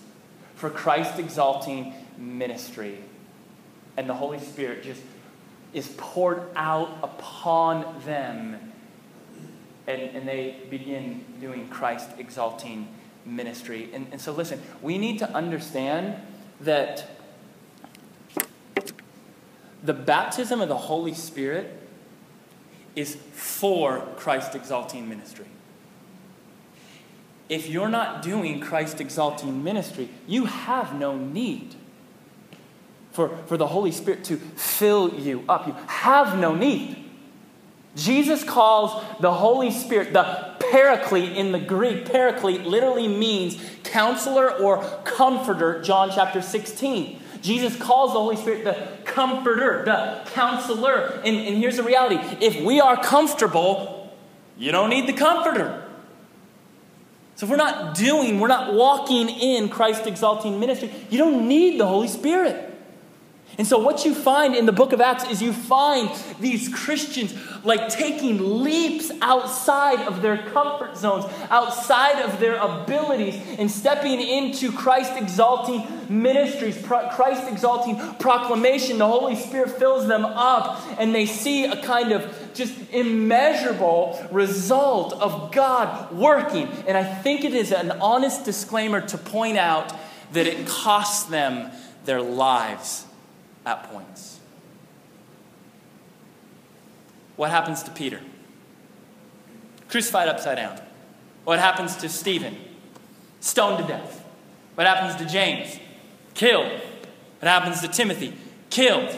for 0.54 0.70
Christ 0.70 1.18
exalting 1.18 1.94
ministry. 2.16 2.98
And 3.98 4.08
the 4.08 4.14
Holy 4.14 4.38
Spirit 4.38 4.84
just 4.84 5.02
is 5.74 5.92
poured 5.96 6.42
out 6.54 6.88
upon 7.02 8.00
them. 8.06 8.72
And, 9.88 10.00
and 10.00 10.28
they 10.28 10.54
begin 10.70 11.24
doing 11.40 11.68
Christ 11.68 12.10
exalting 12.16 12.86
ministry. 13.26 13.90
And, 13.92 14.06
and 14.12 14.20
so, 14.20 14.30
listen, 14.30 14.62
we 14.82 14.98
need 14.98 15.18
to 15.18 15.28
understand 15.32 16.14
that 16.60 17.08
the 19.82 19.94
baptism 19.94 20.60
of 20.60 20.68
the 20.68 20.76
Holy 20.76 21.14
Spirit 21.14 21.82
is 22.94 23.16
for 23.32 24.06
Christ 24.16 24.54
exalting 24.54 25.08
ministry. 25.08 25.46
If 27.48 27.68
you're 27.68 27.88
not 27.88 28.22
doing 28.22 28.60
Christ 28.60 29.00
exalting 29.00 29.64
ministry, 29.64 30.08
you 30.28 30.44
have 30.44 30.94
no 30.94 31.16
need 31.16 31.74
for, 33.18 33.36
for 33.46 33.56
the 33.56 33.66
Holy 33.66 33.90
Spirit 33.90 34.22
to 34.22 34.36
fill 34.36 35.12
you 35.12 35.42
up. 35.48 35.66
You 35.66 35.74
have 35.88 36.38
no 36.38 36.54
need. 36.54 37.04
Jesus 37.96 38.44
calls 38.44 39.04
the 39.18 39.32
Holy 39.32 39.72
Spirit 39.72 40.12
the 40.12 40.54
paraclete 40.70 41.36
in 41.36 41.50
the 41.50 41.58
Greek. 41.58 42.04
Paraclete 42.04 42.62
literally 42.62 43.08
means 43.08 43.60
counselor 43.82 44.52
or 44.52 44.84
comforter, 45.02 45.82
John 45.82 46.12
chapter 46.14 46.40
16. 46.40 47.18
Jesus 47.42 47.74
calls 47.76 48.12
the 48.12 48.20
Holy 48.20 48.36
Spirit 48.36 48.62
the 48.62 48.86
comforter, 49.04 49.84
the 49.84 50.22
counselor. 50.30 51.20
And, 51.24 51.36
and 51.38 51.56
here's 51.56 51.76
the 51.76 51.82
reality 51.82 52.20
if 52.40 52.62
we 52.64 52.80
are 52.80 53.02
comfortable, 53.02 54.16
you 54.56 54.70
don't 54.70 54.90
need 54.90 55.08
the 55.08 55.12
comforter. 55.12 55.88
So 57.34 57.46
if 57.46 57.50
we're 57.50 57.56
not 57.56 57.96
doing, 57.96 58.38
we're 58.38 58.46
not 58.46 58.74
walking 58.74 59.28
in 59.28 59.70
Christ 59.70 60.06
exalting 60.06 60.60
ministry, 60.60 60.92
you 61.10 61.18
don't 61.18 61.48
need 61.48 61.80
the 61.80 61.86
Holy 61.86 62.06
Spirit. 62.06 62.66
And 63.58 63.66
so, 63.66 63.76
what 63.76 64.04
you 64.04 64.14
find 64.14 64.54
in 64.54 64.66
the 64.66 64.72
book 64.72 64.92
of 64.92 65.00
Acts 65.00 65.28
is 65.28 65.42
you 65.42 65.52
find 65.52 66.08
these 66.38 66.68
Christians 66.72 67.34
like 67.64 67.88
taking 67.88 68.62
leaps 68.62 69.10
outside 69.20 70.06
of 70.06 70.22
their 70.22 70.38
comfort 70.52 70.96
zones, 70.96 71.24
outside 71.50 72.22
of 72.22 72.38
their 72.38 72.54
abilities, 72.54 73.34
and 73.58 73.68
stepping 73.68 74.20
into 74.20 74.70
Christ 74.70 75.14
exalting 75.16 75.84
ministries, 76.08 76.80
Christ 76.86 77.50
exalting 77.50 77.98
proclamation. 78.20 78.98
The 78.98 79.08
Holy 79.08 79.34
Spirit 79.34 79.72
fills 79.72 80.06
them 80.06 80.24
up, 80.24 80.80
and 80.96 81.12
they 81.12 81.26
see 81.26 81.64
a 81.64 81.82
kind 81.82 82.12
of 82.12 82.32
just 82.54 82.74
immeasurable 82.92 84.24
result 84.30 85.14
of 85.14 85.50
God 85.50 86.12
working. 86.12 86.68
And 86.86 86.96
I 86.96 87.02
think 87.02 87.44
it 87.44 87.54
is 87.54 87.72
an 87.72 87.90
honest 87.90 88.44
disclaimer 88.44 89.00
to 89.00 89.18
point 89.18 89.58
out 89.58 89.92
that 90.32 90.46
it 90.46 90.64
costs 90.68 91.24
them 91.24 91.72
their 92.04 92.22
lives 92.22 93.06
at 93.68 93.90
points. 93.92 94.40
What 97.36 97.50
happens 97.50 97.82
to 97.82 97.90
Peter? 97.90 98.20
Crucified 99.88 100.28
upside 100.28 100.56
down. 100.56 100.80
What 101.44 101.58
happens 101.58 101.96
to 101.96 102.08
Stephen? 102.08 102.56
Stoned 103.40 103.78
to 103.78 103.84
death. 103.86 104.24
What 104.74 104.86
happens 104.86 105.16
to 105.16 105.30
James? 105.30 105.78
Killed. 106.34 106.72
What 107.40 107.48
happens 107.48 107.80
to 107.82 107.88
Timothy? 107.88 108.34
Killed. 108.70 109.14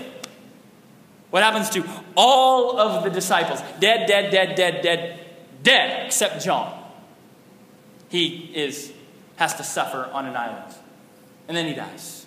What 1.30 1.44
happens 1.44 1.70
to 1.70 1.84
all 2.16 2.78
of 2.78 3.04
the 3.04 3.10
disciples? 3.10 3.62
Dead, 3.78 4.06
dead, 4.08 4.32
dead, 4.32 4.56
dead, 4.56 4.82
dead, 4.82 5.20
dead, 5.62 6.06
except 6.06 6.44
John. 6.44 6.76
He 8.08 8.50
is 8.52 8.92
has 9.36 9.54
to 9.54 9.64
suffer 9.64 10.10
on 10.12 10.26
an 10.26 10.36
island. 10.36 10.74
And 11.48 11.56
then 11.56 11.66
he 11.66 11.72
dies. 11.72 12.19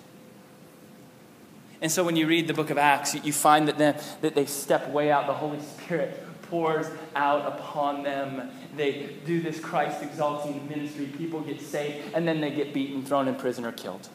And 1.83 1.91
so 1.91 2.01
when 2.05 2.15
you 2.15 2.27
read 2.27 2.47
the 2.47 2.53
book 2.53 2.69
of 2.69 2.77
Acts, 2.77 3.13
you 3.13 3.33
find 3.33 3.67
that, 3.67 3.77
then, 3.77 3.99
that 4.21 4.35
they 4.35 4.45
step 4.45 4.89
way 4.89 5.11
out. 5.11 5.27
The 5.27 5.33
Holy 5.33 5.59
Spirit 5.59 6.17
pours 6.43 6.87
out 7.13 7.45
upon 7.45 8.03
them. 8.03 8.49
They 8.77 9.17
do 9.25 9.41
this 9.41 9.59
Christ 9.59 10.01
exalting 10.01 10.65
ministry. 10.69 11.07
People 11.07 11.41
get 11.41 11.59
saved, 11.59 12.13
and 12.13 12.25
then 12.25 12.39
they 12.39 12.51
get 12.51 12.73
beaten, 12.73 13.03
thrown 13.03 13.27
in 13.27 13.35
prison, 13.35 13.65
or 13.65 13.73
killed. 13.73 14.07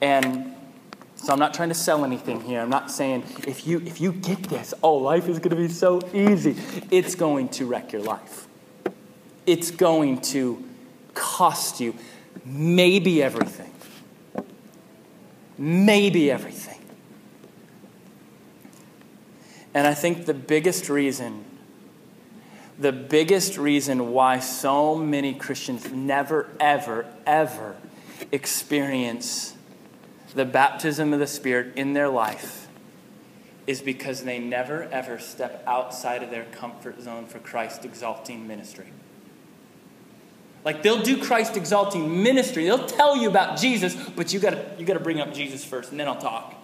And 0.00 0.56
so 1.14 1.32
I'm 1.32 1.38
not 1.38 1.54
trying 1.54 1.68
to 1.68 1.76
sell 1.76 2.04
anything 2.04 2.40
here. 2.40 2.60
I'm 2.60 2.70
not 2.70 2.90
saying 2.90 3.22
if 3.46 3.64
you 3.64 3.80
if 3.86 4.00
you 4.00 4.10
get 4.10 4.42
this, 4.44 4.74
oh, 4.82 4.96
life 4.96 5.28
is 5.28 5.38
going 5.38 5.50
to 5.50 5.56
be 5.56 5.68
so 5.68 6.00
easy. 6.12 6.56
It's 6.90 7.14
going 7.14 7.50
to 7.50 7.66
wreck 7.66 7.92
your 7.92 8.02
life. 8.02 8.48
It's 9.46 9.70
going 9.70 10.22
to 10.22 10.64
cost 11.14 11.78
you 11.78 11.94
maybe 12.44 13.22
everything 13.22 13.69
maybe 15.60 16.30
everything. 16.30 16.80
And 19.74 19.86
I 19.86 19.94
think 19.94 20.24
the 20.24 20.34
biggest 20.34 20.88
reason, 20.88 21.44
the 22.78 22.92
biggest 22.92 23.58
reason 23.58 24.10
why 24.10 24.40
so 24.40 24.96
many 24.96 25.34
Christians 25.34 25.92
never, 25.92 26.48
ever, 26.58 27.06
ever 27.26 27.76
experience 28.32 29.54
the 30.34 30.46
baptism 30.46 31.12
of 31.12 31.20
the 31.20 31.26
Spirit 31.26 31.76
in 31.76 31.92
their 31.92 32.08
life 32.08 32.66
is 33.66 33.82
because 33.82 34.24
they 34.24 34.38
never, 34.38 34.84
ever 34.84 35.18
step 35.18 35.62
outside 35.66 36.22
of 36.22 36.30
their 36.30 36.44
comfort 36.46 37.00
zone 37.00 37.26
for 37.26 37.38
Christ 37.38 37.84
exalting 37.84 38.48
ministry. 38.48 38.86
Like 40.64 40.82
they'll 40.82 41.02
do 41.02 41.22
Christ 41.22 41.56
exalting 41.56 42.22
ministry. 42.22 42.64
They'll 42.64 42.86
tell 42.86 43.16
you 43.16 43.28
about 43.28 43.58
Jesus, 43.58 43.94
but 43.94 44.32
you 44.32 44.40
gotta 44.40 44.64
you 44.78 44.84
gotta 44.84 45.00
bring 45.00 45.20
up 45.20 45.32
Jesus 45.32 45.64
first, 45.64 45.90
and 45.90 45.98
then 45.98 46.08
I'll 46.08 46.20
talk. 46.20 46.60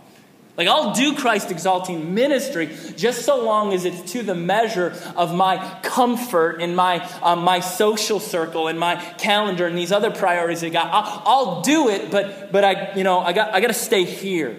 Like, 0.57 0.69
I'll 0.69 0.95
do 0.95 1.15
Christ 1.15 1.51
exalting 1.51 2.15
ministry 2.15 2.75
just 2.97 3.27
so 3.27 3.45
long 3.45 3.75
as 3.75 3.85
it's 3.85 4.13
to 4.13 4.23
the 4.23 4.35
measure 4.35 4.95
of 5.15 5.35
my 5.35 5.81
comfort 5.83 6.63
and 6.63 6.75
my, 6.75 7.07
um, 7.23 7.41
my 7.41 7.61
social 7.61 8.19
circle 8.19 8.67
and 8.67 8.81
my 8.81 8.97
calendar 9.19 9.67
and 9.67 9.77
these 9.77 9.93
other 9.93 10.11
priorities 10.11 10.65
I 10.65 10.71
got. 10.71 10.89
I'll, 10.93 11.23
I'll 11.27 11.61
do 11.61 11.91
it, 11.91 12.11
but, 12.11 12.53
but 12.53 12.65
I, 12.65 12.95
you 12.95 13.05
know, 13.05 13.21
I 13.21 13.35
got, 13.35 13.55
I 13.55 13.61
got 13.61 13.67
to 13.67 13.75
stay 13.75 14.05
here. 14.05 14.57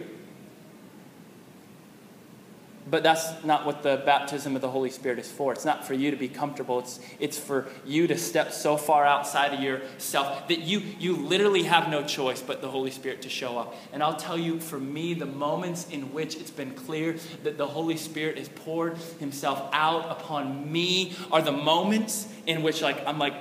But 2.90 3.04
that's 3.04 3.44
not 3.44 3.66
what 3.66 3.84
the 3.84 4.02
baptism 4.06 4.56
of 4.56 4.62
the 4.62 4.70
Holy 4.70 4.90
Spirit 4.90 5.20
is 5.20 5.30
for. 5.30 5.52
It's 5.52 5.66
not 5.66 5.86
for 5.86 5.94
you 5.94 6.10
to 6.10 6.18
be 6.18 6.30
comfortable. 6.30 6.80
It's, 6.80 7.00
it's 7.20 7.38
for 7.38 7.68
you 7.86 8.08
to 8.08 8.18
step 8.18 8.54
so 8.54 8.78
far 8.78 9.06
outside 9.06 9.54
of 9.54 9.60
yourself 9.60 10.48
that 10.48 10.60
you, 10.60 10.82
you 10.98 11.18
literally 11.18 11.64
have 11.64 11.90
no 11.90 12.04
choice 12.04 12.42
but 12.42 12.62
the 12.62 12.70
Holy 12.70 12.92
Spirit 12.92 13.24
to 13.24 13.30
show 13.30 13.58
up. 13.58 13.76
And 13.92 14.02
I'll 14.02 14.16
tell 14.16 14.38
you, 14.38 14.60
for 14.60 14.80
me, 14.80 15.14
the 15.14 15.26
moments 15.26 15.90
in 15.90 16.14
which 16.14 16.36
it's 16.36 16.52
been 16.52 16.72
clear 16.76 17.18
that 17.44 17.58
the 17.58 17.68
Holy 17.68 17.98
Spirit 17.98 18.38
has 18.38 18.48
poured 18.48 18.98
himself 19.20 19.70
out 19.74 20.10
upon 20.10 20.72
me 20.72 21.14
are 21.32 21.42
the 21.42 21.52
moments 21.52 22.28
in 22.46 22.64
which, 22.64 22.82
like, 22.82 23.06
I'm 23.06 23.20
like, 23.20 23.34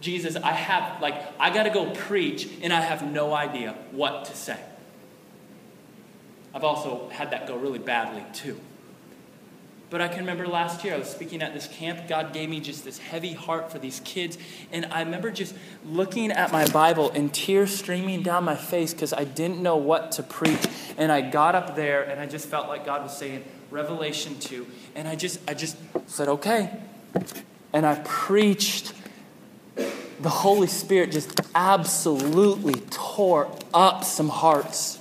Jesus, 0.00 0.36
I 0.36 0.52
have, 0.52 1.00
like, 1.00 1.14
I 1.38 1.54
got 1.54 1.62
to 1.62 1.70
go 1.70 1.90
preach 1.90 2.48
and 2.60 2.72
I 2.72 2.80
have 2.80 3.10
no 3.10 3.32
idea 3.32 3.76
what 3.92 4.24
to 4.26 4.36
say. 4.36 4.58
I've 6.54 6.64
also 6.64 7.08
had 7.10 7.32
that 7.32 7.48
go 7.48 7.56
really 7.56 7.80
badly 7.80 8.24
too. 8.32 8.58
But 9.90 10.00
I 10.00 10.08
can 10.08 10.20
remember 10.20 10.46
last 10.48 10.82
year, 10.84 10.94
I 10.94 10.98
was 10.98 11.08
speaking 11.08 11.42
at 11.42 11.54
this 11.54 11.68
camp. 11.68 12.08
God 12.08 12.32
gave 12.32 12.48
me 12.48 12.58
just 12.58 12.84
this 12.84 12.98
heavy 12.98 13.32
heart 13.32 13.70
for 13.70 13.78
these 13.78 14.00
kids. 14.04 14.38
And 14.72 14.86
I 14.86 15.00
remember 15.02 15.30
just 15.30 15.54
looking 15.84 16.32
at 16.32 16.50
my 16.50 16.66
Bible 16.68 17.10
and 17.10 17.32
tears 17.32 17.72
streaming 17.72 18.22
down 18.22 18.44
my 18.44 18.56
face 18.56 18.92
because 18.92 19.12
I 19.12 19.24
didn't 19.24 19.62
know 19.62 19.76
what 19.76 20.10
to 20.12 20.22
preach. 20.22 20.66
And 20.96 21.12
I 21.12 21.20
got 21.20 21.54
up 21.54 21.76
there 21.76 22.02
and 22.02 22.20
I 22.20 22.26
just 22.26 22.48
felt 22.48 22.68
like 22.68 22.84
God 22.84 23.02
was 23.02 23.16
saying, 23.16 23.44
Revelation 23.70 24.38
2. 24.38 24.66
And 24.94 25.06
I 25.06 25.16
just, 25.16 25.40
I 25.48 25.54
just 25.54 25.76
said, 26.06 26.28
okay. 26.28 26.76
And 27.72 27.84
I 27.86 28.00
preached. 28.04 28.94
The 30.20 30.28
Holy 30.28 30.68
Spirit 30.68 31.12
just 31.12 31.40
absolutely 31.54 32.80
tore 32.90 33.56
up 33.74 34.04
some 34.04 34.28
hearts. 34.28 34.98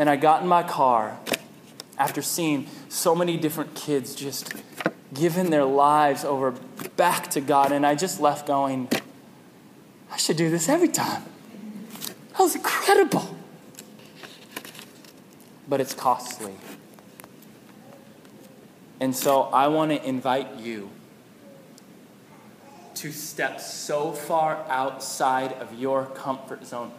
And 0.00 0.08
I 0.08 0.16
got 0.16 0.40
in 0.40 0.48
my 0.48 0.62
car 0.62 1.18
after 1.98 2.22
seeing 2.22 2.66
so 2.88 3.14
many 3.14 3.36
different 3.36 3.74
kids 3.74 4.14
just 4.14 4.54
giving 5.12 5.50
their 5.50 5.66
lives 5.66 6.24
over 6.24 6.52
back 6.96 7.28
to 7.32 7.42
God. 7.42 7.70
And 7.70 7.84
I 7.84 7.96
just 7.96 8.18
left 8.18 8.46
going, 8.46 8.88
I 10.10 10.16
should 10.16 10.38
do 10.38 10.48
this 10.48 10.70
every 10.70 10.88
time. 10.88 11.22
That 12.30 12.38
was 12.38 12.54
incredible. 12.54 13.36
But 15.68 15.82
it's 15.82 15.92
costly. 15.92 16.54
And 19.00 19.14
so 19.14 19.42
I 19.42 19.68
want 19.68 19.90
to 19.90 20.02
invite 20.02 20.56
you 20.56 20.88
to 22.94 23.12
step 23.12 23.60
so 23.60 24.12
far 24.12 24.64
outside 24.70 25.52
of 25.52 25.74
your 25.74 26.06
comfort 26.06 26.64
zone 26.64 26.90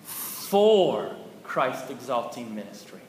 for 0.00 1.16
Christ 1.56 1.90
exalting 1.90 2.54
ministry. 2.54 3.00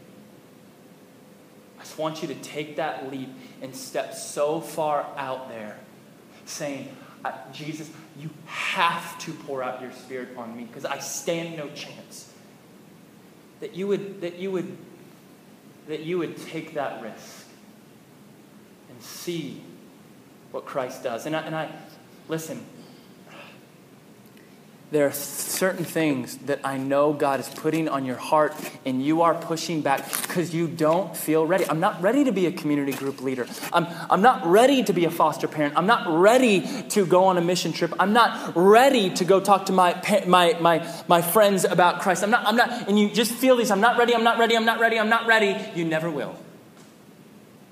I 1.78 1.84
just 1.84 1.98
want 1.98 2.22
you 2.22 2.30
to 2.30 2.36
take 2.36 2.78
that 2.78 3.12
leap 3.12 3.28
and 3.62 3.76
step 3.76 4.14
so 4.14 4.62
far 4.62 5.06
out 5.18 5.50
there, 5.50 5.78
saying, 6.46 6.88
Jesus, 7.52 7.92
you 8.18 8.30
have 8.46 9.20
to 9.20 9.34
pour 9.34 9.62
out 9.62 9.82
your 9.82 9.92
spirit 9.92 10.30
on 10.38 10.56
me 10.56 10.64
because 10.64 10.86
I 10.86 11.00
stand 11.00 11.58
no 11.58 11.68
chance. 11.72 12.32
That 13.60 13.76
you 13.76 13.86
would, 13.88 14.22
that 14.22 14.38
you 14.38 14.50
would, 14.52 14.78
that 15.90 16.04
you 16.04 16.18
would 16.18 16.38
take 16.38 16.76
that 16.76 17.04
risk 17.04 17.48
and 18.90 19.04
see 19.04 19.62
what 20.52 20.64
Christ 20.64 21.04
does. 21.04 21.26
And 21.26 21.36
I, 21.36 21.42
and 21.42 21.54
I 21.54 21.70
listen, 22.30 22.66
there 24.90 25.06
are 25.06 25.12
certain 25.12 25.84
things 25.84 26.38
that 26.46 26.62
I 26.64 26.78
know 26.78 27.12
God 27.12 27.42
is 27.42 27.50
putting 27.50 27.90
on 27.90 28.06
your 28.06 28.16
heart, 28.16 28.56
and 28.86 29.04
you 29.04 29.22
are 29.22 29.36
pushing 29.36 29.82
back 29.82 30.10
because 30.22 30.54
you 30.54 30.66
don't 30.66 31.16
feel 31.16 31.46
ready. 31.46 31.66
I'm 31.70 31.82
not 31.82 32.02
ready 32.02 32.24
to 32.24 32.32
be 32.32 32.46
a 32.46 32.54
community 32.54 32.94
group 32.94 33.22
leader. 33.22 33.48
I'm, 33.74 33.86
I'm 34.10 34.22
not 34.22 34.46
ready 34.48 34.84
to 34.84 34.94
be 34.94 35.04
a 35.04 35.12
foster 35.12 35.50
parent. 35.50 35.74
I'm 35.76 35.88
not 35.88 36.08
ready 36.08 36.66
to 36.92 37.06
go 37.06 37.26
on 37.26 37.38
a 37.38 37.42
mission 37.42 37.74
trip. 37.74 37.94
I'm 38.00 38.14
not 38.14 38.54
ready 38.56 39.10
to 39.10 39.26
go 39.26 39.42
talk 39.42 39.66
to 39.66 39.74
my, 39.74 40.02
my, 40.26 40.58
my, 40.62 41.04
my 41.10 41.22
friends 41.22 41.66
about 41.66 42.00
Christ. 42.00 42.24
I'm 42.24 42.32
not, 42.32 42.48
I'm 42.48 42.56
not, 42.56 42.88
and 42.88 42.98
you 42.98 43.10
just 43.10 43.34
feel 43.34 43.58
these 43.58 43.72
I'm 43.72 43.82
not 43.82 43.98
ready, 43.98 44.16
I'm 44.16 44.24
not 44.24 44.38
ready, 44.38 44.56
I'm 44.56 44.66
not 44.66 44.80
ready, 44.80 44.98
I'm 44.98 45.10
not 45.10 45.28
ready. 45.28 45.58
You 45.76 45.84
never 45.84 46.10
will. 46.10 46.38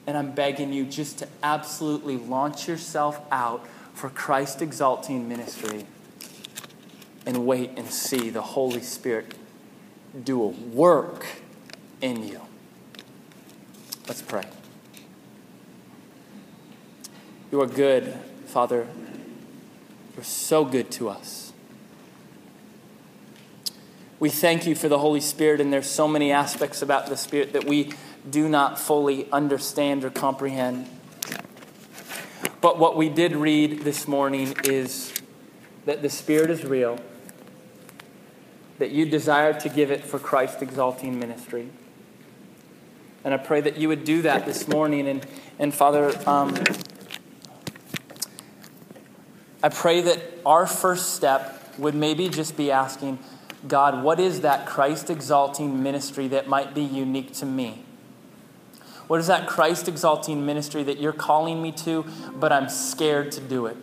And 0.06 0.18
I'm 0.18 0.34
begging 0.34 0.74
you 0.74 0.84
just 0.84 1.20
to 1.20 1.30
absolutely 1.42 2.18
launch 2.18 2.68
yourself 2.68 3.22
out 3.32 3.66
for 3.94 4.10
Christ 4.10 4.62
exalting 4.62 5.30
ministry 5.30 5.86
and 7.26 7.46
wait 7.46 7.72
and 7.78 7.88
see 7.88 8.30
the 8.30 8.42
Holy 8.42 8.82
Spirit 8.82 9.34
do 10.24 10.42
a 10.44 10.48
work 10.48 11.26
in 12.02 12.28
you. 12.28 12.42
Let's 14.08 14.22
pray. 14.22 14.46
You 17.52 17.62
are 17.62 17.68
good, 17.68 18.14
Father. 18.46 18.88
You're 20.16 20.24
so 20.24 20.64
good 20.64 20.92
to 20.92 21.10
us. 21.10 21.54
We 24.20 24.30
thank 24.30 24.66
you 24.66 24.76
for 24.76 24.88
the 24.88 25.00
Holy 25.00 25.20
Spirit, 25.20 25.60
and 25.60 25.74
there's 25.74 25.90
so 25.90 26.08
many 26.08 26.32
aspects 26.32 26.82
about 26.82 27.08
the 27.08 27.18
Spirit 27.18 27.54
that 27.54 27.66
we 27.66 27.92
do 28.30 28.48
not 28.48 28.80
fully 28.80 29.30
understand 29.32 30.06
or 30.06 30.10
comprehend. 30.10 30.88
But 32.62 32.80
what 32.80 32.96
we 32.96 33.10
did 33.10 33.36
read 33.36 33.82
this 33.82 34.08
morning 34.08 34.56
is 34.64 35.14
that 35.86 36.02
the 36.02 36.10
Spirit 36.10 36.50
is 36.50 36.64
real 36.64 37.00
that 38.78 38.92
you 38.92 39.06
desire 39.06 39.54
to 39.60 39.70
give 39.70 39.92
it 39.92 40.04
for 40.04 40.20
Christ 40.20 40.62
exalting 40.62 41.20
ministry. 41.20 41.70
And 43.24 43.34
I 43.34 43.38
pray 43.38 43.62
that 43.62 43.78
you 43.78 43.88
would 43.88 44.04
do 44.04 44.22
that 44.24 44.46
this 44.46 44.68
morning. 44.68 45.08
And, 45.08 45.26
and 45.58 45.74
Father, 45.74 46.14
um, 46.30 46.56
I 49.64 49.70
pray 49.70 50.02
that 50.02 50.22
our 50.46 50.68
first 50.68 51.16
step 51.16 51.74
would 51.78 51.96
maybe 51.96 52.30
just 52.30 52.56
be 52.56 52.72
asking, 52.72 53.20
God, 53.68 54.04
what 54.04 54.20
is 54.20 54.42
that 54.42 54.68
Christ 54.68 55.10
exalting 55.10 55.82
ministry 55.82 56.28
that 56.28 56.48
might 56.48 56.76
be 56.76 56.84
unique 56.84 57.34
to 57.34 57.46
me? 57.46 57.84
What 59.08 59.20
is 59.20 59.28
that 59.28 59.48
Christ 59.48 59.88
exalting 59.88 60.46
ministry 60.46 60.84
that 60.84 61.00
you're 61.00 61.14
calling 61.14 61.62
me 61.62 61.72
to, 61.72 62.06
but 62.36 62.52
I'm 62.52 62.70
scared 62.70 63.32
to 63.34 63.42
do 63.42 63.66
it? 63.66 63.78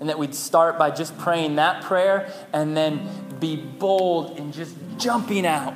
And 0.00 0.08
that 0.08 0.18
we'd 0.18 0.34
start 0.34 0.78
by 0.78 0.90
just 0.90 1.16
praying 1.18 1.56
that 1.56 1.82
prayer 1.82 2.32
and 2.52 2.76
then 2.76 3.08
be 3.38 3.56
bold 3.56 4.38
and 4.38 4.52
just 4.52 4.74
jumping 4.98 5.46
out 5.46 5.74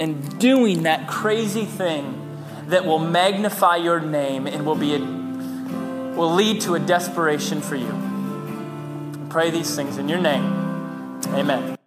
and 0.00 0.38
doing 0.38 0.82
that 0.82 1.08
crazy 1.08 1.64
thing 1.64 2.20
that 2.66 2.84
will 2.84 2.98
magnify 2.98 3.76
your 3.76 4.00
name 4.00 4.46
and 4.46 4.66
will 4.66 4.74
be 4.74 4.94
a, 4.94 4.98
will 4.98 6.34
lead 6.34 6.60
to 6.62 6.74
a 6.74 6.80
desperation 6.80 7.60
for 7.60 7.76
you. 7.76 9.26
Pray 9.28 9.50
these 9.50 9.74
things 9.74 9.98
in 9.98 10.08
your 10.08 10.20
name. 10.20 10.44
Amen. 11.28 11.83